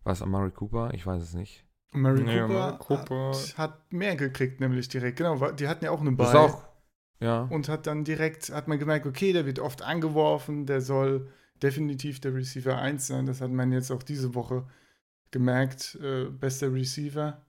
War 0.05 0.13
es 0.13 0.21
Amari 0.21 0.51
Cooper? 0.51 0.93
Ich 0.93 1.07
weiß 1.07 1.23
es 1.23 1.33
nicht. 1.33 1.65
Mary 1.93 2.25
nee, 2.25 2.41
Cooper, 2.41 2.73
Cooper. 2.79 3.31
Hat, 3.31 3.57
hat, 3.57 3.93
mehr 3.93 4.17
gekriegt, 4.17 4.61
nämlich 4.61 4.89
direkt. 4.89 5.17
Genau, 5.17 5.53
die 5.53 5.67
hatten 5.67 5.87
ja 5.87 5.91
auch 5.91 6.03
eine 6.03 6.13
Ball. 6.13 6.31
Das 6.31 6.37
auch, 6.37 6.63
ja. 7.21 7.45
Und 7.45 7.71
hat 7.71 7.87
dann 7.87 8.05
direkt, 8.05 8.51
hat 8.51 8.69
man 8.69 8.79
gemerkt, 8.79 9.07
okay, 9.07 9.33
der 9.33 9.47
wird 9.47 9.61
oft 9.61 9.81
angeworfen, 9.81 10.67
der 10.67 10.83
soll 10.83 11.31
definitiv 11.63 12.21
der 12.21 12.35
Receiver 12.35 12.77
1 12.77 13.07
sein. 13.07 13.25
Das 13.25 13.41
hat 13.41 13.51
man 13.51 13.73
jetzt 13.73 13.91
auch 13.91 14.03
diese 14.03 14.35
Woche 14.35 14.67
gemerkt. 15.31 15.99
Äh, 16.03 16.27
bester 16.27 16.71
Receiver 16.71 17.46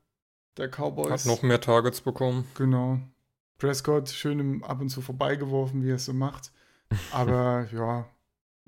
der 0.57 0.69
Cowboys. 0.69 1.11
Hat 1.11 1.25
noch 1.25 1.43
mehr 1.43 1.61
Targets 1.61 2.01
bekommen. 2.01 2.45
Genau. 2.55 2.99
Prescott 3.57 4.09
schön 4.09 4.63
ab 4.63 4.81
und 4.81 4.89
zu 4.89 5.01
vorbeigeworfen, 5.01 5.83
wie 5.83 5.91
er 5.91 5.95
es 5.95 6.05
so 6.05 6.13
macht. 6.13 6.51
Aber 7.11 7.67
ja, 7.71 8.07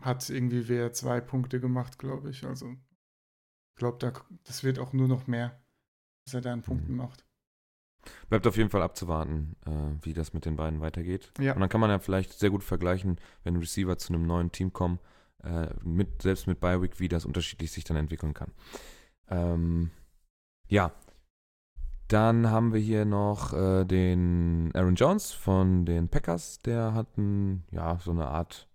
hat 0.01 0.29
irgendwie 0.29 0.67
wer 0.67 0.93
zwei 0.93 1.21
Punkte 1.21 1.59
gemacht, 1.59 1.99
glaube 1.99 2.29
ich. 2.29 2.45
Also, 2.45 2.67
ich 2.69 3.75
glaube, 3.75 3.97
da, 3.99 4.13
das 4.43 4.63
wird 4.63 4.79
auch 4.79 4.93
nur 4.93 5.07
noch 5.07 5.27
mehr, 5.27 5.59
dass 6.25 6.33
er 6.33 6.41
da 6.41 6.51
einen 6.51 6.63
Punkten 6.63 6.93
mhm. 6.93 6.97
macht. 6.99 7.25
Bleibt 8.29 8.47
auf 8.47 8.57
jeden 8.57 8.69
Fall 8.69 8.81
abzuwarten, 8.81 9.55
äh, 9.65 10.05
wie 10.05 10.13
das 10.13 10.33
mit 10.33 10.45
den 10.45 10.55
beiden 10.55 10.79
weitergeht. 10.79 11.31
Ja. 11.39 11.53
Und 11.53 11.59
dann 11.59 11.69
kann 11.69 11.81
man 11.81 11.89
ja 11.89 11.99
vielleicht 11.99 12.33
sehr 12.33 12.49
gut 12.49 12.63
vergleichen, 12.63 13.19
wenn 13.43 13.57
Receiver 13.57 13.97
zu 13.97 14.13
einem 14.13 14.25
neuen 14.25 14.51
Team 14.51 14.71
kommen, 14.71 14.99
äh, 15.43 15.67
mit, 15.83 16.21
selbst 16.21 16.47
mit 16.47 16.59
Biweek, 16.59 16.99
wie 16.99 17.09
das 17.09 17.25
unterschiedlich 17.25 17.71
sich 17.71 17.83
dann 17.83 17.97
entwickeln 17.97 18.33
kann. 18.33 18.51
Ähm, 19.29 19.91
ja, 20.67 20.93
dann 22.09 22.49
haben 22.49 22.73
wir 22.73 22.79
hier 22.79 23.05
noch 23.05 23.53
äh, 23.53 23.85
den 23.85 24.71
Aaron 24.73 24.95
Jones 24.95 25.31
von 25.31 25.85
den 25.85 26.09
Packers. 26.09 26.59
Der 26.63 26.93
hat 26.95 27.17
ein, 27.17 27.63
ja, 27.71 27.99
so 28.03 28.09
eine 28.11 28.27
Art 28.27 28.67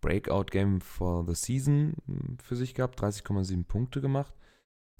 Breakout-Game 0.00 0.80
for 0.80 1.24
the 1.26 1.34
Season 1.34 1.94
hm, 2.06 2.38
für 2.42 2.56
sich 2.56 2.74
gehabt. 2.74 3.00
30,7 3.00 3.64
Punkte 3.64 4.00
gemacht. 4.00 4.34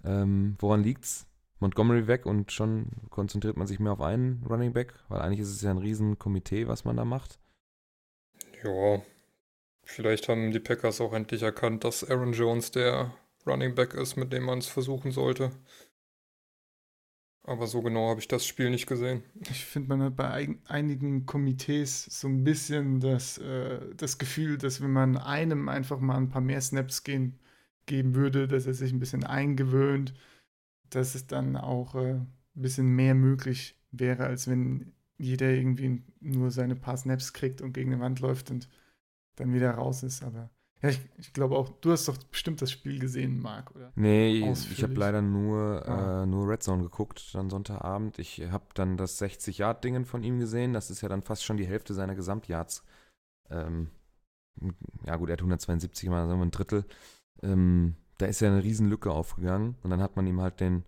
Ähm, 0.05 0.57
woran 0.61 0.83
liegt's? 0.83 1.27
Montgomery 1.59 2.07
weg 2.07 2.25
und 2.27 2.51
schon 2.51 2.87
konzentriert 3.11 3.57
man 3.57 3.67
sich 3.67 3.79
mehr 3.79 3.93
auf 3.93 4.01
einen 4.01 4.45
Running 4.49 4.73
Back, 4.73 4.95
weil 5.09 5.21
eigentlich 5.21 5.41
ist 5.41 5.51
es 5.51 5.63
ja 5.63 5.71
ein 5.71 5.79
Riesenkomitee, 5.79 6.67
was 6.67 6.85
man 6.85 6.97
da 6.97 7.05
macht. 7.05 7.39
Ja, 8.65 9.01
vielleicht 9.85 10.29
haben 10.29 10.51
die 10.51 10.61
Packers 10.61 11.01
auch 11.01 11.13
endlich 11.13 11.43
erkannt, 11.43 11.85
dass 11.85 12.09
Aaron 12.09 12.33
Jones 12.33 12.71
der 12.73 13.13
Running 13.47 13.75
Back 13.75 13.95
ist, 13.95 14.17
mit 14.17 14.33
dem 14.33 14.45
man 14.45 14.59
es 14.59 14.67
versuchen 14.67 15.13
sollte. 15.13 15.51
Aber 17.45 17.67
so 17.67 17.83
genau 17.83 18.09
habe 18.09 18.21
ich 18.21 18.29
das 18.29 18.47
Spiel 18.47 18.71
nicht 18.71 18.87
gesehen. 18.87 19.25
Ich 19.51 19.65
finde, 19.65 19.89
man 19.89 20.03
hat 20.03 20.17
bei 20.17 20.29
ein, 20.31 20.61
einigen 20.67 21.27
Komitees 21.27 22.05
so 22.05 22.29
ein 22.29 22.45
bisschen 22.45 23.01
das, 23.01 23.39
äh, 23.39 23.81
das 23.97 24.19
Gefühl, 24.19 24.59
dass 24.59 24.81
wenn 24.81 24.93
man 24.93 25.17
einem 25.17 25.69
einfach 25.69 25.99
mal 25.99 26.17
ein 26.17 26.29
paar 26.29 26.41
mehr 26.41 26.61
Snaps 26.61 27.03
gehen, 27.03 27.41
geben 27.87 28.15
würde, 28.15 28.47
dass 28.47 28.67
er 28.67 28.75
sich 28.75 28.93
ein 28.93 29.01
bisschen 29.01 29.25
eingewöhnt, 29.25 30.15
dass 30.91 31.17
es 31.17 31.27
dann 31.27 31.57
auch 31.57 31.97
äh, 31.97 32.15
ein 32.15 32.29
bisschen 32.55 32.89
mehr 32.89 33.15
möglich 33.15 33.77
wäre, 33.91 34.25
als 34.25 34.49
wenn 34.49 34.93
jeder 35.19 35.51
irgendwie 35.51 36.03
nur 36.21 36.51
seine 36.53 36.77
paar 36.77 36.97
Snaps 36.97 37.33
kriegt 37.33 37.61
und 37.61 37.73
gegen 37.73 37.91
die 37.91 38.01
Wand 38.01 38.21
läuft 38.21 38.51
und 38.53 38.69
dann 39.37 39.53
wieder 39.53 39.73
raus 39.73 40.05
ist. 40.05 40.23
Aber 40.23 40.51
ja, 40.83 40.89
ich, 40.89 41.01
ich 41.19 41.33
glaube 41.33 41.57
auch, 41.57 41.69
du 41.81 41.93
hast 41.93 42.09
doch 42.09 42.17
bestimmt 42.19 42.61
das 42.61 42.71
Spiel 42.71 42.99
gesehen, 42.99 43.41
Marc, 43.41 43.75
oder? 43.75 43.93
Nee, 43.95 44.43
Ausführlich. 44.49 44.79
ich 44.79 44.83
habe 44.83 44.95
leider 44.95 45.23
nur, 45.23 45.89
ah. 45.89 46.23
äh, 46.23 46.27
nur 46.27 46.49
Red 46.49 46.63
Zone 46.63 46.83
geguckt, 46.83 47.35
dann 47.35 47.51
Sonntagabend. 47.51 48.19
Ich 48.19 48.43
habe 48.51 48.65
dann 48.75 48.97
das 48.97 49.21
60-Yard-Dingen 49.21 50.05
von 50.05 50.25
ihm 50.25 50.41
gesehen. 50.41 50.73
Das 50.73 50.91
ist 50.91 51.01
ja 51.01 51.09
dann 51.09 51.23
fast 51.23 51.45
schon 51.45 51.57
die 51.57 51.67
Hälfte 51.67 51.95
seiner 51.95 52.17
Gesamtyards. 52.17 52.85
Ähm, 53.49 53.91
ja, 55.07 55.17
gut, 55.17 55.29
er 55.29 55.35
hat 55.35 55.41
172, 55.41 56.09
mal 56.09 56.27
sagen 56.27 56.41
wir 56.41 56.47
ein 56.47 56.51
Drittel. 56.51 56.85
Ähm, 57.43 57.97
da 58.19 58.27
ist 58.27 58.41
ja 58.41 58.49
eine 58.49 58.63
Riesenlücke 58.63 59.11
aufgegangen 59.11 59.77
und 59.83 59.91
dann 59.91 60.03
hat 60.03 60.17
man 60.17 60.27
ihm 60.27 60.41
halt 60.41 60.61
den, 60.61 60.85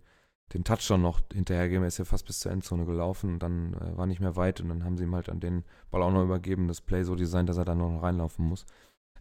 den 0.53 0.63
Touchdown 0.63 1.01
noch 1.01 1.21
hinterhergegeben. 1.33 1.83
Er 1.83 1.87
ist 1.87 1.97
ja 1.97 2.05
fast 2.05 2.25
bis 2.25 2.39
zur 2.39 2.51
Endzone 2.51 2.85
gelaufen 2.85 3.33
und 3.33 3.39
dann 3.39 3.73
äh, 3.73 3.97
war 3.97 4.07
nicht 4.07 4.19
mehr 4.19 4.35
weit 4.35 4.61
und 4.61 4.69
dann 4.69 4.83
haben 4.83 4.97
sie 4.97 5.03
ihm 5.03 5.15
halt 5.15 5.29
an 5.29 5.39
den 5.39 5.63
Ball 5.89 6.01
auch 6.01 6.11
noch 6.11 6.23
übergeben, 6.23 6.67
das 6.67 6.81
Play 6.81 7.03
so 7.03 7.15
designt, 7.15 7.49
dass 7.49 7.57
er 7.57 7.65
dann 7.65 7.79
noch 7.79 8.03
reinlaufen 8.03 8.45
muss. 8.45 8.65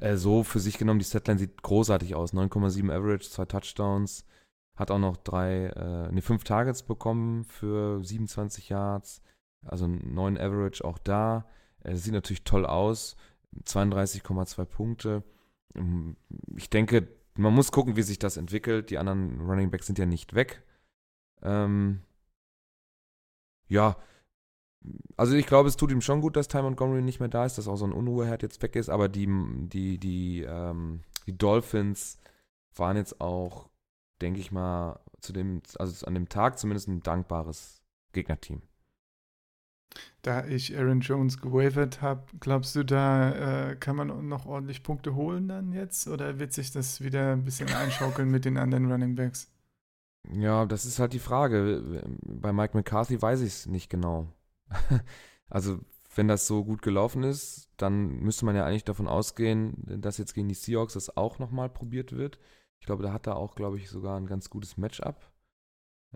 Äh, 0.00 0.16
so 0.16 0.42
für 0.42 0.60
sich 0.60 0.78
genommen, 0.78 0.98
die 0.98 1.04
Statline 1.04 1.38
sieht 1.38 1.62
großartig 1.62 2.14
aus. 2.14 2.34
9,7 2.34 2.90
Average, 2.90 3.30
zwei 3.30 3.44
Touchdowns. 3.44 4.26
Hat 4.76 4.90
auch 4.90 4.98
noch 4.98 5.16
drei, 5.16 5.66
äh, 5.66 6.12
ne, 6.12 6.20
fünf 6.20 6.44
Targets 6.44 6.82
bekommen 6.82 7.44
für 7.44 8.02
27 8.02 8.68
Yards. 8.68 9.22
Also 9.64 9.86
9 9.86 10.36
Average 10.38 10.84
auch 10.84 10.98
da. 10.98 11.46
Äh, 11.82 11.94
sieht 11.96 12.12
natürlich 12.12 12.44
toll 12.44 12.66
aus. 12.66 13.16
32,2 13.64 14.64
Punkte. 14.64 15.22
Ähm, 15.74 16.16
ich 16.56 16.70
denke, 16.70 17.08
man 17.36 17.54
muss 17.54 17.72
gucken, 17.72 17.96
wie 17.96 18.02
sich 18.02 18.18
das 18.18 18.36
entwickelt. 18.36 18.90
Die 18.90 18.98
anderen 18.98 19.40
Running 19.40 19.70
Backs 19.70 19.86
sind 19.86 19.98
ja 19.98 20.06
nicht 20.06 20.34
weg. 20.34 20.62
Ähm, 21.42 22.02
ja, 23.68 23.96
also 25.16 25.34
ich 25.34 25.46
glaube, 25.46 25.68
es 25.68 25.76
tut 25.76 25.90
ihm 25.90 26.00
schon 26.00 26.20
gut, 26.20 26.36
dass 26.36 26.48
Ty 26.48 26.62
Montgomery 26.62 27.02
nicht 27.02 27.20
mehr 27.20 27.28
da 27.28 27.44
ist, 27.44 27.58
dass 27.58 27.68
auch 27.68 27.76
so 27.76 27.86
ein 27.86 27.92
Unruheherd 27.92 28.42
jetzt 28.42 28.62
weg 28.62 28.76
ist, 28.76 28.88
aber 28.88 29.08
die, 29.08 29.28
die, 29.68 29.98
die, 29.98 30.42
ähm, 30.42 31.00
die 31.26 31.36
Dolphins 31.36 32.18
waren 32.76 32.96
jetzt 32.96 33.20
auch, 33.20 33.68
denke 34.20 34.40
ich 34.40 34.52
mal, 34.52 35.00
zu 35.20 35.32
dem, 35.32 35.62
also 35.78 36.06
an 36.06 36.14
dem 36.14 36.28
Tag 36.28 36.58
zumindest 36.58 36.88
ein 36.88 37.02
dankbares 37.02 37.82
Gegnerteam. 38.12 38.62
Da 40.22 40.44
ich 40.46 40.76
Aaron 40.76 41.00
Jones 41.00 41.40
gewavert 41.40 42.02
habe, 42.02 42.24
glaubst 42.40 42.74
du, 42.74 42.84
da 42.84 43.70
äh, 43.70 43.76
kann 43.76 43.94
man 43.94 44.28
noch 44.28 44.46
ordentlich 44.46 44.82
Punkte 44.82 45.14
holen 45.14 45.48
dann 45.48 45.72
jetzt? 45.72 46.08
Oder 46.08 46.38
wird 46.38 46.52
sich 46.52 46.72
das 46.72 47.00
wieder 47.00 47.32
ein 47.32 47.44
bisschen 47.44 47.68
einschaukeln 47.68 48.30
mit 48.30 48.44
den 48.44 48.56
anderen 48.56 48.90
Running 48.90 49.14
Backs? 49.14 49.52
Ja, 50.32 50.64
das 50.64 50.86
ist 50.86 50.98
halt 50.98 51.12
die 51.12 51.18
Frage. 51.18 52.02
Bei 52.22 52.52
Mike 52.52 52.76
McCarthy 52.76 53.20
weiß 53.20 53.42
ich 53.42 53.48
es 53.48 53.66
nicht 53.66 53.90
genau. 53.90 54.26
also, 55.48 55.78
wenn 56.14 56.28
das 56.28 56.46
so 56.46 56.64
gut 56.64 56.82
gelaufen 56.82 57.22
ist, 57.22 57.68
dann 57.76 58.20
müsste 58.20 58.44
man 58.44 58.56
ja 58.56 58.64
eigentlich 58.64 58.84
davon 58.84 59.08
ausgehen, 59.08 59.74
dass 60.00 60.18
jetzt 60.18 60.34
gegen 60.34 60.48
die 60.48 60.54
Seahawks 60.54 60.94
das 60.94 61.16
auch 61.16 61.38
nochmal 61.38 61.68
probiert 61.68 62.12
wird. 62.12 62.38
Ich 62.80 62.86
glaube, 62.86 63.02
da 63.02 63.12
hat 63.12 63.26
er 63.26 63.36
auch, 63.36 63.54
glaube 63.54 63.78
ich, 63.78 63.88
sogar 63.88 64.16
ein 64.16 64.26
ganz 64.26 64.50
gutes 64.50 64.76
Matchup. 64.76 65.30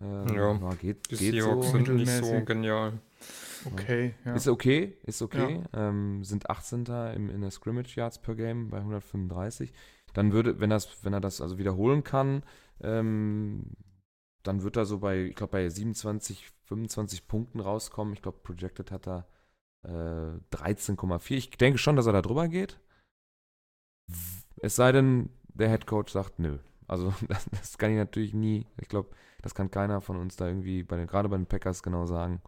Ähm, 0.01 0.29
ja, 0.29 0.75
geht, 0.75 1.11
die 1.11 1.17
geht 1.17 1.33
Seahawks 1.35 1.67
so. 1.67 1.73
sind 1.73 1.89
nicht 1.89 2.25
so 2.25 2.45
genial. 2.45 3.01
Okay, 3.65 4.15
ja. 4.25 4.35
Ist 4.35 4.47
okay, 4.47 4.97
ist 5.03 5.23
okay. 5.23 5.63
Ja. 5.73 5.89
Ähm, 5.89 6.23
sind 6.23 6.49
18. 6.49 6.85
Im, 7.15 7.31
in 7.31 7.41
der 7.41 7.51
Scrimmage 7.51 7.97
Yards 7.97 8.21
per 8.21 8.37
Game 8.37 8.71
bei 8.71 8.79
135. 8.79 9.73
Dann 10.15 10.33
würde, 10.33 10.61
wenn 10.61 10.71
das, 10.71 11.05
wenn 11.05 11.13
er 11.13 11.21
das 11.21 11.41
also 11.41 11.59
wiederholen 11.59 12.05
kann, 12.05 12.45
ähm, 12.81 13.73
dann 14.43 14.63
wird 14.63 14.77
er 14.77 14.85
so 14.85 14.99
bei, 14.99 15.25
ich 15.25 15.35
glaube, 15.35 15.53
bei 15.53 15.69
27, 15.69 16.51
25 16.69 17.27
Punkten 17.27 17.61
rauskommen. 17.61 18.15
Ich 18.15 18.23
glaube, 18.23 18.39
projected 18.43 18.91
hat 18.91 19.09
er 19.09 19.27
äh, 19.83 20.39
13,4. 20.55 21.33
Ich 21.33 21.51
denke 21.51 21.79
schon, 21.79 21.97
dass 21.97 22.07
er 22.07 22.13
da 22.13 22.23
drüber 22.23 22.49
geht. 22.49 22.81
Es 24.61 24.77
sei 24.77 24.93
denn, 24.93 25.31
der 25.49 25.71
Head 25.71 25.87
Coach 25.87 26.13
sagt 26.13 26.39
nö. 26.39 26.59
Also 26.87 27.13
das, 27.29 27.47
das 27.51 27.79
kann 27.79 27.91
ich 27.91 27.97
natürlich 27.97 28.35
nie. 28.35 28.67
Ich 28.81 28.89
glaube, 28.89 29.11
das 29.43 29.55
kann 29.55 29.71
keiner 29.71 30.01
von 30.01 30.17
uns 30.17 30.37
da 30.37 30.47
irgendwie, 30.47 30.83
bei 30.83 30.97
den, 30.97 31.07
gerade 31.07 31.29
bei 31.29 31.37
den 31.37 31.47
Packers 31.47 31.83
genau 31.83 32.07
sagen, 32.07 32.43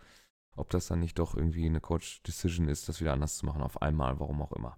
ob 0.56 0.70
das 0.70 0.88
dann 0.88 1.00
nicht 1.00 1.18
doch 1.18 1.34
irgendwie 1.34 1.66
eine 1.66 1.80
Coach-Decision 1.80 2.68
ist, 2.68 2.88
das 2.88 3.00
wieder 3.00 3.12
anders 3.12 3.38
zu 3.38 3.46
machen 3.46 3.62
auf 3.62 3.80
einmal, 3.80 4.20
warum 4.20 4.42
auch 4.42 4.52
immer. 4.52 4.76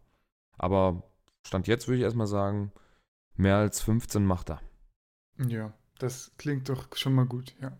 Aber 0.58 1.02
Stand 1.44 1.66
jetzt 1.66 1.88
würde 1.88 1.98
ich 1.98 2.04
erstmal 2.04 2.26
sagen, 2.26 2.72
mehr 3.34 3.56
als 3.56 3.80
15 3.80 4.24
macht 4.24 4.50
er. 4.50 4.60
Ja, 5.48 5.72
das 5.98 6.32
klingt 6.36 6.68
doch 6.68 6.94
schon 6.94 7.14
mal 7.14 7.26
gut, 7.26 7.56
ja. 7.60 7.76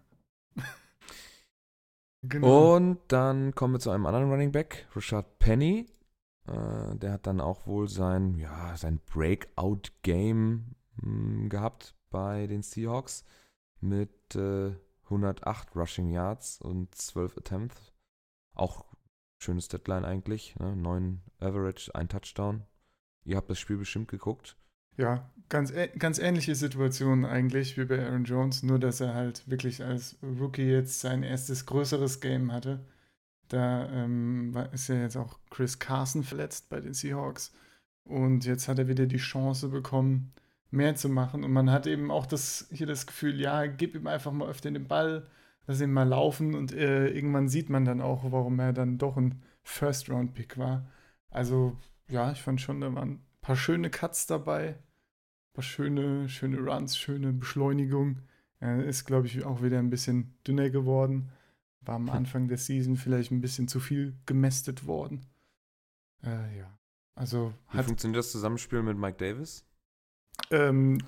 Genau. 2.23 2.77
Und 2.77 2.99
dann 3.09 3.55
kommen 3.55 3.75
wir 3.75 3.81
zu 3.81 3.91
einem 3.91 4.07
anderen 4.07 4.31
Running 4.31 4.53
Back, 4.53 4.87
Rashad 4.95 5.39
Penny. 5.39 5.87
Äh, 6.47 6.97
der 6.97 7.12
hat 7.12 7.27
dann 7.27 7.41
auch 7.41 7.66
wohl 7.66 7.89
sein, 7.89 8.39
ja, 8.39 8.77
sein 8.77 9.01
Breakout-Game 9.07 10.75
hm, 11.01 11.49
gehabt 11.49 11.95
bei 12.11 12.47
den 12.47 12.62
Seahawks 12.62 13.25
mit 13.81 14.35
äh, 14.35 14.73
108 15.05 15.75
Rushing 15.77 16.09
Yards 16.11 16.61
und 16.61 16.95
12 16.95 17.39
Attempts. 17.39 17.93
Auch 18.55 18.87
schönes 19.39 19.68
Deadline 19.68 20.05
eigentlich. 20.05 20.57
Ne? 20.57 20.77
9 20.77 21.23
Average, 21.41 21.95
ein 21.95 22.09
Touchdown. 22.09 22.64
Ihr 23.25 23.37
habt 23.37 23.51
das 23.51 23.59
Spiel 23.59 23.77
bestimmt 23.77 24.09
geguckt. 24.09 24.57
Ja, 24.97 25.30
ganz, 25.49 25.72
ganz 25.99 26.18
ähnliche 26.18 26.55
Situation 26.55 27.24
eigentlich 27.24 27.76
wie 27.76 27.84
bei 27.84 28.05
Aaron 28.05 28.24
Jones, 28.24 28.62
nur 28.62 28.78
dass 28.78 29.01
er 29.01 29.14
halt 29.14 29.49
wirklich 29.49 29.84
als 29.84 30.16
Rookie 30.22 30.62
jetzt 30.62 31.01
sein 31.01 31.22
erstes 31.22 31.66
größeres 31.66 32.20
Game 32.20 32.53
hatte. 32.53 32.80
Da 33.49 33.88
ähm, 33.90 34.57
ist 34.72 34.88
ja 34.88 34.97
jetzt 34.97 35.16
auch 35.16 35.38
Chris 35.51 35.78
Carson 35.78 36.24
verletzt 36.24 36.70
bei 36.70 36.80
den 36.80 36.95
Seahawks. 36.95 37.53
Und 38.05 38.47
jetzt 38.47 38.66
hat 38.66 38.78
er 38.78 38.88
wieder 38.88 39.07
die 39.07 39.18
Chance 39.18 39.68
bekommen, 39.68 40.32
mehr 40.70 40.97
zu 40.97 41.09
machen. 41.09 41.45
Und 41.45 41.53
man 41.53 41.70
hat 41.70 41.86
eben 41.86 42.11
auch 42.11 42.26
das, 42.26 42.68
hier 42.72 42.86
das 42.86 43.07
Gefühl, 43.07 43.38
ja, 43.40 43.66
gib 43.66 43.95
ihm 43.95 44.07
einfach 44.07 44.32
mal 44.32 44.49
öfter 44.49 44.70
den 44.70 44.88
Ball, 44.88 45.28
lass 45.66 45.80
ihn 45.80 45.93
mal 45.93 46.09
laufen 46.09 46.55
und 46.55 46.72
äh, 46.72 47.09
irgendwann 47.09 47.49
sieht 47.49 47.68
man 47.70 47.84
dann 47.84 48.01
auch, 48.01 48.24
warum 48.32 48.59
er 48.59 48.72
dann 48.72 48.99
doch 48.99 49.16
ein 49.16 49.43
First-Round-Pick 49.62 50.59
war. 50.59 50.86
Also, 51.30 51.76
ja, 52.09 52.32
ich 52.32 52.43
fand 52.43 52.61
schon, 52.61 52.80
da 52.80 52.95
waren 52.95 53.20
paar 53.43 53.57
schöne 53.57 53.90
Cuts 53.90 54.26
dabei, 54.26 54.78
paar 55.53 55.62
schöne, 55.62 56.28
schöne 56.28 56.59
Runs, 56.59 56.97
schöne 56.97 57.32
Beschleunigung. 57.32 58.20
Er 58.61 58.84
ist, 58.84 59.05
glaube 59.05 59.26
ich, 59.26 59.45
auch 59.45 59.62
wieder 59.62 59.78
ein 59.78 59.90
bisschen 59.90 60.38
dünner 60.47 60.70
geworden. 60.70 61.30
War 61.80 61.97
am 61.97 62.09
Anfang 62.09 62.49
der 62.49 62.59
Season 62.59 62.97
vielleicht 62.97 63.32
ein 63.32 63.40
bisschen 63.40 63.68
zu 63.68 63.80
viel 63.80 64.16
gemästet 64.24 64.86
worden. 64.86 65.26
Äh, 66.22 66.59
ja. 66.59 66.78
Also 67.14 67.53
Wie 67.72 67.82
funktioniert 67.82 68.20
das 68.20 68.32
Zusammenspiel 68.32 68.82
mit 68.82 68.97
Mike 68.97 69.18
Davis? 69.18 69.66
Ähm, 70.51 70.99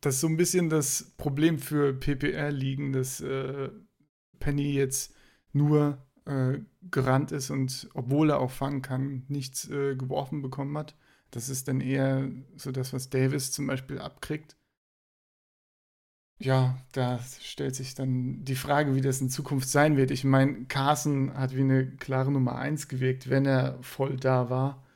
das 0.00 0.16
ist 0.16 0.20
so 0.20 0.26
ein 0.26 0.36
bisschen 0.36 0.68
das 0.68 1.14
Problem 1.16 1.58
für 1.58 1.94
PPR-Ligen, 1.94 2.92
dass 2.92 3.20
äh, 3.20 3.70
Penny 4.40 4.74
jetzt 4.74 5.14
nur 5.52 6.04
äh, 6.26 6.58
gerannt 6.90 7.32
ist 7.32 7.50
und 7.50 7.88
obwohl 7.94 8.30
er 8.30 8.40
auch 8.40 8.50
fangen 8.50 8.82
kann, 8.82 9.24
nichts 9.28 9.70
äh, 9.70 9.94
geworfen 9.94 10.42
bekommen 10.42 10.76
hat. 10.76 10.96
Das 11.34 11.48
ist 11.48 11.66
dann 11.66 11.80
eher 11.80 12.30
so 12.56 12.70
das, 12.70 12.92
was 12.92 13.10
Davis 13.10 13.50
zum 13.50 13.66
Beispiel 13.66 13.98
abkriegt. 13.98 14.56
Ja, 16.38 16.78
da 16.92 17.18
stellt 17.40 17.74
sich 17.74 17.96
dann 17.96 18.44
die 18.44 18.54
Frage, 18.54 18.94
wie 18.94 19.00
das 19.00 19.20
in 19.20 19.30
Zukunft 19.30 19.68
sein 19.68 19.96
wird. 19.96 20.12
Ich 20.12 20.22
meine, 20.22 20.66
Carson 20.66 21.34
hat 21.34 21.56
wie 21.56 21.62
eine 21.62 21.90
klare 21.96 22.30
Nummer 22.30 22.56
1 22.56 22.86
gewirkt, 22.86 23.30
wenn 23.30 23.46
er 23.46 23.82
voll 23.82 24.16
da 24.16 24.48
war. 24.48 24.86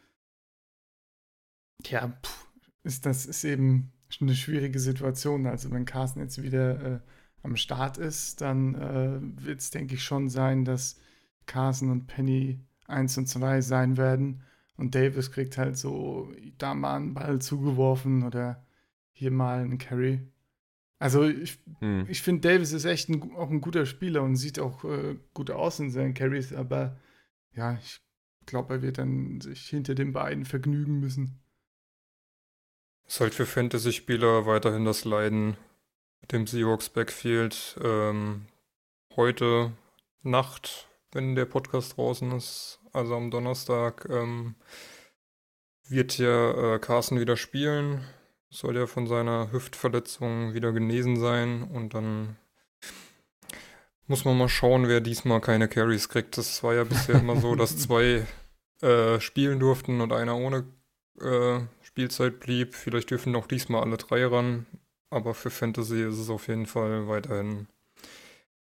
Ja, 1.84 2.09
pff, 2.22 2.47
ist 2.84 3.05
das 3.05 3.26
ist 3.26 3.43
eben 3.43 3.93
eine 4.20 4.36
schwierige 4.36 4.78
Situation. 4.78 5.47
Also 5.47 5.72
wenn 5.72 5.86
Carsten 5.86 6.20
jetzt 6.20 6.41
wieder 6.41 6.80
äh, 6.97 7.01
am 7.43 7.57
Start 7.57 7.99
ist, 7.99 8.41
dann 8.43 8.76
äh, 8.76 9.45
wird 9.45 9.59
es, 9.61 9.70
denke 9.70 9.95
ich, 9.95 10.05
schon 10.05 10.28
sein, 10.28 10.64
dass 10.64 11.01
Carsten 11.47 11.91
und 11.91 12.07
Penny 12.07 12.61
1 12.86 13.18
und 13.18 13.26
2 13.26 13.61
sein 13.61 13.97
werden. 13.97 14.45
Und 14.79 14.95
Davis 14.95 15.33
kriegt 15.33 15.59
halt 15.59 15.76
so 15.76 16.33
da 16.57 16.72
mal 16.72 16.97
einen 16.97 17.12
Ball 17.12 17.41
zugeworfen 17.41 18.22
oder 18.22 18.64
hier 19.12 19.33
mal 19.33 19.59
einen 19.59 19.79
Carry. 19.79 20.20
Also 21.01 21.24
ich, 21.24 21.59
hm. 21.81 22.07
ich 22.09 22.22
finde, 22.22 22.49
Davis 22.49 22.72
ist 22.72 22.85
echt 22.85 23.09
ein, 23.09 23.35
auch 23.35 23.51
ein 23.51 23.61
guter 23.61 23.87
Spieler 23.87 24.22
und 24.22 24.37
sieht 24.37 24.61
auch 24.61 24.85
äh, 24.85 25.16
gut 25.35 25.51
aus 25.51 25.81
in 25.81 25.91
seinen 25.91 26.14
Carries, 26.14 26.53
aber 26.53 26.97
ja, 27.53 27.74
ich 27.83 28.01
glaube, 28.47 28.74
er 28.74 28.83
wird 28.83 28.99
dann 28.99 29.41
sich 29.41 29.68
hinter 29.68 29.97
den 29.97 30.12
beiden 30.12 30.45
vergnügen 30.45 31.01
müssen. 31.01 31.41
Ist 33.07 33.20
halt 33.20 33.35
für 33.35 33.47
Fantasy-Spieler 33.47 34.47
weiterhin 34.47 34.85
das 34.85 35.05
Leiden 35.05 35.57
mit 36.20 36.31
dem 36.31 36.47
Seahawks 36.47 36.89
Backfield. 36.89 37.79
Ähm, 37.83 38.47
heute 39.16 39.72
Nacht, 40.22 40.89
wenn 41.11 41.35
der 41.35 41.47
Podcast 41.47 41.97
draußen 41.97 42.31
ist, 42.33 42.81
also 42.99 43.16
am 43.16 43.30
Donnerstag, 43.30 44.07
ähm, 44.11 44.55
wird 45.88 46.18
ja 46.18 46.74
äh, 46.74 46.78
Carson 46.78 47.20
wieder 47.20 47.36
spielen. 47.36 48.05
Soll 48.51 48.76
ja 48.76 48.86
von 48.86 49.07
seiner 49.07 49.53
Hüftverletzung 49.53 50.55
wieder 50.55 50.72
genesen 50.72 51.16
sein 51.16 51.62
und 51.62 51.94
dann 51.94 52.36
muss 54.07 54.24
man 54.24 54.38
mal 54.38 54.49
schauen, 54.49 54.88
wer 54.88 55.01
diesmal 55.01 55.40
keine 55.40 55.68
Carries 55.68 56.09
kriegt. 56.09 56.38
Das 56.38 56.62
war 56.62 56.74
ja 56.74 56.84
bisher 56.84 57.16
immer 57.16 57.36
so, 57.36 57.55
dass 57.55 57.76
zwei 57.78 58.26
äh, 58.80 59.20
spielen 59.20 59.61
durften 59.61 60.01
und 60.01 60.12
einer 60.12 60.36
ohne 60.36 60.64
äh, 61.20 61.61
Spielzeit 61.82 62.40
blieb. 62.40 62.74
Vielleicht 62.74 63.11
dürfen 63.11 63.36
auch 63.36 63.46
diesmal 63.46 63.82
alle 63.82 63.99
drei 63.99 64.24
ran, 64.26 64.66
aber 65.11 65.34
für 65.34 65.51
Fantasy 65.51 66.03
ist 66.03 66.18
es 66.18 66.30
auf 66.30 66.49
jeden 66.49 66.66
Fall 66.66 67.07
weiterhin 67.07 67.68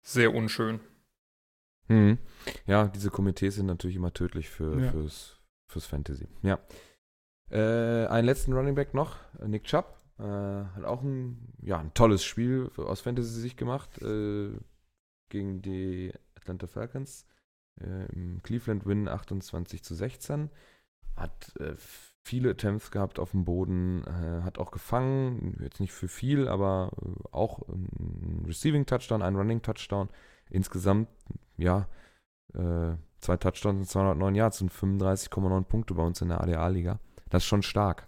sehr 0.03 0.33
unschön. 0.33 0.79
Hm. 1.87 2.17
Ja, 2.65 2.87
diese 2.87 3.09
Komitees 3.09 3.55
sind 3.55 3.65
natürlich 3.65 3.95
immer 3.95 4.13
tödlich 4.13 4.49
für, 4.49 4.79
ja. 4.79 4.91
fürs, 4.91 5.39
fürs 5.67 5.85
Fantasy. 5.85 6.27
Ja. 6.41 6.59
Äh, 7.49 8.07
einen 8.07 8.25
letzten 8.25 8.53
Running 8.53 8.75
Back 8.75 8.93
noch, 8.93 9.17
Nick 9.45 9.65
Chubb. 9.65 9.97
Äh, 10.19 10.23
hat 10.23 10.83
auch 10.83 11.01
ein, 11.01 11.53
ja, 11.61 11.79
ein 11.79 11.93
tolles 11.93 12.23
Spiel 12.23 12.69
aus 12.77 13.01
Fantasy-Sicht 13.01 13.57
gemacht 13.57 14.01
äh, 14.01 14.51
gegen 15.29 15.61
die 15.61 16.13
Atlanta 16.35 16.67
Falcons. 16.67 17.25
Äh, 17.81 18.05
Im 18.13 18.41
Cleveland 18.43 18.85
Win 18.85 19.07
28 19.07 19.83
zu 19.83 19.95
16. 19.95 20.49
Hat 21.15 21.55
äh, 21.59 21.75
viele 22.23 22.51
Attempts 22.51 22.91
gehabt 22.91 23.19
auf 23.19 23.31
dem 23.31 23.45
Boden, 23.45 24.03
äh, 24.05 24.43
hat 24.43 24.57
auch 24.57 24.71
gefangen, 24.71 25.57
jetzt 25.61 25.79
nicht 25.79 25.91
für 25.91 26.07
viel, 26.07 26.47
aber 26.47 26.91
äh, 27.01 27.27
auch 27.31 27.67
ein 27.67 28.43
Receiving 28.47 28.85
Touchdown, 28.85 29.21
ein 29.21 29.35
Running 29.35 29.61
Touchdown. 29.61 30.09
Insgesamt, 30.49 31.09
ja, 31.57 31.87
äh, 32.55 32.95
zwei 33.19 33.37
Touchdowns 33.37 33.79
und 33.79 33.89
209 33.89 34.35
Yards 34.35 34.61
und 34.61 34.71
35,9 34.71 35.63
Punkte 35.63 35.93
bei 35.93 36.03
uns 36.03 36.21
in 36.21 36.29
der 36.29 36.41
ADA-Liga. 36.41 36.99
Das 37.29 37.43
ist 37.43 37.47
schon 37.47 37.63
stark. 37.63 38.07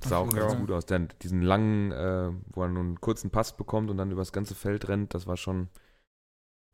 Das 0.00 0.10
sah 0.10 0.18
auch 0.18 0.32
ganz 0.32 0.56
gut 0.56 0.70
aus. 0.70 0.86
Denn 0.86 1.08
diesen 1.22 1.42
langen, 1.42 1.92
äh, 1.92 2.30
wo 2.52 2.62
er 2.62 2.68
nur 2.68 2.82
einen 2.82 3.00
kurzen 3.00 3.30
Pass 3.30 3.56
bekommt 3.56 3.90
und 3.90 3.96
dann 3.96 4.10
übers 4.10 4.32
ganze 4.32 4.54
Feld 4.54 4.88
rennt, 4.88 5.14
das 5.14 5.26
war 5.26 5.36
schon, 5.36 5.68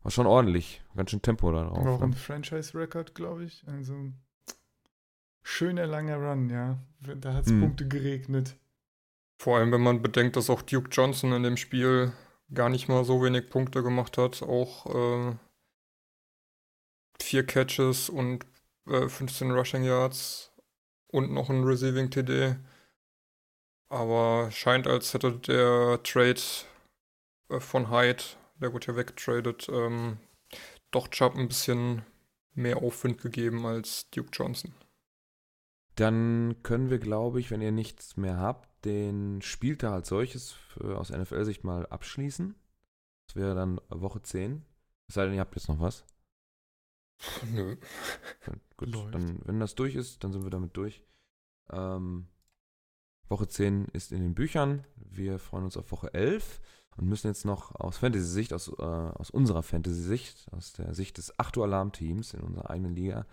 war 0.03 0.11
schon 0.11 0.27
ordentlich. 0.27 0.83
Ganz 0.95 1.11
schön 1.11 1.23
Tempo 1.23 1.51
da 1.53 1.65
drauf. 1.65 1.79
Auch 1.79 2.01
ne? 2.01 2.07
ein 2.07 2.13
Franchise-Record, 2.13 3.15
glaube 3.15 3.45
ich. 3.45 3.65
Also 3.67 4.13
Schöner 5.43 5.87
langer 5.87 6.17
Run, 6.17 6.49
ja. 6.49 6.79
Da 7.01 7.35
hat 7.35 7.45
es 7.45 7.53
hm. 7.53 7.61
Punkte 7.61 7.87
geregnet. 7.87 8.57
Vor 9.39 9.59
allem, 9.59 9.73
wenn 9.73 9.83
man 9.83 10.01
bedenkt, 10.01 10.37
dass 10.37 10.49
auch 10.49 10.63
Duke 10.63 10.89
Johnson 10.91 11.33
in 11.33 11.43
dem 11.43 11.59
Spiel 11.59 12.13
gar 12.53 12.71
nicht 12.71 12.89
mal 12.89 13.05
so 13.05 13.23
wenig 13.23 13.51
Punkte 13.51 13.83
gemacht 13.83 14.17
hat. 14.17 14.43
Auch 14.43 14.87
äh, 14.87 15.37
vier 17.21 17.45
Catches 17.47 18.09
und 18.09 18.47
äh, 18.87 19.09
15 19.09 19.51
Rushing 19.51 19.85
Yards 19.85 20.53
und 21.09 21.33
noch 21.33 21.51
ein 21.51 21.65
Receiving 21.65 22.11
TD. 22.11 22.57
Aber 23.89 24.51
scheint, 24.51 24.87
als 24.87 25.15
hätte 25.15 25.33
der 25.33 26.03
Trade 26.03 26.41
äh, 27.49 27.61
von 27.61 27.91
Hyde, 27.91 28.25
der 28.61 28.73
wurde 28.73 28.89
ja 28.89 28.97
weggetradet, 28.97 29.69
ähm, 29.69 30.19
doch 30.91 31.09
Chubb 31.09 31.37
ein 31.37 31.49
bisschen 31.49 32.03
mehr 32.55 32.79
Aufwind 32.79 33.21
gegeben 33.21 33.67
als 33.67 34.09
Duke 34.11 34.31
Johnson. 34.33 34.73
Dann 35.97 36.57
können 36.63 36.91
wir, 36.91 36.99
glaube 36.99 37.41
ich, 37.41 37.51
wenn 37.51 37.63
ihr 37.63 37.73
nichts 37.73 38.17
mehr 38.17 38.37
habt, 38.37 38.69
den 38.85 39.41
Spieltag 39.43 39.93
als 39.93 40.09
solches 40.09 40.53
für, 40.53 40.99
aus 40.99 41.11
NFL-Sicht 41.11 41.65
mal 41.65 41.87
abschließen. 41.87 42.55
Das 43.27 43.37
wäre 43.37 43.55
dann 43.55 43.81
Woche 43.89 44.23
10. 44.23 44.65
Es 45.09 45.15
sei 45.15 45.25
denn, 45.25 45.35
ihr 45.35 45.41
habt 45.41 45.55
jetzt 45.55 45.69
noch 45.69 45.81
was. 45.81 46.05
Nö. 47.53 47.77
Gut, 48.77 48.89
Läuft. 48.89 49.15
dann, 49.15 49.41
wenn 49.45 49.61
das 49.61 49.75
durch 49.75 49.95
ist, 49.95 50.23
dann 50.25 50.33
sind 50.33 50.43
wir 50.45 50.51
damit 50.51 50.77
durch. 50.77 51.03
Ähm, 51.71 52.27
Woche 53.29 53.49
10 53.49 53.87
ist 53.93 54.13
in 54.13 54.21
den 54.21 54.35
Büchern. 54.35 54.85
Wir 54.97 55.39
freuen 55.39 55.65
uns 55.65 55.77
auf 55.77 55.91
Woche 55.93 56.13
11 56.13 56.61
und 56.97 57.09
müssen 57.09 57.27
jetzt 57.29 57.45
noch 57.45 57.75
aus 57.75 57.99
Fantasy-Sicht, 57.99 58.53
aus, 58.53 58.69
äh, 58.69 58.83
aus 58.83 59.31
unserer 59.31 59.63
Fantasy-Sicht, 59.63 60.53
aus 60.53 60.73
der 60.75 60.95
Sicht 60.95 61.19
des 61.19 61.39
8 61.39 61.57
Uhr 61.57 61.65
Alarm-Teams 61.65 62.35
in 62.35 62.41
unserer 62.41 62.71
eigenen 62.71 62.95
Liga, 62.95 63.27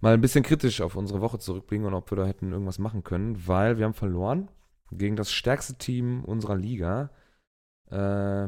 mal 0.00 0.14
ein 0.14 0.20
bisschen 0.20 0.42
kritisch 0.44 0.80
auf 0.80 0.96
unsere 0.96 1.20
Woche 1.20 1.38
zurückblicken 1.38 1.86
und 1.86 1.94
ob 1.94 2.10
wir 2.10 2.16
da 2.16 2.26
hätten 2.26 2.52
irgendwas 2.52 2.78
machen 2.78 3.04
können, 3.04 3.46
weil 3.46 3.78
wir 3.78 3.84
haben 3.84 3.94
verloren 3.94 4.48
gegen 4.90 5.16
das 5.16 5.30
stärkste 5.32 5.74
Team 5.76 6.24
unserer 6.24 6.56
Liga. 6.56 7.10
Äh, 7.90 8.46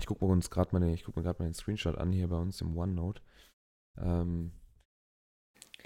ich 0.00 0.06
gucke 0.06 0.24
mir 0.24 0.30
uns 0.32 0.50
gerade 0.50 0.72
mal, 0.72 0.80
den- 0.80 0.94
ich 0.94 1.04
guck 1.04 1.16
mir 1.16 1.22
gerade 1.22 1.40
mal 1.42 1.48
den 1.48 1.54
Screenshot 1.54 1.96
an 1.96 2.12
hier 2.12 2.28
bei 2.28 2.36
uns 2.36 2.60
im 2.60 2.76
OneNote. 2.76 3.22
Ähm, 4.00 4.52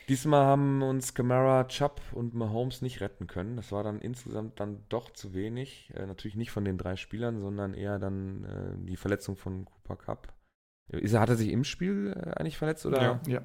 diesmal 0.08 0.44
haben 0.44 0.82
uns 0.82 1.14
Camara, 1.14 1.64
Chubb 1.64 2.00
und 2.12 2.34
Mahomes 2.34 2.82
nicht 2.82 3.00
retten 3.00 3.26
können. 3.26 3.56
Das 3.56 3.72
war 3.72 3.84
dann 3.84 4.00
insgesamt 4.00 4.60
dann 4.60 4.84
doch 4.88 5.10
zu 5.10 5.34
wenig. 5.34 5.92
Äh, 5.94 6.06
natürlich 6.06 6.36
nicht 6.36 6.50
von 6.50 6.64
den 6.64 6.78
drei 6.78 6.96
Spielern, 6.96 7.40
sondern 7.40 7.74
eher 7.74 7.98
dann 7.98 8.44
äh, 8.44 8.86
die 8.86 8.96
Verletzung 8.96 9.36
von 9.36 9.64
Cooper 9.64 9.96
Cup. 9.96 10.34
Ist 10.88 11.12
er, 11.14 11.20
hat 11.20 11.28
er 11.28 11.36
sich 11.36 11.50
im 11.50 11.64
Spiel 11.64 12.14
äh, 12.14 12.30
eigentlich 12.32 12.58
verletzt 12.58 12.86
oder? 12.86 13.00
Ja. 13.00 13.20
Ja. 13.26 13.44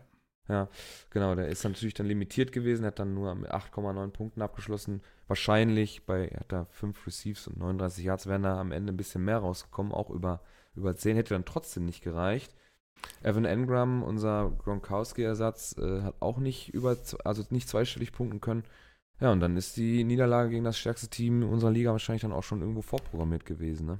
Ja, 0.49 0.69
genau, 1.09 1.35
der 1.35 1.49
ist 1.49 1.63
natürlich 1.65 1.93
dann 1.93 2.05
limitiert 2.05 2.53
gewesen, 2.53 2.85
hat 2.85 2.99
dann 2.99 3.13
nur 3.13 3.35
mit 3.35 3.51
8,9 3.51 4.11
Punkten 4.11 4.41
abgeschlossen. 4.41 5.01
Wahrscheinlich 5.27 6.05
bei, 6.05 6.27
hat 6.29 6.51
da 6.51 6.65
5 6.65 7.05
Receives 7.05 7.47
und 7.47 7.57
39 7.57 8.05
Yards, 8.05 8.27
wären 8.27 8.43
da 8.43 8.59
am 8.59 8.71
Ende 8.71 8.93
ein 8.93 8.97
bisschen 8.97 9.25
mehr 9.25 9.39
rausgekommen, 9.39 9.91
auch 9.91 10.09
über, 10.09 10.41
über 10.75 10.95
10, 10.95 11.17
hätte 11.17 11.33
dann 11.33 11.43
trotzdem 11.43 11.85
nicht 11.85 12.01
gereicht. 12.01 12.55
Evan 13.23 13.45
Engram, 13.45 14.03
unser 14.03 14.51
Gronkowski-Ersatz, 14.63 15.75
äh, 15.77 16.01
hat 16.01 16.15
auch 16.19 16.37
nicht 16.37 16.73
über, 16.73 16.97
also 17.23 17.43
nicht 17.49 17.67
zweistellig 17.67 18.11
punkten 18.11 18.41
können. 18.41 18.63
Ja, 19.19 19.31
und 19.31 19.39
dann 19.39 19.57
ist 19.57 19.77
die 19.77 20.03
Niederlage 20.03 20.51
gegen 20.51 20.63
das 20.63 20.77
stärkste 20.77 21.07
Team 21.07 21.43
unserer 21.43 21.71
Liga 21.71 21.91
wahrscheinlich 21.91 22.21
dann 22.21 22.33
auch 22.33 22.43
schon 22.43 22.61
irgendwo 22.61 22.81
vorprogrammiert 22.81 23.45
gewesen, 23.45 23.87
ne? 23.87 23.99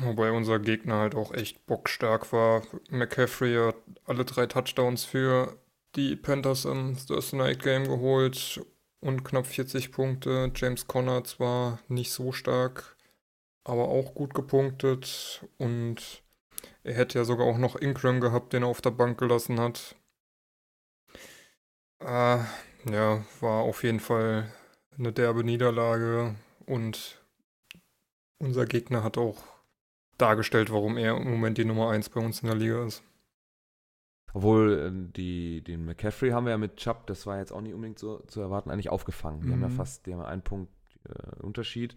Wobei 0.00 0.32
unser 0.32 0.58
Gegner 0.58 0.96
halt 0.96 1.14
auch 1.14 1.32
echt 1.32 1.66
bockstark 1.66 2.32
war. 2.32 2.62
McCaffrey 2.90 3.54
hat 3.54 3.76
alle 4.04 4.24
drei 4.24 4.46
Touchdowns 4.46 5.04
für 5.04 5.56
die 5.94 6.16
Panthers 6.16 6.64
im 6.64 6.96
Thursday 6.96 7.38
Night 7.38 7.62
Game 7.62 7.84
geholt 7.84 8.60
und 9.00 9.24
knapp 9.24 9.46
40 9.46 9.92
Punkte. 9.92 10.50
James 10.54 10.88
Conner 10.88 11.22
zwar 11.24 11.78
nicht 11.88 12.10
so 12.10 12.32
stark, 12.32 12.96
aber 13.62 13.88
auch 13.88 14.14
gut 14.14 14.34
gepunktet 14.34 15.46
und 15.58 16.23
er 16.84 16.94
hätte 16.94 17.18
ja 17.18 17.24
sogar 17.24 17.46
auch 17.46 17.58
noch 17.58 17.76
Ingram 17.76 18.20
gehabt, 18.20 18.52
den 18.52 18.62
er 18.62 18.68
auf 18.68 18.80
der 18.80 18.90
Bank 18.92 19.18
gelassen 19.18 19.58
hat. 19.60 19.96
Äh, 22.00 22.38
ja, 22.90 23.24
war 23.40 23.62
auf 23.62 23.82
jeden 23.82 24.00
Fall 24.00 24.52
eine 24.98 25.12
derbe 25.12 25.42
Niederlage 25.44 26.36
und 26.66 27.20
unser 28.38 28.66
Gegner 28.66 29.02
hat 29.02 29.16
auch 29.18 29.42
dargestellt, 30.18 30.70
warum 30.70 30.96
er 30.96 31.16
im 31.16 31.30
Moment 31.30 31.58
die 31.58 31.64
Nummer 31.64 31.90
1 31.90 32.10
bei 32.10 32.20
uns 32.20 32.40
in 32.40 32.48
der 32.48 32.56
Liga 32.56 32.86
ist. 32.86 33.02
Obwohl, 34.32 34.78
äh, 34.78 35.12
die, 35.16 35.62
den 35.62 35.84
McCaffrey 35.84 36.30
haben 36.30 36.44
wir 36.44 36.50
ja 36.50 36.58
mit 36.58 36.76
Chubb, 36.76 37.06
das 37.06 37.26
war 37.26 37.38
jetzt 37.38 37.52
auch 37.52 37.60
nicht 37.60 37.74
unbedingt 37.74 37.98
so 37.98 38.18
zu 38.26 38.40
erwarten, 38.40 38.70
eigentlich 38.70 38.90
aufgefangen. 38.90 39.42
Die 39.42 39.52
haben 39.52 39.62
ja 39.62 39.68
Mhm. 39.68 39.72
fast, 39.76 40.06
die 40.06 40.12
haben 40.12 40.22
einen 40.22 40.42
Punkt 40.42 40.72
äh, 41.08 41.40
Unterschied. 41.40 41.96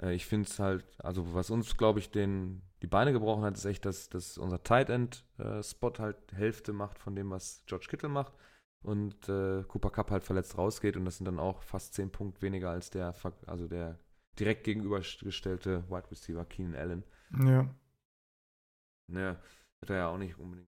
Äh, 0.00 0.14
ich 0.14 0.26
finde 0.26 0.48
es 0.48 0.58
halt, 0.58 0.84
also 0.98 1.34
was 1.34 1.50
uns, 1.50 1.76
glaube 1.76 1.98
ich, 1.98 2.10
den, 2.10 2.62
die 2.82 2.86
Beine 2.86 3.12
gebrochen 3.12 3.42
hat, 3.42 3.56
ist 3.56 3.64
echt, 3.64 3.84
dass, 3.84 4.08
dass 4.08 4.38
unser 4.38 4.62
Tight 4.62 4.90
End 4.90 5.24
äh, 5.38 5.62
Spot 5.62 5.92
halt 5.98 6.16
Hälfte 6.32 6.72
macht 6.72 6.98
von 6.98 7.16
dem, 7.16 7.30
was 7.30 7.62
George 7.66 7.86
Kittle 7.88 8.08
macht. 8.08 8.32
Und 8.84 9.28
äh, 9.28 9.64
Cooper 9.64 9.90
Cup 9.90 10.10
halt 10.10 10.22
verletzt 10.22 10.56
rausgeht 10.56 10.96
und 10.96 11.04
das 11.04 11.16
sind 11.16 11.26
dann 11.26 11.40
auch 11.40 11.62
fast 11.62 11.94
10 11.94 12.12
Punkte 12.12 12.42
weniger 12.42 12.70
als 12.70 12.90
der, 12.90 13.12
also 13.46 13.66
der 13.66 13.98
direkt 14.38 14.62
gegenübergestellte 14.64 15.82
Wide 15.90 16.10
Receiver 16.10 16.44
Keenan 16.44 16.76
Allen. 16.76 17.04
Ja. 17.44 17.68
Naja, 19.10 19.36
hätte 19.80 19.94
er 19.94 19.98
ja 19.98 20.08
auch 20.08 20.18
nicht 20.18 20.38
unbedingt 20.38 20.68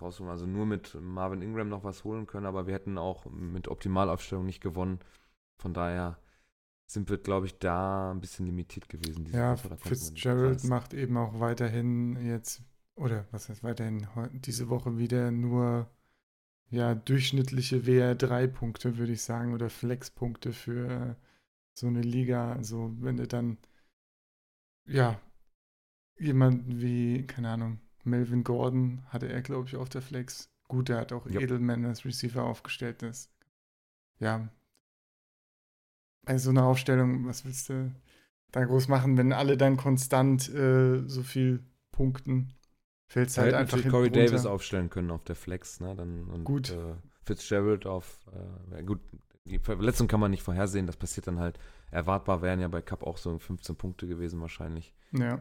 rausholen. 0.00 0.30
Also 0.30 0.46
nur 0.46 0.66
mit 0.66 0.96
Marvin 1.00 1.42
Ingram 1.42 1.68
noch 1.68 1.84
was 1.84 2.02
holen 2.02 2.26
können, 2.26 2.46
aber 2.46 2.66
wir 2.66 2.74
hätten 2.74 2.98
auch 2.98 3.26
mit 3.26 3.68
Optimalaufstellung 3.68 4.46
nicht 4.46 4.60
gewonnen. 4.60 4.98
Von 5.60 5.74
daher 5.74 6.18
sind 6.86 7.08
wir, 7.08 7.18
glaube 7.18 7.46
ich, 7.46 7.58
da 7.58 8.10
ein 8.10 8.20
bisschen 8.20 8.46
limitiert 8.46 8.88
gewesen. 8.88 9.26
Ja, 9.32 9.56
Fitzgerald 9.56 10.64
macht 10.64 10.94
eben 10.94 11.16
auch 11.16 11.40
weiterhin 11.40 12.16
jetzt, 12.26 12.62
oder 12.94 13.26
was 13.30 13.48
heißt 13.48 13.62
weiterhin, 13.62 14.06
diese 14.32 14.68
Woche 14.68 14.98
wieder 14.98 15.30
nur 15.30 15.90
ja, 16.70 16.94
durchschnittliche 16.94 17.86
WR3-Punkte, 17.86 18.98
würde 18.98 19.12
ich 19.12 19.22
sagen, 19.22 19.54
oder 19.54 19.70
Flex-Punkte 19.70 20.52
für 20.52 21.16
so 21.72 21.86
eine 21.86 22.02
Liga. 22.02 22.52
Also 22.52 22.94
wenn 23.00 23.16
du 23.16 23.26
dann, 23.26 23.58
ja, 24.86 25.20
jemanden 26.18 26.80
wie, 26.80 27.26
keine 27.26 27.50
Ahnung, 27.50 27.80
Melvin 28.04 28.44
Gordon 28.44 29.02
hatte 29.08 29.28
er, 29.28 29.42
glaube 29.42 29.68
ich, 29.68 29.76
auf 29.76 29.88
der 29.88 30.02
Flex. 30.02 30.50
Gut, 30.68 30.88
er 30.90 30.98
hat 30.98 31.12
auch 31.12 31.26
Ja. 31.28 31.40
Edelman 31.40 31.84
als 31.84 32.04
Receiver 32.04 32.44
aufgestellt. 32.44 33.02
Das, 33.02 33.30
ja, 34.18 34.48
bei 36.24 36.38
so 36.38 36.50
einer 36.50 36.64
Aufstellung, 36.64 37.26
was 37.26 37.44
willst 37.44 37.68
du 37.68 37.92
da 38.52 38.64
groß 38.64 38.88
machen, 38.88 39.16
wenn 39.16 39.32
alle 39.32 39.56
dann 39.56 39.76
konstant 39.76 40.52
äh, 40.54 41.02
so 41.06 41.22
viel 41.22 41.62
punkten? 41.92 42.54
Fällt 43.06 43.28
es 43.28 43.38
halt 43.38 43.48
hätten 43.48 43.56
einfach 43.58 43.76
natürlich 43.76 43.92
Corey 43.92 44.08
runter. 44.08 44.24
Davis 44.26 44.46
aufstellen 44.46 44.90
können 44.90 45.10
auf 45.10 45.24
der 45.24 45.36
Flex, 45.36 45.80
ne? 45.80 45.94
Dann, 45.94 46.24
und, 46.24 46.44
Gut. 46.44 46.70
Äh, 46.70 46.94
Fitzgerald 47.24 47.86
auf, 47.86 48.18
äh, 48.72 48.82
gut, 48.82 49.00
die 49.44 49.58
Verletzung 49.58 50.08
kann 50.08 50.20
man 50.20 50.30
nicht 50.30 50.42
vorhersehen, 50.42 50.86
das 50.86 50.96
passiert 50.96 51.26
dann 51.26 51.38
halt. 51.38 51.58
Erwartbar 51.90 52.42
wären 52.42 52.60
ja 52.60 52.68
bei 52.68 52.82
Cup 52.82 53.02
auch 53.02 53.16
so 53.18 53.38
15 53.38 53.76
Punkte 53.76 54.06
gewesen 54.06 54.40
wahrscheinlich. 54.40 54.94
Ja. 55.12 55.40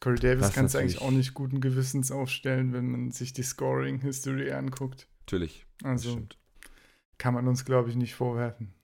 Corey 0.00 0.18
Davis 0.18 0.52
kannst 0.52 0.74
du 0.74 0.78
eigentlich 0.78 1.00
auch 1.00 1.10
nicht 1.10 1.34
guten 1.34 1.60
Gewissens 1.60 2.10
aufstellen, 2.10 2.72
wenn 2.72 2.90
man 2.90 3.10
sich 3.12 3.32
die 3.32 3.42
Scoring-History 3.44 4.52
anguckt. 4.52 5.08
Natürlich, 5.20 5.66
Also 5.82 6.10
stimmt. 6.12 6.38
kann 7.16 7.32
man 7.34 7.46
uns, 7.46 7.64
glaube 7.64 7.88
ich, 7.90 7.96
nicht 7.96 8.14
vorwerfen. 8.14 8.74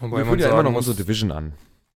Wobei 0.00 0.18
Wir 0.18 0.24
man 0.24 0.26
führen 0.26 0.40
ja 0.40 0.50
immer 0.52 0.62
noch 0.62 0.70
muss, 0.72 0.86
unsere 0.88 1.04
Division 1.04 1.30
an, 1.32 1.54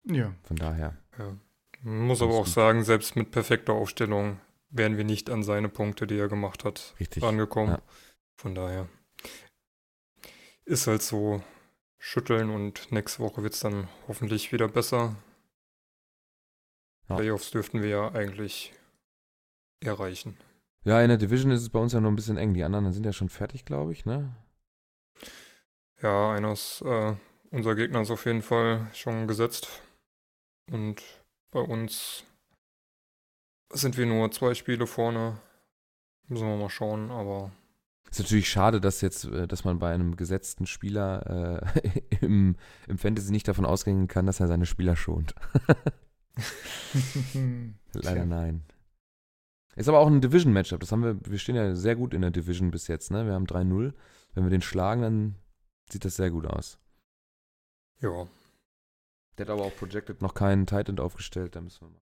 Ja. 0.06 0.34
von 0.43 0.56
daher. 0.58 0.97
ja, 1.18 1.36
man 1.82 2.08
muss 2.08 2.22
aber 2.22 2.34
auch 2.36 2.47
sagen, 2.47 2.84
selbst 2.84 3.16
mit 3.16 3.32
perfekter 3.32 3.74
Aufstellung 3.74 4.39
wären 4.70 4.97
wir 4.97 5.04
nicht 5.04 5.30
an 5.30 5.43
seine 5.43 5.70
Punkte, 5.70 6.08
die 6.08 6.18
er 6.18 6.28
gemacht 6.28 6.64
hat, 6.64 6.93
Richtig. 7.00 7.24
rangekommen. 7.24 7.76
Ja. 7.76 7.82
Von 8.38 8.56
daher 8.56 8.88
ist 10.66 10.88
halt 10.88 11.02
so 11.02 11.43
schütteln 11.97 12.50
und 12.50 12.91
nächste 12.91 13.20
Woche 13.24 13.43
wird 13.43 13.54
es 13.56 13.60
dann 13.62 13.88
hoffentlich 14.08 14.52
wieder 14.52 14.68
besser. 14.68 15.16
Ja. 17.10 17.16
Playoffs 17.16 17.52
dürften 17.52 17.82
wir 17.82 17.89
ja 17.89 18.12
eigentlich 18.12 18.72
erreichen. 19.82 20.38
Ja, 20.84 21.02
in 21.02 21.10
der 21.10 21.18
Division 21.18 21.52
ist 21.52 21.62
es 21.62 21.70
bei 21.70 21.80
uns 21.80 21.91
ja 21.93 22.00
noch 22.00 22.10
ein 22.10 22.16
bisschen 22.16 22.38
eng. 22.38 22.54
Die 22.54 22.64
anderen 22.64 22.91
sind 22.93 23.06
ja 23.06 23.12
schon 23.14 23.30
fertig, 23.30 23.66
glaube 23.66 23.91
ich, 23.91 24.06
ne? 24.06 24.34
Ja, 26.02 26.32
einer 26.32 26.54
ist, 26.54 26.82
äh, 26.82 27.16
unser 27.52 27.76
Gegner 27.76 28.02
ist 28.02 28.12
auf 28.12 28.26
jeden 28.26 28.41
Fall 28.41 28.88
schon 28.93 29.28
gesetzt. 29.28 29.70
Und 30.72 31.02
bei 31.52 31.60
uns 31.60 32.24
sind 33.72 33.97
wir 33.97 34.06
nur 34.06 34.32
zwei 34.32 34.54
Spiele 34.54 34.88
vorne. 34.88 35.38
Müssen 36.28 36.47
wir 36.47 36.58
mal 36.58 36.70
schauen, 36.70 37.10
aber 37.10 37.52
Ist 38.10 38.20
natürlich 38.20 38.50
schade, 38.50 38.80
dass 38.80 39.02
jetzt, 39.02 39.26
äh, 39.26 39.47
dass 39.47 39.64
man 39.64 39.80
bei 39.80 39.91
einem 39.91 40.16
gesetzten 40.16 40.68
Spieler 40.68 41.64
äh, 41.84 42.00
im, 42.22 42.56
im 42.88 42.97
Fantasy 42.97 43.32
nicht 43.32 43.47
davon 43.47 43.66
ausgehen 43.66 44.08
kann, 44.08 44.28
dass 44.28 44.39
er 44.39 44.47
seine 44.47 44.68
Spieler 44.68 44.95
schont. 44.95 45.34
Leider 47.93 48.26
nein. 48.26 48.64
Ist 49.76 49.89
aber 49.89 50.00
auch 50.00 50.08
ein 50.08 50.22
Division-Matchup. 50.22 50.80
Das 50.80 50.91
haben 50.91 51.04
wir, 51.04 51.18
wir 51.26 51.39
stehen 51.39 51.56
ja 51.56 51.74
sehr 51.74 51.95
gut 51.95 52.14
in 52.14 52.22
der 52.22 52.32
Division 52.32 52.70
bis 52.70 52.88
jetzt, 52.88 53.12
ne? 53.12 53.26
Wir 53.26 53.34
haben 53.34 53.45
3-0. 53.45 53.93
Wenn 54.34 54.43
wir 54.43 54.50
den 54.50 54.62
schlagen, 54.62 55.02
dann 55.02 55.36
sieht 55.89 56.06
das 56.06 56.16
sehr 56.16 56.30
gut 56.30 56.45
aus. 56.45 56.78
Ja. 58.02 58.28
Der 59.38 59.45
hat 59.45 59.52
aber 59.52 59.64
auch 59.64 59.76
projected 59.76 60.22
noch 60.22 60.34
keinen 60.34 60.66
Tight 60.68 60.89
End 60.89 61.00
aufgestellt, 61.00 61.56
da 61.56 61.62
müssen 61.62 61.82
wir 61.82 61.89
mal. 61.91 62.02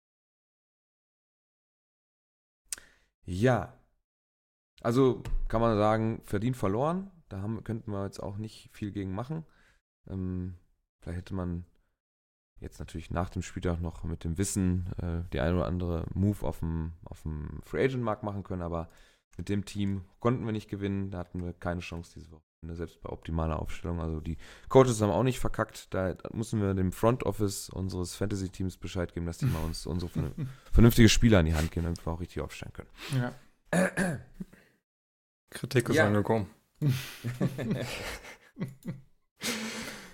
Ja. 3.25 3.73
Also 4.81 5.21
kann 5.47 5.61
man 5.61 5.77
sagen, 5.77 6.21
verdient 6.23 6.57
verloren. 6.57 7.11
Da 7.29 7.41
haben, 7.41 7.63
könnten 7.63 7.91
wir 7.91 8.05
jetzt 8.05 8.21
auch 8.21 8.37
nicht 8.37 8.69
viel 8.71 8.91
gegen 8.91 9.13
machen. 9.13 9.45
Ähm, 10.07 10.55
vielleicht 11.01 11.19
hätte 11.19 11.35
man 11.35 11.65
jetzt 12.59 12.79
natürlich 12.79 13.11
nach 13.11 13.29
dem 13.29 13.41
Spieltag 13.41 13.81
noch 13.81 14.03
mit 14.03 14.23
dem 14.23 14.37
Wissen 14.37 14.91
äh, 14.97 15.29
die 15.33 15.41
eine 15.41 15.55
oder 15.57 15.65
andere 15.65 16.05
Move 16.13 16.45
auf 16.45 16.59
dem, 16.59 16.93
auf 17.03 17.21
dem 17.23 17.61
Free 17.63 17.83
Agent 17.83 18.03
Markt 18.03 18.23
machen 18.23 18.43
können, 18.43 18.61
aber 18.61 18.89
mit 19.37 19.49
dem 19.49 19.65
Team 19.65 20.05
konnten 20.19 20.45
wir 20.45 20.53
nicht 20.53 20.69
gewinnen. 20.69 21.11
Da 21.11 21.19
hatten 21.19 21.43
wir 21.43 21.53
keine 21.53 21.81
Chance 21.81 22.13
diese 22.15 22.31
Woche. 22.31 22.46
Selbst 22.65 23.01
bei 23.01 23.09
optimaler 23.09 23.59
Aufstellung. 23.59 24.01
Also 24.01 24.19
die 24.19 24.37
Coaches 24.69 25.01
haben 25.01 25.11
auch 25.11 25.23
nicht 25.23 25.39
verkackt. 25.39 25.93
Da 25.93 26.15
müssen 26.33 26.61
wir 26.61 26.73
dem 26.73 26.91
Front 26.91 27.23
Office 27.23 27.69
unseres 27.69 28.15
Fantasy-Teams 28.15 28.77
Bescheid 28.77 29.13
geben, 29.13 29.25
dass 29.25 29.37
die 29.37 29.45
mal 29.45 29.63
uns 29.63 29.85
unsere 29.85 30.11
vernünftige 30.71 31.09
Spieler 31.09 31.39
an 31.39 31.45
die 31.45 31.53
Hand 31.55 31.71
geben, 31.71 31.85
damit 31.85 32.05
wir 32.05 32.13
auch 32.13 32.19
richtig 32.19 32.41
aufstellen 32.41 32.73
können. 32.73 32.89
Ja. 33.15 33.33
Kritik 35.49 35.89
ist 35.89 35.95
Ja. 35.95 36.07
angekommen. 36.07 36.49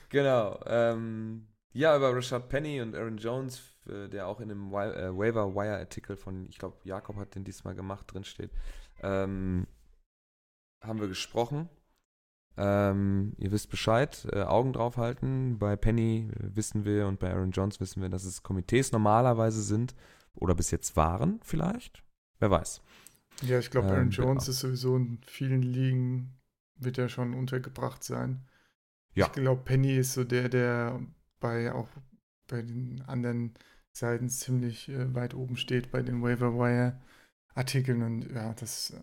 genau. 0.09 0.59
Ähm, 0.65 1.47
ja, 1.73 1.95
über 1.97 2.15
Rashad 2.15 2.49
Penny 2.49 2.81
und 2.81 2.93
Aaron 2.95 3.17
Jones, 3.17 3.61
äh, 3.87 4.07
der 4.09 4.27
auch 4.27 4.39
in 4.39 4.51
einem 4.51 4.71
Wi 4.71 4.89
äh, 4.91 5.17
Waiver 5.17 5.55
Wire 5.55 5.77
Artikel 5.77 6.15
von, 6.17 6.47
ich 6.49 6.59
glaube, 6.59 6.77
Jakob 6.83 7.15
hat 7.17 7.33
den 7.35 7.43
diesmal 7.43 7.73
gemacht, 7.73 8.13
drin 8.13 8.23
steht, 8.23 8.51
ähm, 9.01 9.65
haben 10.83 10.99
wir 10.99 11.07
gesprochen. 11.07 11.69
Ähm, 12.55 13.33
ihr 13.37 13.51
wisst 13.51 13.69
Bescheid, 13.69 14.27
äh, 14.31 14.43
Augen 14.43 14.73
drauf 14.73 14.97
halten. 14.97 15.57
Bei 15.57 15.75
Penny 15.75 16.29
äh, 16.31 16.55
wissen 16.55 16.85
wir 16.85 17.07
und 17.07 17.19
bei 17.19 17.31
Aaron 17.31 17.51
Jones 17.51 17.79
wissen 17.79 18.01
wir, 18.01 18.09
dass 18.09 18.25
es 18.25 18.43
Komitees 18.43 18.91
normalerweise 18.91 19.61
sind 19.61 19.95
oder 20.35 20.53
bis 20.55 20.71
jetzt 20.71 20.95
waren, 20.95 21.39
vielleicht. 21.43 22.03
Wer 22.39 22.51
weiß. 22.51 22.81
Ja, 23.41 23.59
ich 23.59 23.71
glaube, 23.71 23.87
Ähm, 23.87 23.93
Aaron 23.93 24.09
Jones 24.11 24.45
genau. 24.45 24.51
ist 24.51 24.59
sowieso 24.59 24.95
in 24.95 25.19
vielen 25.25 25.63
Ligen, 25.63 26.37
wird 26.75 26.97
er 26.97 27.09
schon 27.09 27.33
untergebracht 27.33 28.03
sein. 28.03 28.45
Ja. 29.15 29.27
Ich 29.27 29.31
glaube, 29.31 29.63
Penny 29.63 29.97
ist 29.97 30.13
so 30.13 30.23
der, 30.23 30.49
der 30.49 30.99
bei 31.39 31.71
auch 31.71 31.87
bei 32.47 32.61
den 32.61 33.01
anderen 33.07 33.53
Seiten 33.91 34.29
ziemlich 34.29 34.89
äh, 34.89 35.13
weit 35.13 35.33
oben 35.33 35.57
steht, 35.57 35.91
bei 35.91 36.01
den 36.01 36.21
Waiver 36.21 36.53
Wire 36.55 36.99
Artikeln 37.55 38.01
und 38.01 38.31
ja, 38.31 38.53
das 38.53 38.91
äh, 38.91 39.01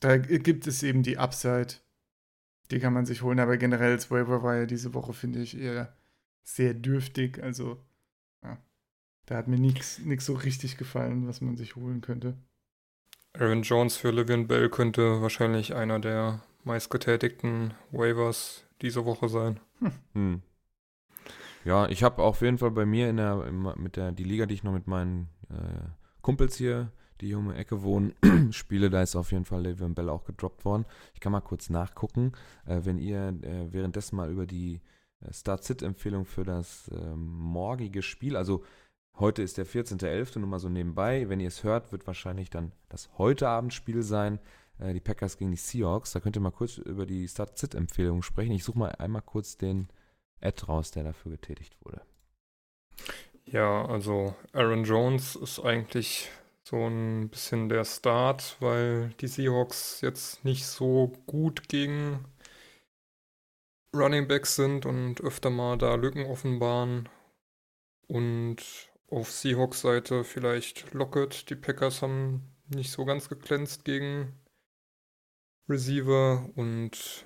da 0.00 0.16
gibt 0.16 0.66
es 0.66 0.82
eben 0.82 1.02
die 1.02 1.18
Upside, 1.18 1.74
die 2.70 2.80
kann 2.80 2.92
man 2.92 3.06
sich 3.06 3.22
holen, 3.22 3.40
aber 3.40 3.56
generell 3.56 3.94
das 3.94 4.10
Waiver 4.10 4.42
Wire 4.42 4.66
diese 4.66 4.94
Woche 4.94 5.12
finde 5.12 5.40
ich 5.40 5.58
eher 5.58 5.94
sehr 6.42 6.74
dürftig, 6.74 7.42
also 7.42 7.78
ja, 8.42 8.58
da 9.26 9.36
hat 9.36 9.48
mir 9.48 9.58
nichts 9.58 10.00
so 10.20 10.34
richtig 10.34 10.76
gefallen, 10.76 11.26
was 11.26 11.40
man 11.40 11.56
sich 11.56 11.76
holen 11.76 12.00
könnte. 12.00 12.36
Aaron 13.34 13.62
Jones 13.62 13.96
für 13.96 14.10
Livian 14.10 14.46
Bell 14.48 14.68
könnte 14.68 15.22
wahrscheinlich 15.22 15.74
einer 15.74 15.98
der 15.98 16.42
meistgetätigten 16.64 17.74
Waivers 17.92 18.64
diese 18.82 19.04
Woche 19.04 19.28
sein. 19.28 19.60
Hm. 20.14 20.42
Ja, 21.64 21.88
ich 21.88 22.02
habe 22.02 22.22
auf 22.22 22.40
jeden 22.40 22.58
Fall 22.58 22.70
bei 22.70 22.86
mir 22.86 23.10
in 23.10 23.18
der, 23.18 23.44
im, 23.46 23.72
mit 23.76 23.96
der, 23.96 24.12
die 24.12 24.24
Liga, 24.24 24.46
die 24.46 24.54
ich 24.54 24.64
noch 24.64 24.72
mit 24.72 24.86
meinen 24.86 25.28
äh, 25.50 25.88
Kumpels 26.22 26.56
hier, 26.56 26.90
die 27.20 27.34
die 27.34 27.56
Ecke 27.56 27.82
wohnen, 27.82 28.14
spiele, 28.52 28.90
da 28.90 29.02
ist 29.02 29.16
auf 29.16 29.32
jeden 29.32 29.44
Fall 29.44 29.66
Le'Veon 29.66 29.94
Bell 29.94 30.08
auch 30.08 30.24
gedroppt 30.24 30.64
worden. 30.64 30.84
Ich 31.14 31.20
kann 31.20 31.32
mal 31.32 31.40
kurz 31.40 31.70
nachgucken, 31.70 32.32
äh, 32.66 32.80
wenn 32.84 32.98
ihr 32.98 33.34
äh, 33.42 33.72
währenddessen 33.72 34.16
mal 34.16 34.30
über 34.30 34.46
die 34.46 34.80
äh, 35.20 35.32
Start-Sit-Empfehlung 35.32 36.24
für 36.24 36.44
das 36.44 36.90
ähm, 36.94 37.26
morgige 37.26 38.02
Spiel, 38.02 38.36
also 38.36 38.64
heute 39.18 39.42
ist 39.42 39.58
der 39.58 39.66
14.11., 39.66 40.38
nur 40.38 40.48
mal 40.48 40.58
so 40.58 40.68
nebenbei, 40.68 41.28
wenn 41.28 41.40
ihr 41.40 41.48
es 41.48 41.64
hört, 41.64 41.92
wird 41.92 42.06
wahrscheinlich 42.06 42.50
dann 42.50 42.72
das 42.88 43.10
heute 43.18 43.48
Abendspiel 43.48 44.02
sein, 44.02 44.38
äh, 44.78 44.92
die 44.92 45.00
Packers 45.00 45.36
gegen 45.36 45.50
die 45.50 45.56
Seahawks. 45.56 46.12
Da 46.12 46.20
könnt 46.20 46.36
ihr 46.36 46.42
mal 46.42 46.50
kurz 46.50 46.78
über 46.78 47.06
die 47.06 47.26
Start-Sit-Empfehlung 47.26 48.22
sprechen. 48.22 48.52
Ich 48.52 48.64
suche 48.64 48.78
mal 48.78 48.92
einmal 48.92 49.22
kurz 49.22 49.56
den 49.56 49.88
Ad 50.40 50.66
raus, 50.66 50.92
der 50.92 51.04
dafür 51.04 51.32
getätigt 51.32 51.76
wurde. 51.84 52.02
Ja, 53.44 53.86
also 53.86 54.34
Aaron 54.52 54.84
Jones 54.84 55.34
ist 55.34 55.58
eigentlich 55.60 56.30
so 56.68 56.86
ein 56.86 57.30
bisschen 57.30 57.68
der 57.68 57.84
Start, 57.84 58.56
weil 58.60 59.10
die 59.20 59.28
Seahawks 59.28 60.00
jetzt 60.02 60.44
nicht 60.44 60.66
so 60.66 61.12
gut 61.26 61.68
gegen 61.68 62.24
Running 63.96 64.28
Backs 64.28 64.56
sind 64.56 64.84
und 64.84 65.20
öfter 65.22 65.48
mal 65.50 65.78
da 65.78 65.94
Lücken 65.94 66.26
offenbaren. 66.26 67.08
Und 68.06 68.58
auf 69.10 69.30
Seahawks 69.30 69.80
Seite 69.80 70.24
vielleicht 70.24 70.92
Lockett. 70.92 71.48
Die 71.48 71.56
Packers 71.56 72.02
haben 72.02 72.54
nicht 72.68 72.90
so 72.90 73.04
ganz 73.06 73.28
geglänzt 73.30 73.84
gegen 73.84 74.38
Receiver 75.68 76.50
und 76.54 77.24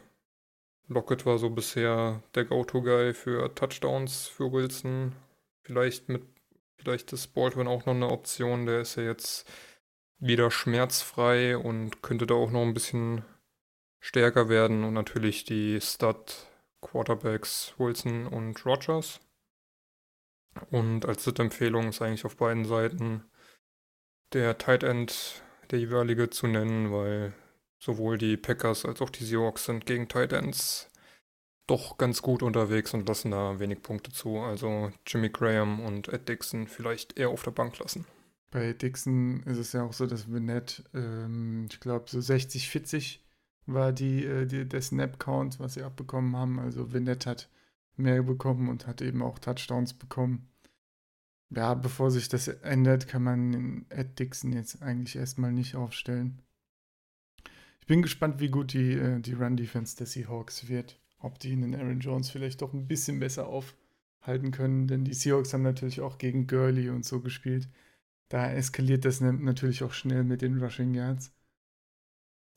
Lockett 0.89 1.27
war 1.27 1.39
so 1.39 1.51
bisher 1.51 2.23
der 2.35 2.45
Go-To-Guy 2.45 3.15
für 3.15 3.53
Touchdowns 3.55 4.27
für 4.27 4.53
Wilson. 4.53 5.17
Vielleicht 5.63 6.09
mit, 6.09 6.25
vielleicht 6.83 7.13
ist 7.13 7.29
Baldwin 7.29 7.69
auch 7.69 7.87
noch 7.87 7.95
eine 7.95 8.11
Option. 8.11 8.67
Der 8.67 8.81
ist 8.81 8.97
ja 8.97 9.05
jetzt 9.05 9.49
wieder 10.19 10.51
schmerzfrei 10.51 11.57
und 11.57 12.03
könnte 12.03 12.27
da 12.27 12.35
auch 12.35 12.51
noch 12.51 12.63
ein 12.63 12.75
bisschen 12.75 13.25
stärker 14.01 14.49
werden. 14.49 14.85
Und 14.85 14.95
natürlich 14.95 15.45
die 15.45 15.81
Stud 15.81 16.47
Quarterbacks 16.81 17.75
Wilson 17.79 18.27
und 18.27 18.65
Rogers. 18.67 19.21
Und 20.71 21.07
als 21.07 21.25
Sitt-Empfehlung 21.25 21.89
ist 21.89 22.03
eigentlich 22.03 22.25
auf 22.25 22.37
beiden 22.37 22.65
Seiten 22.65 23.25
der 24.33 24.59
Tight 24.59 24.83
End 24.83 25.43
der 25.71 25.79
jeweilige 25.79 26.29
zu 26.29 26.47
nennen, 26.47 26.93
weil 26.93 27.33
sowohl 27.79 28.19
die 28.19 28.37
Packers 28.37 28.85
als 28.85 29.01
auch 29.01 29.11
die 29.11 29.25
Seahawks 29.25 29.65
sind 29.65 29.87
gegen 29.87 30.09
Tight 30.09 30.33
Ends 30.33 30.92
doch 31.73 31.97
ganz 31.97 32.21
gut 32.21 32.43
unterwegs 32.43 32.93
und 32.93 33.09
lassen 33.09 33.31
da 33.31 33.59
wenig 33.59 33.83
Punkte 33.83 34.13
zu. 34.13 34.39
Also 34.39 34.93
Jimmy 35.07 35.31
Graham 35.31 35.81
und 35.81 36.09
Ed 36.09 36.29
Dixon 36.29 36.67
vielleicht 36.67 37.19
eher 37.19 37.31
auf 37.31 37.43
der 37.43 37.51
Bank 37.51 37.79
lassen. 37.79 38.05
Bei 38.51 38.75
Dixon 38.75 39.43
ist 39.45 39.57
es 39.57 39.73
ja 39.73 39.83
auch 39.83 39.95
so, 39.95 40.07
dass 40.07 40.31
Vinette, 40.31 40.85
ähm, 40.93 41.69
ich 41.71 41.81
glaube, 41.81 42.05
so 42.09 42.21
60, 42.21 42.69
40 42.69 43.25
war 43.65 43.93
die, 43.93 44.27
äh, 44.27 44.45
die, 44.45 44.69
der 44.69 44.83
Snap-Count, 44.83 45.59
was 45.59 45.75
sie 45.75 45.83
abbekommen 45.83 46.37
haben. 46.37 46.59
Also 46.59 46.93
Vinette 46.93 47.31
hat 47.31 47.49
mehr 47.97 48.23
bekommen 48.23 48.69
und 48.69 48.87
hat 48.87 49.01
eben 49.01 49.23
auch 49.23 49.39
Touchdowns 49.39 49.95
bekommen. 49.95 50.51
Ja, 51.49 51.73
bevor 51.73 52.11
sich 52.11 52.29
das 52.29 52.49
ändert, 52.49 53.09
kann 53.09 53.23
man 53.23 53.87
Ed 53.89 54.19
Dixon 54.19 54.53
jetzt 54.53 54.83
eigentlich 54.83 55.17
erstmal 55.17 55.53
nicht 55.53 55.75
aufstellen. 55.75 56.43
Ich 57.81 57.87
bin 57.87 58.03
gespannt, 58.03 58.41
wie 58.41 58.51
gut 58.51 58.75
die, 58.75 58.93
äh, 58.93 59.21
die 59.21 59.33
Run-Defense 59.33 59.97
der 59.97 60.07
Seahawks 60.07 60.69
wird. 60.69 60.99
Ob 61.23 61.39
die 61.39 61.57
den 61.57 61.75
Aaron 61.75 62.01
Jones 62.01 62.31
vielleicht 62.31 62.63
doch 62.63 62.73
ein 62.75 62.87
bisschen 62.89 63.19
besser 63.21 63.47
aufhalten 63.49 64.51
können, 64.53 64.89
denn 64.89 65.05
die 65.05 65.15
Seahawks 65.15 65.55
haben 65.55 65.63
natürlich 65.63 66.01
auch 66.03 66.19
gegen 66.19 66.47
Gurley 66.47 66.91
und 66.91 67.05
so 67.07 67.21
gespielt. 67.21 67.69
Da 68.31 68.53
eskaliert 68.53 69.05
das 69.07 69.21
natürlich 69.23 69.85
auch 69.85 69.93
schnell 69.95 70.25
mit 70.25 70.43
den 70.43 70.59
Rushing 70.63 70.95
Yards. 70.95 71.33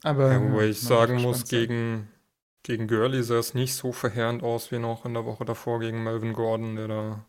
Aber 0.03 0.29
Ja, 0.29 0.41
wobei 0.41 0.69
ich 0.69 0.81
sagen 0.81 1.21
muss, 1.21 1.43
sein. 1.43 1.47
gegen, 1.47 2.09
gegen 2.63 2.87
Gurley 2.87 3.23
sah 3.23 3.37
es 3.39 3.53
nicht 3.53 3.73
so 3.75 3.91
verheerend 3.91 4.43
aus 4.43 4.71
wie 4.71 4.79
noch 4.79 5.05
in 5.05 5.13
der 5.13 5.25
Woche 5.25 5.45
davor 5.45 5.79
gegen 5.79 6.03
Melvin 6.03 6.33
Gordon, 6.33 6.75
der 6.75 6.87
da 6.87 7.25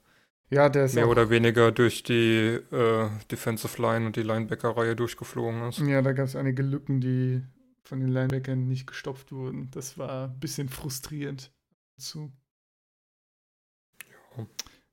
Ja, 0.50 0.68
der 0.68 0.88
mehr 0.92 1.08
oder 1.08 1.30
weniger 1.30 1.72
durch 1.72 2.02
die 2.04 2.60
äh, 2.72 3.10
Defensive 3.30 3.80
Line 3.82 4.06
und 4.06 4.16
die 4.16 4.22
Linebacker-Reihe 4.22 4.96
durchgeflogen 4.96 5.68
ist. 5.68 5.84
Ja, 5.86 6.02
da 6.02 6.12
gab 6.12 6.26
es 6.26 6.36
einige 6.36 6.62
Lücken, 6.62 7.00
die 7.00 7.42
von 7.86 8.00
den 8.00 8.08
Linebackern 8.08 8.66
nicht 8.68 8.86
gestopft 8.86 9.32
wurden. 9.32 9.70
Das 9.70 9.98
war 9.98 10.28
ein 10.28 10.38
bisschen 10.40 10.68
frustrierend. 10.68 11.52
Zu. 11.98 12.32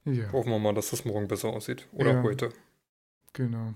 Ja, 0.06 0.32
Hoffen 0.32 0.52
wir 0.52 0.60
mal, 0.60 0.74
dass 0.74 0.90
das 0.90 1.06
morgen 1.06 1.28
besser 1.28 1.50
aussieht. 1.50 1.88
Oder 1.94 2.14
Ja. 2.14 2.24
heute. 2.24 2.50
genau. 3.34 3.74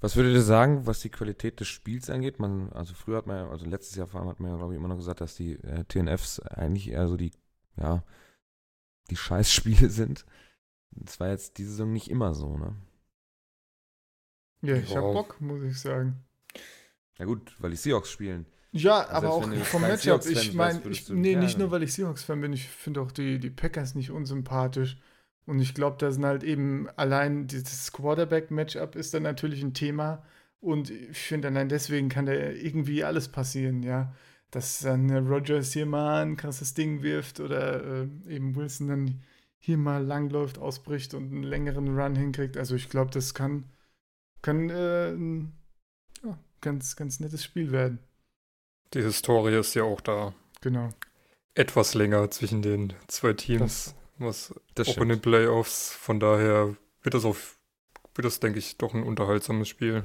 Was 0.00 0.14
würdet 0.16 0.34
ihr 0.34 0.42
sagen, 0.42 0.86
was 0.86 1.00
die 1.00 1.08
Qualität 1.10 1.58
des 1.60 1.68
Spiels 1.68 2.10
angeht? 2.10 2.38
Man, 2.38 2.70
also 2.72 2.94
früher 2.94 3.16
hat 3.18 3.26
man 3.26 3.36
ja, 3.36 3.50
also 3.50 3.66
letztes 3.66 3.96
Jahr 3.96 4.06
vor 4.06 4.20
allem 4.20 4.28
hat 4.28 4.40
man 4.40 4.50
ja, 4.50 4.56
glaube 4.56 4.74
ich, 4.74 4.78
immer 4.78 4.88
noch 4.88 4.96
gesagt, 4.96 5.20
dass 5.22 5.34
die 5.36 5.54
äh, 5.54 5.84
TNFs 5.84 6.40
eigentlich 6.40 6.88
eher 6.90 7.08
so 7.08 7.16
die, 7.16 7.32
ja, 7.76 8.04
die 9.10 9.16
Scheißspiele 9.16 9.88
sind. 9.90 10.26
Das 10.90 11.18
war 11.20 11.28
jetzt 11.30 11.58
diese 11.58 11.70
Saison 11.70 11.92
nicht 11.92 12.10
immer 12.10 12.34
so, 12.34 12.56
ne? 12.58 12.76
Ja, 14.62 14.76
ich 14.76 14.90
Ja. 14.90 14.96
hab 14.96 15.12
Bock, 15.12 15.40
muss 15.40 15.62
ich 15.62 15.80
sagen. 15.80 16.24
Ja 17.18 17.24
gut, 17.24 17.54
weil 17.58 17.70
die 17.70 17.76
Seahawks 17.76 18.10
spielen. 18.10 18.46
Ja, 18.72 19.00
Also 19.00 19.14
aber 19.14 19.32
auch 19.32 19.54
vom 19.64 19.82
Matchup. 19.82 20.26
Ich 20.26 20.52
meine, 20.54 20.80
nee, 21.10 21.32
ja, 21.32 21.40
nicht 21.40 21.58
nur, 21.58 21.70
weil 21.70 21.82
ich 21.82 21.94
Seahawks-Fan 21.94 22.40
bin, 22.40 22.52
ich 22.52 22.68
finde 22.68 23.00
auch 23.00 23.10
die, 23.10 23.38
die 23.38 23.50
Packers 23.50 23.94
nicht 23.94 24.10
unsympathisch. 24.10 24.98
Und 25.46 25.60
ich 25.60 25.74
glaube, 25.74 25.96
da 25.98 26.10
sind 26.10 26.24
halt 26.24 26.42
eben 26.42 26.88
allein 26.96 27.46
dieses 27.46 27.92
Quarterback-Matchup 27.92 28.96
ist 28.96 29.14
dann 29.14 29.22
natürlich 29.22 29.62
ein 29.62 29.74
Thema. 29.74 30.24
Und 30.60 30.90
ich 30.90 31.18
finde, 31.18 31.48
allein 31.48 31.68
deswegen 31.68 32.08
kann 32.08 32.26
da 32.26 32.32
irgendwie 32.32 33.04
alles 33.04 33.28
passieren, 33.28 33.82
ja. 33.82 34.12
Dass 34.50 34.80
dann 34.80 35.10
Rogers 35.10 35.72
hier 35.72 35.86
mal 35.86 36.22
ein 36.22 36.36
krasses 36.36 36.74
Ding 36.74 37.02
wirft 37.02 37.40
oder 37.40 38.02
äh, 38.02 38.08
eben 38.28 38.56
Wilson 38.56 38.88
dann 38.88 39.22
hier 39.58 39.78
mal 39.78 40.04
langläuft, 40.04 40.58
ausbricht 40.58 41.14
und 41.14 41.32
einen 41.32 41.42
längeren 41.42 41.98
Run 41.98 42.14
hinkriegt. 42.16 42.56
Also 42.56 42.74
ich 42.74 42.88
glaube, 42.88 43.10
das 43.12 43.34
kann, 43.34 43.64
kann 44.42 44.70
äh, 44.70 45.10
ein 45.12 45.52
ganz, 46.66 46.96
ganz 46.96 47.20
nettes 47.20 47.44
Spiel 47.44 47.70
werden. 47.70 48.00
Die 48.92 49.02
Historie 49.02 49.54
ist 49.56 49.74
ja 49.74 49.84
auch 49.84 50.00
da 50.00 50.34
Genau. 50.62 50.90
etwas 51.54 51.94
länger 51.94 52.28
zwischen 52.32 52.60
den 52.60 52.92
zwei 53.06 53.32
Teams, 53.34 53.94
was 54.18 54.52
Das 54.74 54.88
auch 54.88 54.98
in 54.98 55.08
den 55.10 55.20
Playoffs. 55.20 55.92
Von 55.92 56.18
daher 56.18 56.74
wird 57.02 57.14
das 57.14 57.24
auf, 57.24 57.56
wird 58.16 58.24
das, 58.24 58.40
denke 58.40 58.58
ich, 58.58 58.78
doch 58.78 58.94
ein 58.94 59.04
unterhaltsames 59.04 59.68
Spiel. 59.68 60.02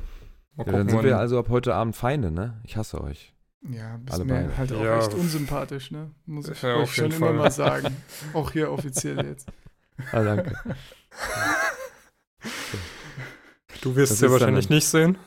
Mal 0.55 0.67
Ja, 0.67 0.71
dann 0.73 0.89
sind 0.89 1.03
wir 1.03 1.17
also 1.17 1.39
ab 1.39 1.49
heute 1.49 1.73
Abend 1.73 1.95
Feinde, 1.95 2.29
ne? 2.29 2.61
Ich 2.63 2.77
hasse 2.77 3.01
euch. 3.01 3.33
Ja, 3.63 3.97
bist 3.97 4.13
Alle 4.15 4.25
mir 4.25 4.33
beide. 4.33 4.57
halt 4.57 4.73
auch 4.73 4.83
Ja. 4.83 4.99
echt 4.99 5.13
unsympathisch, 5.15 5.89
ne? 5.91 6.11
Muss 6.25 6.47
ich 6.49 6.61
Ja, 6.61 6.75
euch 6.75 6.83
auf 6.83 6.93
schon 6.95 7.11
immer 7.11 7.33
mal 7.33 7.51
sagen. 7.51 7.95
Auch 8.33 8.51
hier 8.51 8.71
offiziell 8.71 9.25
jetzt. 9.25 9.47
Ah, 10.11 10.23
danke. 10.23 10.55
Du 13.81 13.95
wirst 13.95 14.11
Das 14.11 14.17
es 14.17 14.21
ja 14.21 14.31
wahrscheinlich 14.31 14.69
ein- 14.69 14.73
nicht 14.75 14.87
sehen. 14.87 15.17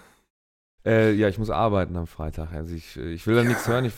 Äh, 0.87 1.13
ja, 1.15 1.29
ich 1.29 1.39
muss 1.39 1.51
arbeiten 1.51 1.97
am 1.97 2.07
Freitag. 2.07 2.53
Also 2.53 2.75
ich, 2.75 2.97
ich 2.97 3.27
will 3.27 3.35
da 3.37 3.45
nichts 3.45 3.67
hören. 3.67 3.85
Ich 3.87 3.95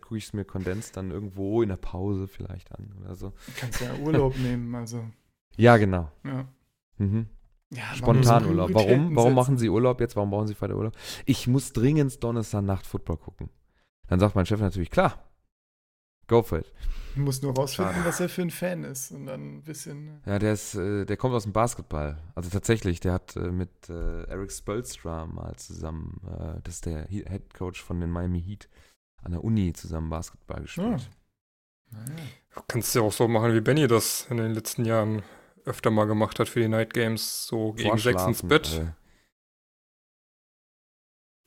gucke 0.00 0.16
ich 0.16 0.24
es 0.24 0.32
mir 0.32 0.44
kondens 0.44 0.90
dann 0.90 1.10
irgendwo 1.10 1.62
in 1.62 1.68
der 1.68 1.76
Pause 1.76 2.26
vielleicht 2.26 2.72
an 2.72 2.92
oder 3.00 3.14
so. 3.14 3.30
Du 3.46 3.52
kannst 3.56 3.80
ja 3.80 3.94
Urlaub 3.94 4.36
nehmen, 4.42 4.74
also. 4.74 5.04
Ja, 5.56 5.76
genau. 5.76 6.10
Ja. 6.24 6.48
Mhm. 6.98 7.26
Ja, 7.70 7.82
man 7.82 7.88
muss 7.88 7.98
Spontanurlaub. 7.98 8.70
Warum? 8.72 9.14
Warum 9.14 9.30
setzen. 9.30 9.34
machen 9.34 9.58
Sie 9.58 9.68
Urlaub 9.68 10.00
jetzt? 10.00 10.16
Warum 10.16 10.30
brauchen 10.30 10.46
Sie 10.46 10.60
weiter 10.60 10.74
Urlaub? 10.76 10.96
Ich 11.26 11.46
muss 11.46 11.72
dringend 11.72 12.22
Donnerstagnacht 12.24 12.86
Football 12.86 13.18
gucken. 13.18 13.50
Dann 14.08 14.18
sagt 14.18 14.34
mein 14.34 14.46
Chef 14.46 14.60
natürlich, 14.60 14.90
klar, 14.90 15.22
go 16.28 16.42
for 16.42 16.58
it. 16.58 16.72
Du 17.16 17.22
musst 17.22 17.42
nur 17.42 17.54
rausfinden, 17.54 17.94
Schade. 17.94 18.06
was 18.06 18.20
er 18.20 18.28
für 18.28 18.42
ein 18.42 18.50
Fan 18.50 18.84
ist 18.84 19.10
und 19.10 19.26
dann 19.26 19.56
ein 19.56 19.62
bisschen. 19.62 20.20
Ja, 20.24 20.38
der 20.38 20.52
ist, 20.52 20.74
äh, 20.76 21.04
der 21.04 21.16
kommt 21.16 21.34
aus 21.34 21.42
dem 21.42 21.52
Basketball. 21.52 22.18
Also 22.36 22.48
tatsächlich, 22.50 23.00
der 23.00 23.14
hat 23.14 23.34
äh, 23.34 23.50
mit 23.50 23.70
äh, 23.88 24.22
Eric 24.24 24.52
Spolstra 24.52 25.26
mal 25.26 25.56
zusammen, 25.56 26.20
das 26.62 26.74
ist 26.74 26.86
der 26.86 27.06
He 27.06 27.24
Head 27.28 27.54
Coach 27.54 27.82
von 27.82 28.00
den 28.00 28.10
Miami 28.10 28.40
Heat, 28.40 28.68
an 29.22 29.32
der 29.32 29.42
Uni 29.42 29.72
zusammen 29.72 30.10
Basketball 30.10 30.62
gespielt. 30.62 31.10
Naja. 31.90 32.06
Du 32.54 32.62
kannst 32.68 32.94
ja 32.94 33.02
auch 33.02 33.12
so 33.12 33.26
machen, 33.26 33.54
wie 33.54 33.60
Benny 33.60 33.88
das 33.88 34.26
in 34.30 34.36
den 34.36 34.52
letzten 34.52 34.84
Jahren 34.84 35.22
öfter 35.64 35.90
mal 35.90 36.04
gemacht 36.04 36.38
hat 36.38 36.48
für 36.48 36.60
die 36.60 36.68
Night 36.68 36.94
Games, 36.94 37.46
so 37.46 37.72
gegen 37.72 37.98
sechs 37.98 38.24
ins 38.24 38.42
Bett 38.42 38.94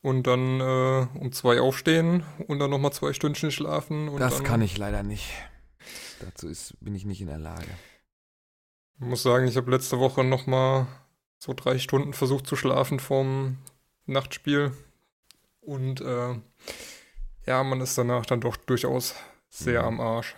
und 0.01 0.25
dann 0.27 0.59
äh, 0.59 1.07
um 1.19 1.31
zwei 1.31 1.61
aufstehen 1.61 2.23
und 2.47 2.59
dann 2.59 2.69
nochmal 2.71 2.93
zwei 2.93 3.13
Stündchen 3.13 3.51
schlafen. 3.51 4.15
Das 4.17 4.43
kann 4.43 4.61
ich 4.61 4.77
leider 4.77 5.03
nicht. 5.03 5.31
Dazu 6.19 6.47
ist, 6.47 6.75
bin 6.81 6.95
ich 6.95 7.05
nicht 7.05 7.21
in 7.21 7.27
der 7.27 7.39
Lage. 7.39 7.67
Ich 8.99 9.05
muss 9.05 9.23
sagen, 9.23 9.47
ich 9.47 9.57
habe 9.57 9.71
letzte 9.71 9.99
Woche 9.99 10.23
nochmal 10.23 10.85
so 11.39 11.53
drei 11.53 11.79
Stunden 11.79 12.13
versucht 12.13 12.45
zu 12.45 12.55
schlafen 12.55 12.99
vom 12.99 13.57
Nachtspiel. 14.05 14.71
Und 15.61 16.01
äh, 16.01 16.35
ja, 17.47 17.63
man 17.63 17.81
ist 17.81 17.97
danach 17.97 18.25
dann 18.25 18.41
doch 18.41 18.55
durchaus 18.57 19.15
sehr 19.49 19.81
Mhm. 19.81 19.87
am 19.87 20.01
Arsch. 20.01 20.35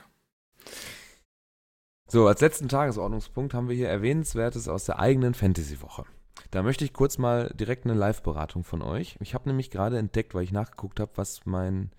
So, 2.08 2.28
als 2.28 2.42
letzten 2.42 2.70
Tagesordnungspunkt 2.70 3.54
haben 3.54 3.68
wir 3.70 3.76
hier 3.76 3.90
Erwähnenswertes 3.90 4.68
aus 4.68 4.86
der 4.86 5.00
eigenen 5.00 5.34
Fantasy-Woche. 5.34 6.06
Da 6.54 6.62
möchte 6.62 6.86
ich 6.86 6.94
kurz 6.94 7.18
mal 7.18 7.50
direkt 7.56 7.86
eine 7.86 7.96
Live-Beratung 7.96 8.64
von 8.64 8.84
euch. 8.84 9.18
Ich 9.20 9.34
habe 9.34 9.50
nämlich 9.50 9.72
gerade 9.72 9.98
entdeckt, 9.98 10.36
weil 10.36 10.44
ich 10.44 10.52
nachgeguckt 10.52 11.00
habe, 11.00 11.12
was 11.16 11.48
mein 11.48 11.90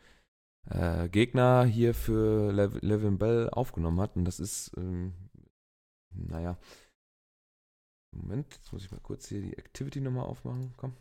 äh, 0.71 1.09
Gegner 1.09 1.65
hier 1.65 1.93
für 1.93 2.53
Lev 2.53 2.79
Levin 2.81 3.19
Bell 3.19 3.51
aufgenommen 3.51 3.99
hat. 3.99 4.15
Und 4.15 4.25
das 4.27 4.39
ist, 4.39 4.71
ähm, 4.77 5.13
naja, 6.11 6.57
Moment, 8.13 8.55
jetzt 8.55 8.73
muss 8.73 8.85
ich 8.85 8.93
mal 8.93 9.01
kurz 9.01 9.27
hier 9.27 9.43
die 9.43 9.59
Activity 9.59 10.01
nochmal 10.01 10.27
aufmachen. 10.27 10.73
Komm. 10.77 10.95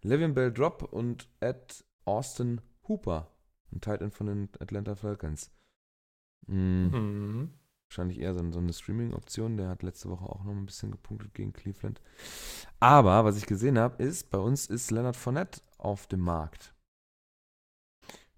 Levin 0.00 0.32
Bell 0.32 0.50
Drop 0.50 0.82
und 0.82 1.28
Ed 1.40 1.84
Austin 2.06 2.62
Hooper, 2.88 3.30
ein 3.72 3.82
Tight 3.82 4.00
End 4.00 4.14
von 4.14 4.26
den 4.26 4.48
Atlanta 4.58 4.94
Falcons. 4.94 5.50
Mm. 6.46 6.86
Mhm. 6.86 7.59
Wahrscheinlich 7.90 8.20
eher 8.20 8.34
so, 8.34 8.52
so 8.52 8.60
eine 8.60 8.72
Streaming-Option. 8.72 9.56
Der 9.56 9.68
hat 9.68 9.82
letzte 9.82 10.08
Woche 10.10 10.24
auch 10.24 10.44
noch 10.44 10.52
ein 10.52 10.64
bisschen 10.64 10.92
gepunktet 10.92 11.34
gegen 11.34 11.52
Cleveland. 11.52 12.00
Aber 12.78 13.24
was 13.24 13.36
ich 13.36 13.46
gesehen 13.46 13.78
habe, 13.80 14.00
ist, 14.00 14.30
bei 14.30 14.38
uns 14.38 14.66
ist 14.66 14.92
Leonard 14.92 15.16
Fournette 15.16 15.60
auf 15.76 16.06
dem 16.06 16.20
Markt. 16.20 16.72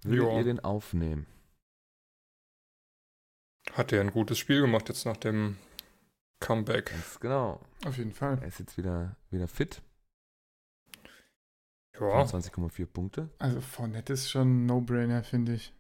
Würdet 0.05 0.25
Ja. 0.27 0.39
ihr 0.39 0.45
den 0.45 0.61
aufnehmen? 0.61 1.27
Hat 3.73 3.93
er 3.93 4.01
ein 4.01 4.11
gutes 4.11 4.39
Spiel 4.39 4.63
gemacht 4.63 4.89
jetzt 4.89 5.05
nach 5.05 5.19
dem 5.19 5.59
Comeback. 6.41 6.87
Ganz 6.87 7.21
genau. 7.21 7.61
Auf 7.85 7.99
jeden 7.99 8.13
Fall. 8.13 8.39
Er 8.41 8.49
ist 8.49 8.59
jetzt 8.59 8.79
wieder, 8.79 9.17
wieder 9.31 9.49
fit. 9.49 9.83
Ja, 11.95 12.01
25,4 12.25 12.87
Punkte. 12.87 13.29
Also 13.39 13.61
Fournette 13.61 14.15
ist 14.15 14.31
schon 14.31 14.63
ein 14.63 14.67
No-Brainer, 14.67 15.23
finde 15.25 15.53
ich. 15.55 15.75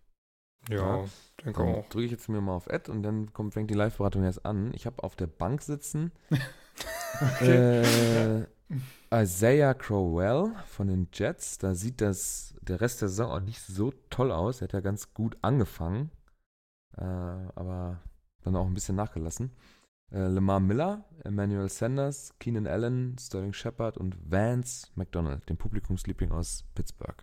Ja, 0.68 1.04
denke 1.44 1.62
Dann 1.62 1.74
auch. 1.74 1.88
drücke 1.88 2.04
ich 2.04 2.10
jetzt 2.12 2.28
mir 2.28 2.40
mal 2.40 2.54
auf 2.54 2.70
Ad 2.70 2.90
und 2.90 3.02
dann 3.02 3.32
kommt, 3.32 3.54
fängt 3.54 3.70
die 3.70 3.74
Live-Beratung 3.74 4.24
erst 4.24 4.44
an. 4.46 4.72
Ich 4.74 4.86
habe 4.86 5.02
auf 5.02 5.16
der 5.16 5.26
Bank 5.26 5.62
sitzen 5.62 6.12
Okay. 7.20 7.82
Äh, 7.82 8.46
Isaiah 9.12 9.74
Crowell 9.74 10.52
von 10.66 10.88
den 10.88 11.08
Jets, 11.12 11.58
da 11.58 11.74
sieht 11.74 12.00
das 12.00 12.54
der 12.62 12.80
Rest 12.80 13.02
der 13.02 13.08
Saison 13.08 13.30
auch 13.30 13.40
nicht 13.40 13.60
so 13.60 13.92
toll 14.08 14.32
aus. 14.32 14.60
Er 14.60 14.64
hat 14.64 14.72
ja 14.72 14.80
ganz 14.80 15.12
gut 15.12 15.36
angefangen, 15.42 16.10
äh, 16.96 17.02
aber 17.02 18.00
dann 18.42 18.56
auch 18.56 18.66
ein 18.66 18.74
bisschen 18.74 18.96
nachgelassen. 18.96 19.52
Äh, 20.10 20.28
Lamar 20.28 20.60
Miller, 20.60 21.04
Emmanuel 21.24 21.68
Sanders, 21.68 22.38
Keenan 22.38 22.66
Allen, 22.66 23.16
Sterling 23.18 23.52
Shepard 23.52 23.98
und 23.98 24.16
Vance 24.30 24.88
McDonald, 24.94 25.48
dem 25.48 25.58
Publikumsliebling 25.58 26.32
aus 26.32 26.64
Pittsburgh. 26.74 27.22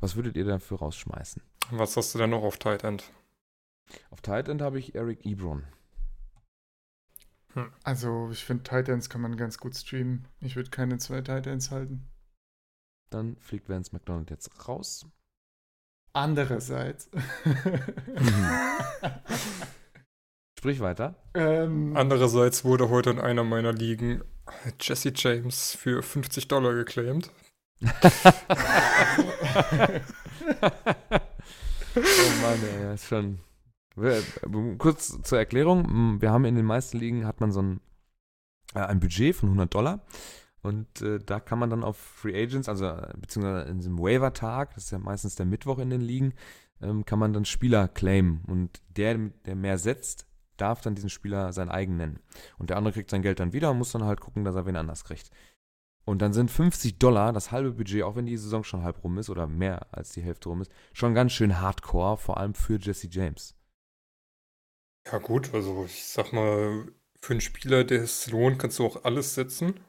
Was 0.00 0.16
würdet 0.16 0.36
ihr 0.36 0.44
dafür 0.44 0.78
rausschmeißen? 0.78 1.42
Was 1.70 1.96
hast 1.96 2.14
du 2.14 2.18
denn 2.18 2.30
noch 2.30 2.42
auf 2.42 2.56
Tight 2.58 2.84
End? 2.84 3.12
Auf 4.10 4.20
Tight 4.20 4.48
End 4.48 4.62
habe 4.62 4.78
ich 4.78 4.94
Eric 4.94 5.24
Ebron. 5.26 5.64
Also, 7.82 8.28
ich 8.30 8.44
finde, 8.44 8.62
Titans 8.62 9.08
kann 9.10 9.20
man 9.20 9.36
ganz 9.36 9.58
gut 9.58 9.74
streamen. 9.74 10.28
Ich 10.40 10.54
würde 10.54 10.70
keine 10.70 10.98
zwei 10.98 11.20
Titans 11.22 11.70
halten. 11.70 12.06
Dann 13.10 13.36
fliegt 13.40 13.68
Vance 13.68 13.90
McDonald 13.92 14.30
jetzt 14.30 14.68
raus. 14.68 15.06
Andererseits. 16.12 17.10
Sprich 20.58 20.80
weiter. 20.80 21.14
ähm, 21.34 21.96
Andererseits 21.96 22.64
wurde 22.64 22.88
heute 22.90 23.10
in 23.10 23.18
einer 23.20 23.44
meiner 23.44 23.72
Ligen 23.72 24.22
Jesse 24.80 25.12
James 25.14 25.74
für 25.74 26.02
50 26.02 26.48
Dollar 26.48 26.74
geclaimed. 26.74 27.30
Oh 27.80 27.90
Mann, 32.42 32.58
ey, 32.62 32.94
ist 32.94 33.06
schon. 33.06 33.38
Wir- 33.96 34.22
Kurz 34.78 35.20
zur 35.22 35.38
Erklärung: 35.38 36.20
Wir 36.20 36.30
haben 36.30 36.44
in 36.44 36.54
den 36.54 36.64
meisten 36.66 36.98
Ligen 36.98 37.26
hat 37.26 37.40
man 37.40 37.52
so 37.52 37.62
ein, 37.62 37.80
äh, 38.74 38.80
ein 38.80 39.00
Budget 39.00 39.34
von 39.34 39.48
100 39.50 39.74
Dollar 39.74 40.00
und 40.62 41.02
äh, 41.02 41.18
da 41.18 41.40
kann 41.40 41.58
man 41.58 41.70
dann 41.70 41.84
auf 41.84 41.96
Free 41.96 42.40
Agents, 42.40 42.68
also 42.68 42.86
äh, 42.86 43.12
beziehungsweise 43.18 43.68
in 43.68 43.78
diesem 43.78 43.98
Waiver-Tag, 43.98 44.74
das 44.74 44.84
ist 44.84 44.90
ja 44.90 44.98
meistens 44.98 45.34
der 45.34 45.46
Mittwoch 45.46 45.78
in 45.78 45.90
den 45.90 46.00
Ligen, 46.00 46.34
ähm, 46.80 47.04
kann 47.04 47.18
man 47.18 47.32
dann 47.32 47.44
Spieler 47.44 47.88
claimen 47.88 48.42
und 48.46 48.80
der, 48.96 49.16
der 49.46 49.56
mehr 49.56 49.78
setzt, 49.78 50.26
darf 50.56 50.80
dann 50.80 50.94
diesen 50.96 51.10
Spieler 51.10 51.52
sein 51.52 51.68
eigen 51.68 51.96
nennen. 51.96 52.18
Und 52.58 52.70
der 52.70 52.76
andere 52.76 52.92
kriegt 52.92 53.10
sein 53.10 53.22
Geld 53.22 53.38
dann 53.40 53.52
wieder 53.52 53.70
und 53.70 53.78
muss 53.78 53.92
dann 53.92 54.04
halt 54.04 54.20
gucken, 54.20 54.44
dass 54.44 54.56
er 54.56 54.66
wen 54.66 54.76
anders 54.76 55.04
kriegt. 55.04 55.30
Und 56.08 56.20
dann 56.22 56.32
sind 56.32 56.50
50 56.50 56.98
Dollar, 56.98 57.34
das 57.34 57.52
halbe 57.52 57.70
Budget, 57.70 58.02
auch 58.02 58.16
wenn 58.16 58.24
die 58.24 58.38
Saison 58.38 58.64
schon 58.64 58.82
halb 58.82 59.04
rum 59.04 59.18
ist 59.18 59.28
oder 59.28 59.46
mehr 59.46 59.88
als 59.92 60.10
die 60.12 60.22
Hälfte 60.22 60.48
rum 60.48 60.62
ist, 60.62 60.72
schon 60.94 61.12
ganz 61.14 61.32
schön 61.32 61.60
hardcore, 61.60 62.16
vor 62.16 62.38
allem 62.38 62.54
für 62.54 62.78
Jesse 62.80 63.08
James. 63.10 63.54
Ja 65.10 65.18
gut, 65.18 65.52
also 65.52 65.84
ich 65.84 66.04
sag 66.06 66.32
mal, 66.32 66.86
für 67.20 67.32
einen 67.34 67.42
Spieler, 67.42 67.84
der 67.84 68.02
es 68.02 68.30
lohnt, 68.30 68.58
kannst 68.58 68.78
du 68.78 68.86
auch 68.86 69.04
alles 69.04 69.34
setzen. 69.34 69.80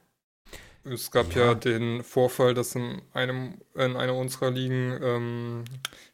Es 0.83 1.09
gab 1.09 1.33
ja, 1.35 1.47
Ja. 1.47 1.55
den 1.55 2.03
Vorfall, 2.03 2.53
dass 2.53 2.75
in 2.75 3.01
einem 3.13 3.61
in 3.75 3.95
einer 3.95 4.15
unserer 4.15 4.51
Ligen 4.51 4.97
ähm, 5.01 5.63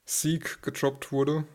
Sieg 0.06 0.62
gedroppt 0.62 1.12
wurde. 1.12 1.46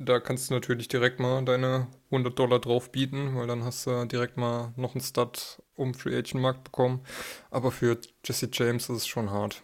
Da 0.00 0.18
kannst 0.18 0.50
du 0.50 0.54
natürlich 0.54 0.88
direkt 0.88 1.20
mal 1.20 1.44
deine 1.44 1.86
100 2.10 2.36
Dollar 2.36 2.58
drauf 2.58 2.90
bieten, 2.90 3.36
weil 3.36 3.46
dann 3.46 3.62
hast 3.62 3.86
du 3.86 4.04
direkt 4.06 4.36
mal 4.36 4.72
noch 4.76 4.94
einen 4.96 5.00
Stud 5.02 5.62
um 5.76 5.94
Free 5.94 6.16
Agent 6.16 6.42
Markt 6.42 6.64
bekommen. 6.64 7.04
Aber 7.52 7.70
für 7.70 8.00
Jesse 8.24 8.48
James 8.52 8.88
ist 8.88 8.96
es 8.96 9.06
schon 9.06 9.30
hart. 9.30 9.62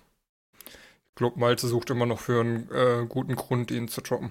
Ich 1.10 1.14
glaube, 1.16 1.40
Malte 1.40 1.66
sucht 1.66 1.90
immer 1.90 2.06
noch 2.06 2.20
für 2.20 2.40
einen 2.40 2.70
äh, 2.70 3.06
guten 3.08 3.34
Grund, 3.36 3.70
ihn 3.70 3.88
zu 3.88 4.02
droppen. 4.02 4.30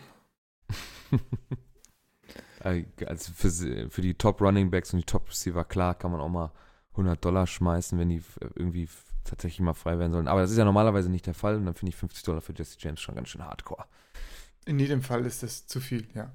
Äh, 2.59 2.85
also 3.05 3.31
für, 3.33 3.89
für 3.89 4.01
die 4.01 4.13
Top 4.15 4.41
Running 4.41 4.69
Backs 4.71 4.93
und 4.93 4.99
die 4.99 5.05
Top 5.05 5.29
Receiver, 5.29 5.63
klar, 5.65 5.95
kann 5.95 6.11
man 6.11 6.21
auch 6.21 6.29
mal 6.29 6.51
100 6.95 7.23
Dollar 7.23 7.47
schmeißen, 7.47 7.99
wenn 7.99 8.09
die 8.09 8.17
f- 8.17 8.39
irgendwie 8.55 8.87
tatsächlich 9.23 9.59
mal 9.61 9.73
frei 9.73 9.99
werden 9.99 10.11
sollen. 10.11 10.27
Aber 10.27 10.41
das 10.41 10.51
ist 10.51 10.57
ja 10.57 10.65
normalerweise 10.65 11.09
nicht 11.09 11.25
der 11.27 11.33
Fall 11.33 11.55
und 11.55 11.65
dann 11.65 11.75
finde 11.75 11.89
ich 11.89 11.95
50 11.95 12.23
Dollar 12.23 12.41
für 12.41 12.53
Jesse 12.53 12.77
James 12.79 13.01
schon 13.01 13.15
ganz 13.15 13.29
schön 13.29 13.43
hardcore. 13.45 13.85
In 14.65 14.79
jedem 14.79 15.01
Fall 15.01 15.25
ist 15.25 15.43
das 15.43 15.67
zu 15.67 15.79
viel, 15.79 16.07
ja. 16.13 16.33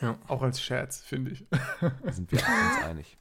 Ja. 0.00 0.18
Auch 0.26 0.42
als 0.42 0.60
Scherz, 0.60 1.00
finde 1.00 1.30
ich. 1.30 1.46
Da 1.80 2.12
sind 2.12 2.30
wir 2.32 2.38
uns 2.38 2.84
einig. 2.84 3.18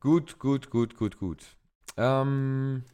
Gut, 0.00 0.38
gut, 0.38 0.70
gut, 0.70 0.96
gut, 0.96 1.18
gut. 1.18 1.44
Ähm, 1.98 2.84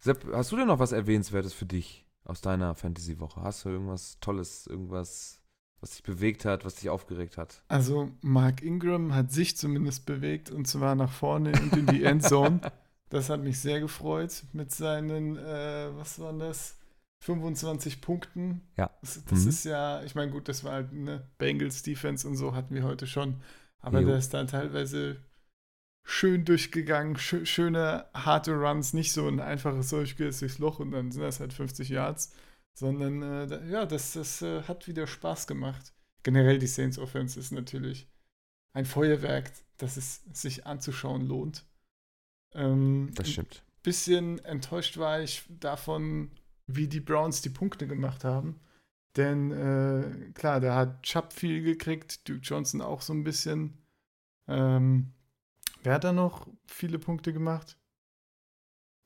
Sepp, 0.00 0.26
hast 0.32 0.52
du 0.52 0.56
denn 0.56 0.68
noch 0.68 0.78
was 0.78 0.92
Erwähnenswertes 0.92 1.52
für 1.52 1.66
dich 1.66 2.06
aus 2.24 2.40
deiner 2.40 2.74
Fantasy-Woche? 2.74 3.42
Hast 3.42 3.64
du 3.64 3.70
irgendwas 3.70 4.18
Tolles, 4.20 4.66
irgendwas, 4.66 5.42
was 5.80 5.90
dich 5.90 6.02
bewegt 6.02 6.46
hat, 6.46 6.64
was 6.64 6.76
dich 6.76 6.88
aufgeregt 6.88 7.36
hat? 7.36 7.62
Also, 7.68 8.10
Mark 8.22 8.62
Ingram 8.62 9.14
hat 9.14 9.32
sich 9.32 9.56
zumindest 9.56 10.06
bewegt 10.06 10.50
und 10.50 10.66
zwar 10.66 10.94
nach 10.94 11.12
vorne 11.12 11.52
und 11.60 11.76
in 11.76 11.86
die 11.86 12.04
Endzone. 12.04 12.60
Das 13.10 13.30
hat 13.30 13.40
mich 13.40 13.58
sehr 13.58 13.80
gefreut 13.80 14.44
mit 14.52 14.70
seinen, 14.70 15.38
äh, 15.38 15.88
was 15.96 16.18
waren 16.18 16.38
das? 16.38 16.77
25 17.20 18.00
Punkten. 18.00 18.62
Ja. 18.76 18.90
Das, 19.00 19.24
das 19.24 19.42
Mhm. 19.42 19.48
ist 19.48 19.64
ja, 19.64 20.02
ich 20.04 20.14
meine, 20.14 20.30
gut, 20.30 20.48
das 20.48 20.64
war 20.64 20.72
halt 20.72 20.92
eine 20.92 21.28
Bengals 21.38 21.82
Defense 21.82 22.26
und 22.26 22.36
so 22.36 22.54
hatten 22.54 22.74
wir 22.74 22.84
heute 22.84 23.06
schon. 23.06 23.40
Aber 23.80 24.00
Jo. 24.00 24.08
der 24.08 24.18
ist 24.18 24.34
dann 24.34 24.46
teilweise 24.46 25.22
schön 26.04 26.44
durchgegangen, 26.44 27.16
schö 27.18 27.44
schöne, 27.44 28.06
harte 28.14 28.52
Runs, 28.54 28.92
nicht 28.94 29.12
so 29.12 29.28
ein 29.28 29.40
einfaches 29.40 29.90
Durchgehst 29.90 30.40
durchs 30.42 30.58
Loch 30.58 30.78
und 30.78 30.90
dann 30.92 31.10
sind 31.12 31.22
das 31.22 31.38
halt 31.40 31.52
50 31.52 31.88
Yards, 31.90 32.32
sondern 32.74 33.22
äh, 33.22 33.46
da, 33.46 33.62
ja, 33.64 33.84
das, 33.86 34.12
das 34.14 34.40
äh, 34.42 34.62
hat 34.62 34.86
wieder 34.88 35.06
Spaß 35.06 35.46
gemacht. 35.46 35.92
Generell 36.22 36.58
die 36.58 36.66
Saints 36.66 36.98
Offense 36.98 37.38
ist 37.38 37.52
natürlich 37.52 38.08
ein 38.72 38.86
Feuerwerk, 38.86 39.52
das 39.76 39.96
es 39.96 40.22
sich 40.32 40.66
anzuschauen 40.66 41.26
lohnt. 41.26 41.64
Ähm, 42.54 43.10
Das 43.14 43.30
stimmt. 43.30 43.62
bisschen 43.82 44.38
enttäuscht 44.44 44.96
war 44.96 45.20
ich 45.20 45.44
davon, 45.48 46.30
wie 46.68 46.88
die 46.88 47.00
Browns 47.00 47.42
die 47.42 47.50
Punkte 47.50 47.88
gemacht 47.88 48.24
haben. 48.24 48.60
Denn 49.16 49.50
äh, 49.52 50.32
klar, 50.34 50.60
da 50.60 50.76
hat 50.76 51.02
Chubb 51.02 51.32
viel 51.32 51.62
gekriegt, 51.62 52.28
Duke 52.28 52.40
Johnson 52.42 52.82
auch 52.82 53.02
so 53.02 53.12
ein 53.12 53.24
bisschen. 53.24 53.78
Ähm, 54.48 55.12
wer 55.82 55.94
hat 55.94 56.04
da 56.04 56.12
noch 56.12 56.46
viele 56.66 56.98
Punkte 57.00 57.32
gemacht? 57.32 57.78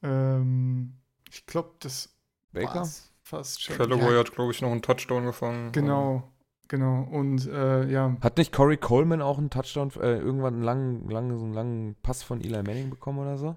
Ähm, 0.03 1.01
ich 1.31 1.47
glaube, 1.47 1.75
das 1.81 2.15
Baker? 2.53 2.83
fast 3.23 3.63
schon. 3.63 3.77
Callaway 3.77 3.99
Ja, 3.99 4.19
hat, 4.19 4.33
glaube 4.33 4.53
ich, 4.53 4.61
noch 4.61 4.71
einen 4.71 4.83
Touchdown 4.83 5.25
gefangen. 5.25 5.73
genau, 5.73 6.33
genau. 6.69 7.03
Und 7.05 7.47
äh, 7.47 7.89
ja, 7.91 8.17
Hat 8.21 8.39
nicht 8.39 8.53
Corey 8.53 8.79
Coleman 8.79 9.21
auch 9.21 9.37
einen 9.39 9.51
Touchdown, 9.51 9.91
äh, 10.01 10.17
irgendwann 10.19 10.55
einen 10.55 10.63
langen, 10.63 11.11
langen, 11.11 11.39
so 11.39 11.45
einen 11.45 11.53
langen 11.55 11.97
Pass 12.03 12.23
von 12.23 12.41
Eli 12.41 12.63
Manning 12.63 12.89
bekommen 12.91 13.19
oder 13.19 13.37
so? 13.37 13.57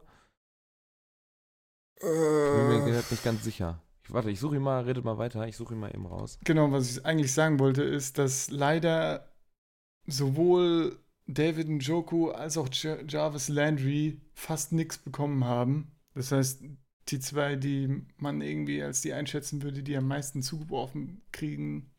Ich 2.43 2.51
bin 2.51 2.66
mir 2.68 2.78
Äh, 2.78 3.01
nicht 3.10 3.24
ganz 3.24 3.43
sicher. 3.43 3.82
Ich, 4.06 4.14
warte, 4.14 4.30
ich 4.30 4.39
suche 4.39 4.58
ihn 4.58 4.62
mal, 4.62 4.84
redet 4.84 5.03
mal 5.03 5.18
weiter, 5.18 5.47
ich 5.47 5.58
suche 5.58 5.74
ihn 5.74 5.80
mal 5.80 5.93
eben 5.93 6.06
raus. 6.06 6.39
Genau, 6.43 6.72
was 6.72 6.91
ich 6.91 7.06
eigentlich 7.06 7.34
sagen 7.34 7.60
wollte, 7.60 7.84
ist, 7.84 8.20
dass 8.20 8.51
leider 8.51 9.36
sowohl 10.06 10.99
David 11.26 11.68
Njoku 11.70 12.30
als 12.30 12.58
auch 12.58 12.70
Jar- 12.72 13.03
Jarvis 13.08 13.49
Landry 13.49 14.22
fast 14.36 14.74
nichts 14.74 14.99
bekommen 14.99 15.43
haben. 15.45 15.91
Das 16.14 16.32
heißt, 16.32 16.64
die 17.08 17.20
zwei, 17.20 17.56
die 17.56 18.06
man 18.18 18.41
irgendwie 18.41 18.84
als 18.84 19.01
die 19.01 19.14
einschätzen 19.14 19.64
würde, 19.64 19.82
die 19.82 19.97
am 19.97 20.08
meisten 20.08 20.43
zugeworfen 20.43 21.24
kriegen, 21.32 21.91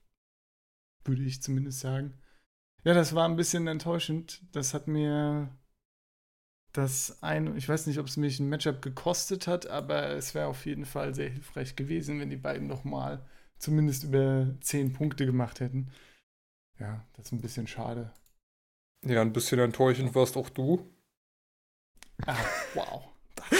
würde 1.05 1.25
ich 1.25 1.43
zumindest 1.43 1.81
sagen. 1.81 2.15
Ja, 2.85 2.95
das 2.95 3.17
war 3.17 3.29
ein 3.29 3.37
bisschen 3.37 3.67
enttäuschend. 3.67 4.45
Das 4.53 4.75
hat 4.75 4.87
mir 4.87 5.49
das 6.77 7.22
ein, 7.22 7.57
ich 7.57 7.68
weiß 7.68 7.87
nicht, 7.87 7.99
ob 7.99 8.07
es 8.07 8.16
mich 8.16 8.41
ein 8.41 8.49
Matchup 8.49 8.83
gekostet 8.83 9.47
hat, 9.47 9.66
aber 9.68 10.11
es 10.11 10.35
wäre 10.35 10.47
auf 10.49 10.66
jeden 10.66 10.85
Fall 10.87 11.14
sehr 11.14 11.29
hilfreich 11.31 11.77
gewesen, 11.77 12.20
wenn 12.20 12.31
die 12.31 12.37
beiden 12.37 12.66
nochmal 12.66 13.24
zumindest 13.59 14.05
über 14.05 14.49
10 14.61 14.93
Punkte 14.93 15.27
gemacht 15.27 15.61
hätten. 15.61 15.91
Ja, 16.79 17.05
das 17.16 17.27
ist 17.27 17.33
ein 17.33 17.41
bisschen 17.43 17.66
schade. 17.66 18.12
ja, 19.05 19.20
ein 19.22 19.33
bisschen 19.33 19.59
enttäuschend 19.61 20.14
warst 20.14 20.37
auch 20.37 20.51
du. 20.51 20.91
Ah, 22.27 22.37
wow. 22.74 23.05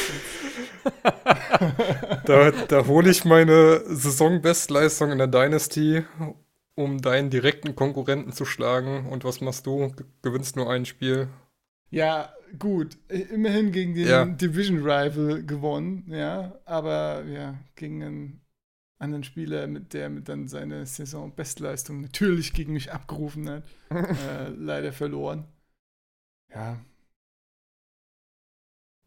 Da, 2.24 2.50
da 2.50 2.86
hole 2.86 3.10
ich 3.10 3.24
meine 3.24 3.82
Saisonbestleistung 3.86 5.12
in 5.12 5.18
der 5.18 5.26
Dynasty, 5.28 6.04
um 6.74 7.00
deinen 7.00 7.30
direkten 7.30 7.74
Konkurrenten 7.74 8.32
zu 8.32 8.44
schlagen. 8.44 9.06
Und 9.06 9.24
was 9.24 9.40
machst 9.40 9.66
du? 9.66 9.90
Ge- 9.92 10.06
Gewinnst 10.22 10.56
nur 10.56 10.70
ein 10.70 10.84
Spiel. 10.86 11.28
Ja, 11.90 12.32
gut. 12.59 12.97
Immerhin 13.09 13.72
gegen 13.72 13.94
den 13.94 14.07
Ja. 14.07 14.24
Division 14.24 14.78
Rival 14.78 15.42
gewonnen, 15.44 16.05
ja. 16.09 16.59
Aber 16.64 17.24
ja, 17.24 17.55
gegen 17.74 18.03
einen 18.03 18.40
anderen 18.99 19.24
Spieler, 19.24 19.66
mit 19.66 19.92
der 19.92 20.09
mit 20.09 20.28
dann 20.28 20.49
seine 20.49 20.86
Saisonbestleistung 20.86 22.01
natürlich 22.01 22.53
gegen 22.55 22.72
mich 22.72 22.92
abgerufen 22.92 23.49
hat, 23.51 23.64
äh, 23.90 24.49
leider 24.49 24.92
verloren. 24.92 25.44
Ja. 26.55 26.78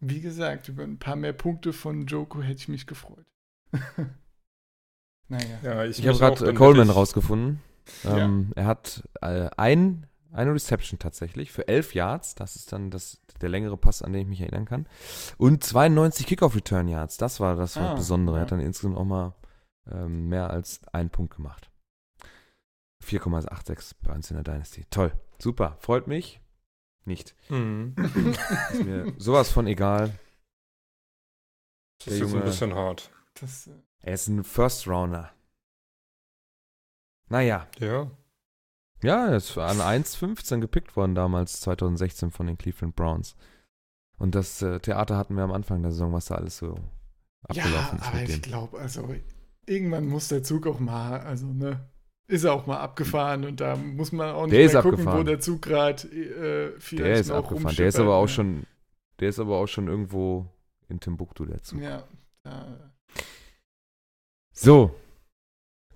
Wie 0.02 0.22
gesagt, 0.22 0.70
über 0.70 0.84
ein 0.84 0.98
paar 0.98 1.16
mehr 1.16 1.34
Punkte 1.34 1.74
von 1.74 2.06
Joko 2.06 2.42
hätte 2.42 2.60
ich 2.60 2.68
mich 2.70 2.88
gefreut. 2.88 3.26
naja. 5.28 5.60
Ja, 5.64 5.84
ich, 5.86 6.00
Ich 6.00 6.08
habe 6.08 6.18
gerade 6.18 6.54
Coleman 6.54 6.78
wirklich- 6.88 6.96
rausgefunden. 6.96 7.60
Ähm, 8.06 8.52
Er 8.56 8.66
hat 8.66 9.04
äh, 9.22 9.50
ein, 9.58 10.06
eine 10.32 10.54
Reception 10.54 11.00
tatsächlich 11.00 11.52
für 11.52 11.68
11 11.68 11.94
Yards. 11.96 12.36
Das 12.36 12.56
ist 12.56 12.72
dann 12.72 12.92
das, 12.92 13.20
der 13.42 13.50
längere 13.50 13.78
Pass, 13.78 14.02
an 14.02 14.14
den 14.14 14.24
ich 14.24 14.28
mich 14.28 14.42
erinnern 14.42 14.66
kann. 14.66 14.88
Und 15.38 15.64
92 15.64 16.26
Kickoff-Return-Yards. 16.28 17.18
Das 17.18 17.40
war 17.40 17.56
das 17.56 17.76
war 17.76 17.92
Ah, 17.92 17.96
Besondere. 17.96 18.38
Er 18.38 18.42
hat 18.44 18.52
dann 18.52 18.60
insgesamt 18.60 18.98
auch 18.98 19.06
mal 19.06 19.34
ähm, 19.92 20.28
mehr 20.30 20.50
als 20.50 20.82
einen 20.94 21.10
Punkt 21.10 21.36
gemacht. 21.36 21.72
4,86 23.04 23.96
bei 24.02 24.14
uns 24.14 24.30
in 24.30 24.36
der 24.36 24.44
Dynasty. 24.44 24.86
Toll. 24.90 25.14
Super. 25.40 25.78
Freut 25.80 26.08
mich. 26.08 26.42
Nicht. 27.06 27.34
Mhm. 27.50 27.96
Ist 28.72 28.84
mir 28.84 29.14
sowas 29.18 29.50
von 29.52 29.66
egal. 29.68 30.14
Das 32.06 32.14
ist 32.14 32.34
ein 32.34 32.44
bisschen 32.44 32.76
hart. 32.76 33.10
Das, 33.40 33.68
äh, 33.68 33.72
Er 34.02 34.14
ist 34.14 34.28
ein 34.28 34.44
First 34.44 34.88
Rounder. 34.88 35.32
Naja. 37.30 37.68
Ja. 37.80 38.12
Ja, 39.02 39.28
er 39.28 39.38
ist 39.38 39.58
an 39.58 39.78
1,15 39.80 40.60
gepickt 40.60 40.96
worden 40.96 41.16
damals, 41.16 41.62
2016 41.62 42.32
von 42.32 42.48
den 42.48 42.58
Cleveland 42.58 42.96
Browns. 42.96 43.36
Und 44.18 44.36
das 44.36 44.62
äh, 44.62 44.80
Theater 44.80 45.18
hatten 45.18 45.36
wir 45.36 45.44
am 45.44 45.54
Anfang 45.54 45.82
der 45.82 45.92
Saison, 45.92 46.12
was 46.12 46.26
da 46.26 46.36
alles 46.36 46.58
so 46.58 46.76
ja, 47.54 47.64
abgelaufen 47.64 48.00
ist 48.00 48.08
aber 48.08 48.22
ich 48.24 48.42
glaube, 48.42 48.80
also 48.80 49.16
irgendwann 49.66 50.08
muss 50.08 50.28
der 50.28 50.44
Zug 50.44 50.68
auch 50.68 50.80
mal, 50.80 51.22
also 51.22 51.48
ne, 51.48 51.80
ist 52.28 52.44
er 52.44 52.54
auch 52.54 52.68
mal 52.68 52.80
abgefahren 52.80 53.46
und 53.46 53.62
da 53.62 53.78
muss 53.78 54.12
man 54.12 54.32
auch 54.32 54.46
nicht 54.46 54.54
Der 54.54 54.66
mehr 54.66 54.82
gucken, 54.82 54.98
wo 55.06 55.10
abgefahren. 55.10 55.26
der 55.26 55.40
Zug 55.40 55.62
gerade 55.62 56.08
äh, 56.10 56.80
vielleicht 56.80 57.06
Der 57.06 57.20
ist 57.20 57.32
abgefahren. 57.32 57.76
Der 57.76 57.88
ist 57.88 58.00
aber 58.00 58.16
auch 58.16 58.24
ne? 58.24 58.28
schon, 58.28 58.64
der 59.20 59.30
ist 59.30 59.40
aber 59.40 59.58
auch 59.58 59.68
schon 59.68 59.88
irgendwo 59.88 60.46
in 60.90 61.00
Timbuktu 61.00 61.46
dazu. 61.46 61.78
Ja, 61.78 62.04
da, 62.44 62.92
So. 64.52 64.94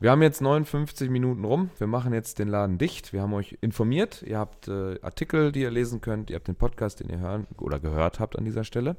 Wir 0.03 0.11
haben 0.11 0.21
jetzt 0.21 0.41
59 0.41 1.09
Minuten 1.09 1.45
rum. 1.45 1.69
Wir 1.77 1.87
machen 1.87 2.11
jetzt 2.11 2.37
den 2.37 2.49
Laden 2.49 2.77
dicht. 2.77 3.13
Wir 3.13 3.21
haben 3.21 3.33
euch 3.33 3.57
informiert. 3.61 4.21
Ihr 4.23 4.37
habt 4.37 4.67
äh, 4.67 4.99
Artikel, 5.01 5.53
die 5.53 5.61
ihr 5.61 5.71
lesen 5.71 6.01
könnt. 6.01 6.29
Ihr 6.29 6.35
habt 6.35 6.49
den 6.49 6.57
Podcast, 6.57 6.99
den 6.99 7.07
ihr 7.07 7.19
hören 7.19 7.47
oder 7.57 7.79
gehört 7.79 8.19
habt 8.19 8.37
an 8.37 8.43
dieser 8.43 8.65
Stelle. 8.65 8.97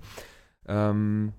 Ähm, 0.64 1.34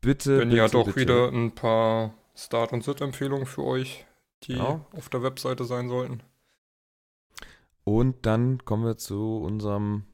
bitte. 0.00 0.40
Hat 0.40 0.50
bitte, 0.50 0.78
auch 0.78 0.86
bitte. 0.86 0.96
wieder 0.96 1.28
ein 1.28 1.54
paar 1.54 2.12
Start- 2.34 2.72
und 2.72 2.82
Sit-Empfehlungen 2.82 3.46
für 3.46 3.62
euch, 3.62 4.04
die 4.42 4.54
Genau. 4.54 4.84
auf 4.90 5.08
der 5.10 5.22
Webseite 5.22 5.62
sein 5.64 5.88
sollten. 5.88 6.24
Und 7.84 8.26
dann 8.26 8.64
kommen 8.64 8.84
wir 8.84 8.96
zu 8.96 9.36
unserem 9.38 10.06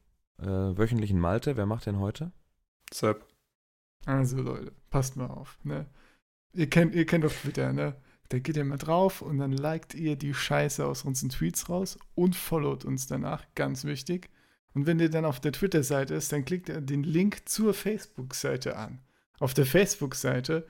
äh, 0.42 0.44
wöchentlichen 0.44 1.18
Malte. 1.18 1.56
Wer 1.56 1.64
macht 1.64 1.86
den 1.86 2.00
heute? 2.00 2.32
Sepp. 2.92 3.24
also 4.04 4.42
Leute, 4.42 4.72
passt 4.90 5.16
mal 5.16 5.28
auf, 5.28 5.58
ne? 5.64 5.86
Ihr 6.52 6.68
kennt, 6.68 6.94
ihr 6.94 7.06
kennt 7.06 7.24
auf 7.24 7.40
Twitter, 7.40 7.72
ne? 7.72 7.96
Da 8.28 8.38
geht 8.38 8.56
ihr 8.56 8.64
mal 8.64 8.78
drauf 8.78 9.22
und 9.22 9.38
dann 9.38 9.52
liked 9.52 9.94
ihr 9.94 10.16
die 10.16 10.34
Scheiße 10.34 10.84
aus 10.84 11.04
unseren 11.04 11.28
Tweets 11.28 11.68
raus 11.68 11.98
und 12.14 12.36
followt 12.36 12.84
uns 12.84 13.06
danach, 13.06 13.44
ganz 13.54 13.84
wichtig. 13.84 14.30
Und 14.74 14.86
wenn 14.86 14.98
ihr 14.98 15.10
dann 15.10 15.24
auf 15.24 15.40
der 15.40 15.52
Twitter-Seite 15.52 16.14
ist, 16.14 16.32
dann 16.32 16.44
klickt 16.44 16.68
ihr 16.68 16.80
den 16.80 17.04
Link 17.04 17.48
zur 17.48 17.74
Facebook-Seite 17.74 18.76
an. 18.76 19.00
Auf 19.38 19.54
der 19.54 19.66
Facebook-Seite 19.66 20.66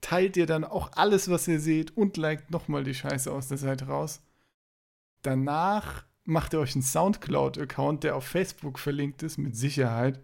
teilt 0.00 0.36
ihr 0.36 0.46
dann 0.46 0.64
auch 0.64 0.92
alles, 0.92 1.30
was 1.30 1.48
ihr 1.48 1.58
seht 1.58 1.96
und 1.96 2.16
liked 2.16 2.50
nochmal 2.50 2.84
die 2.84 2.94
Scheiße 2.94 3.32
aus 3.32 3.48
der 3.48 3.58
Seite 3.58 3.86
raus. 3.86 4.22
Danach 5.22 6.04
macht 6.24 6.52
ihr 6.52 6.60
euch 6.60 6.74
einen 6.74 6.82
Soundcloud-Account, 6.82 8.04
der 8.04 8.16
auf 8.16 8.24
Facebook 8.24 8.78
verlinkt 8.78 9.22
ist, 9.22 9.38
mit 9.38 9.56
Sicherheit. 9.56 10.20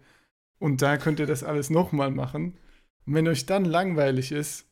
Und 0.59 0.81
da 0.81 0.97
könnt 0.97 1.19
ihr 1.19 1.25
das 1.25 1.43
alles 1.43 1.69
nochmal 1.69 2.11
machen. 2.11 2.57
Und 3.05 3.15
wenn 3.15 3.27
euch 3.27 3.45
dann 3.45 3.65
langweilig 3.65 4.31
ist, 4.31 4.70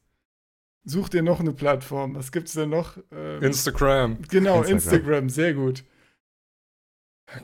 sucht 0.83 1.13
ihr 1.13 1.23
noch 1.23 1.39
eine 1.39 1.53
Plattform. 1.53 2.15
Was 2.15 2.31
gibt's 2.31 2.53
denn 2.53 2.69
noch? 2.69 2.97
Ähm, 3.11 3.41
Instagram. 3.41 4.17
genau, 4.29 4.61
Instagram. 4.63 4.75
Instagram. 4.75 5.29
sehr 5.29 5.53
gut. 5.53 5.83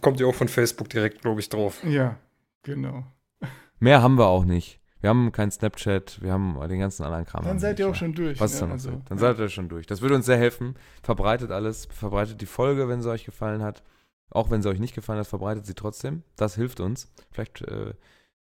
Kommt 0.01 0.19
ihr 0.19 0.27
auch 0.27 0.35
von 0.35 0.47
Facebook 0.47 0.89
direkt, 0.89 1.21
glaube 1.21 1.39
ich, 1.39 1.49
drauf. 1.49 1.83
Ja, 1.83 2.17
genau. 2.63 3.05
Mehr 3.79 4.01
haben 4.01 4.17
wir 4.17 4.27
auch 4.27 4.45
nicht. 4.45 4.79
Wir 5.01 5.09
haben 5.09 5.31
kein 5.31 5.51
Snapchat, 5.51 6.19
wir 6.23 6.31
haben 6.31 6.57
den 6.67 6.79
ganzen 6.79 7.03
anderen 7.03 7.25
Kram. 7.25 7.43
Dann 7.43 7.59
seid 7.59 7.77
ihr 7.77 7.85
auch 7.85 7.91
ja. 7.91 7.95
schon 7.95 8.13
durch. 8.15 8.39
Was 8.39 8.51
ne? 8.51 8.55
ist 8.55 8.61
dann, 8.61 8.69
noch 8.69 8.73
also, 8.73 8.89
so? 8.89 9.01
dann 9.07 9.17
seid 9.19 9.37
ihr 9.37 9.49
schon 9.49 9.69
durch. 9.69 9.85
Das 9.85 10.01
würde 10.01 10.15
uns 10.15 10.25
sehr 10.25 10.37
helfen. 10.37 10.75
Verbreitet 11.03 11.51
alles, 11.51 11.85
verbreitet 11.91 12.41
die 12.41 12.47
Folge, 12.47 12.89
wenn 12.89 13.03
sie 13.03 13.11
euch 13.11 13.23
gefallen 13.23 13.61
hat. 13.61 13.83
Auch 14.31 14.49
wenn 14.49 14.63
sie 14.63 14.69
euch 14.69 14.79
nicht 14.79 14.95
gefallen 14.95 15.19
hat, 15.19 15.27
verbreitet 15.27 15.67
sie 15.67 15.75
trotzdem. 15.75 16.23
Das 16.35 16.55
hilft 16.55 16.79
uns. 16.79 17.13
Vielleicht, 17.31 17.61
äh, 17.61 17.93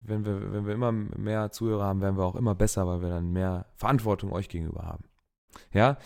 wenn, 0.01 0.25
wir, 0.25 0.53
wenn 0.53 0.65
wir 0.65 0.73
immer 0.73 0.91
mehr 0.91 1.51
Zuhörer 1.51 1.85
haben, 1.85 2.01
werden 2.01 2.17
wir 2.17 2.25
auch 2.25 2.35
immer 2.35 2.55
besser, 2.55 2.87
weil 2.87 3.01
wir 3.01 3.09
dann 3.09 3.31
mehr 3.31 3.65
Verantwortung 3.75 4.31
euch 4.31 4.49
gegenüber 4.49 4.83
haben. 4.83 5.03
Ja, 5.73 5.97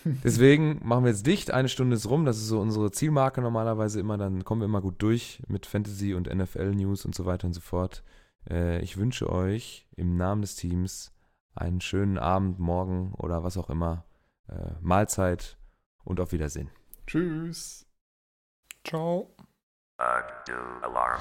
Deswegen 0.24 0.80
machen 0.84 1.04
wir 1.04 1.10
jetzt 1.10 1.26
dicht. 1.26 1.50
Eine 1.50 1.68
Stunde 1.68 1.96
ist 1.96 2.08
rum. 2.08 2.24
Das 2.24 2.36
ist 2.36 2.48
so 2.48 2.60
unsere 2.60 2.90
Zielmarke 2.90 3.40
normalerweise 3.40 3.98
immer. 4.00 4.16
Dann 4.16 4.44
kommen 4.44 4.60
wir 4.60 4.66
immer 4.66 4.80
gut 4.80 5.02
durch 5.02 5.42
mit 5.48 5.66
Fantasy 5.66 6.14
und 6.14 6.32
NFL-News 6.32 7.04
und 7.04 7.14
so 7.14 7.26
weiter 7.26 7.46
und 7.46 7.52
so 7.52 7.60
fort. 7.60 8.04
Äh, 8.48 8.80
ich 8.80 8.96
wünsche 8.96 9.30
euch 9.30 9.88
im 9.96 10.16
Namen 10.16 10.42
des 10.42 10.54
Teams 10.54 11.12
einen 11.54 11.80
schönen 11.80 12.18
Abend, 12.18 12.60
morgen 12.60 13.12
oder 13.14 13.42
was 13.42 13.56
auch 13.56 13.70
immer. 13.70 14.04
Äh, 14.48 14.74
Mahlzeit 14.80 15.58
und 16.04 16.20
auf 16.20 16.32
Wiedersehen. 16.32 16.70
Tschüss. 17.06 17.86
Ciao. 18.84 19.34
Uh, 20.00 20.22
do 20.46 20.54
alarm. 20.82 21.20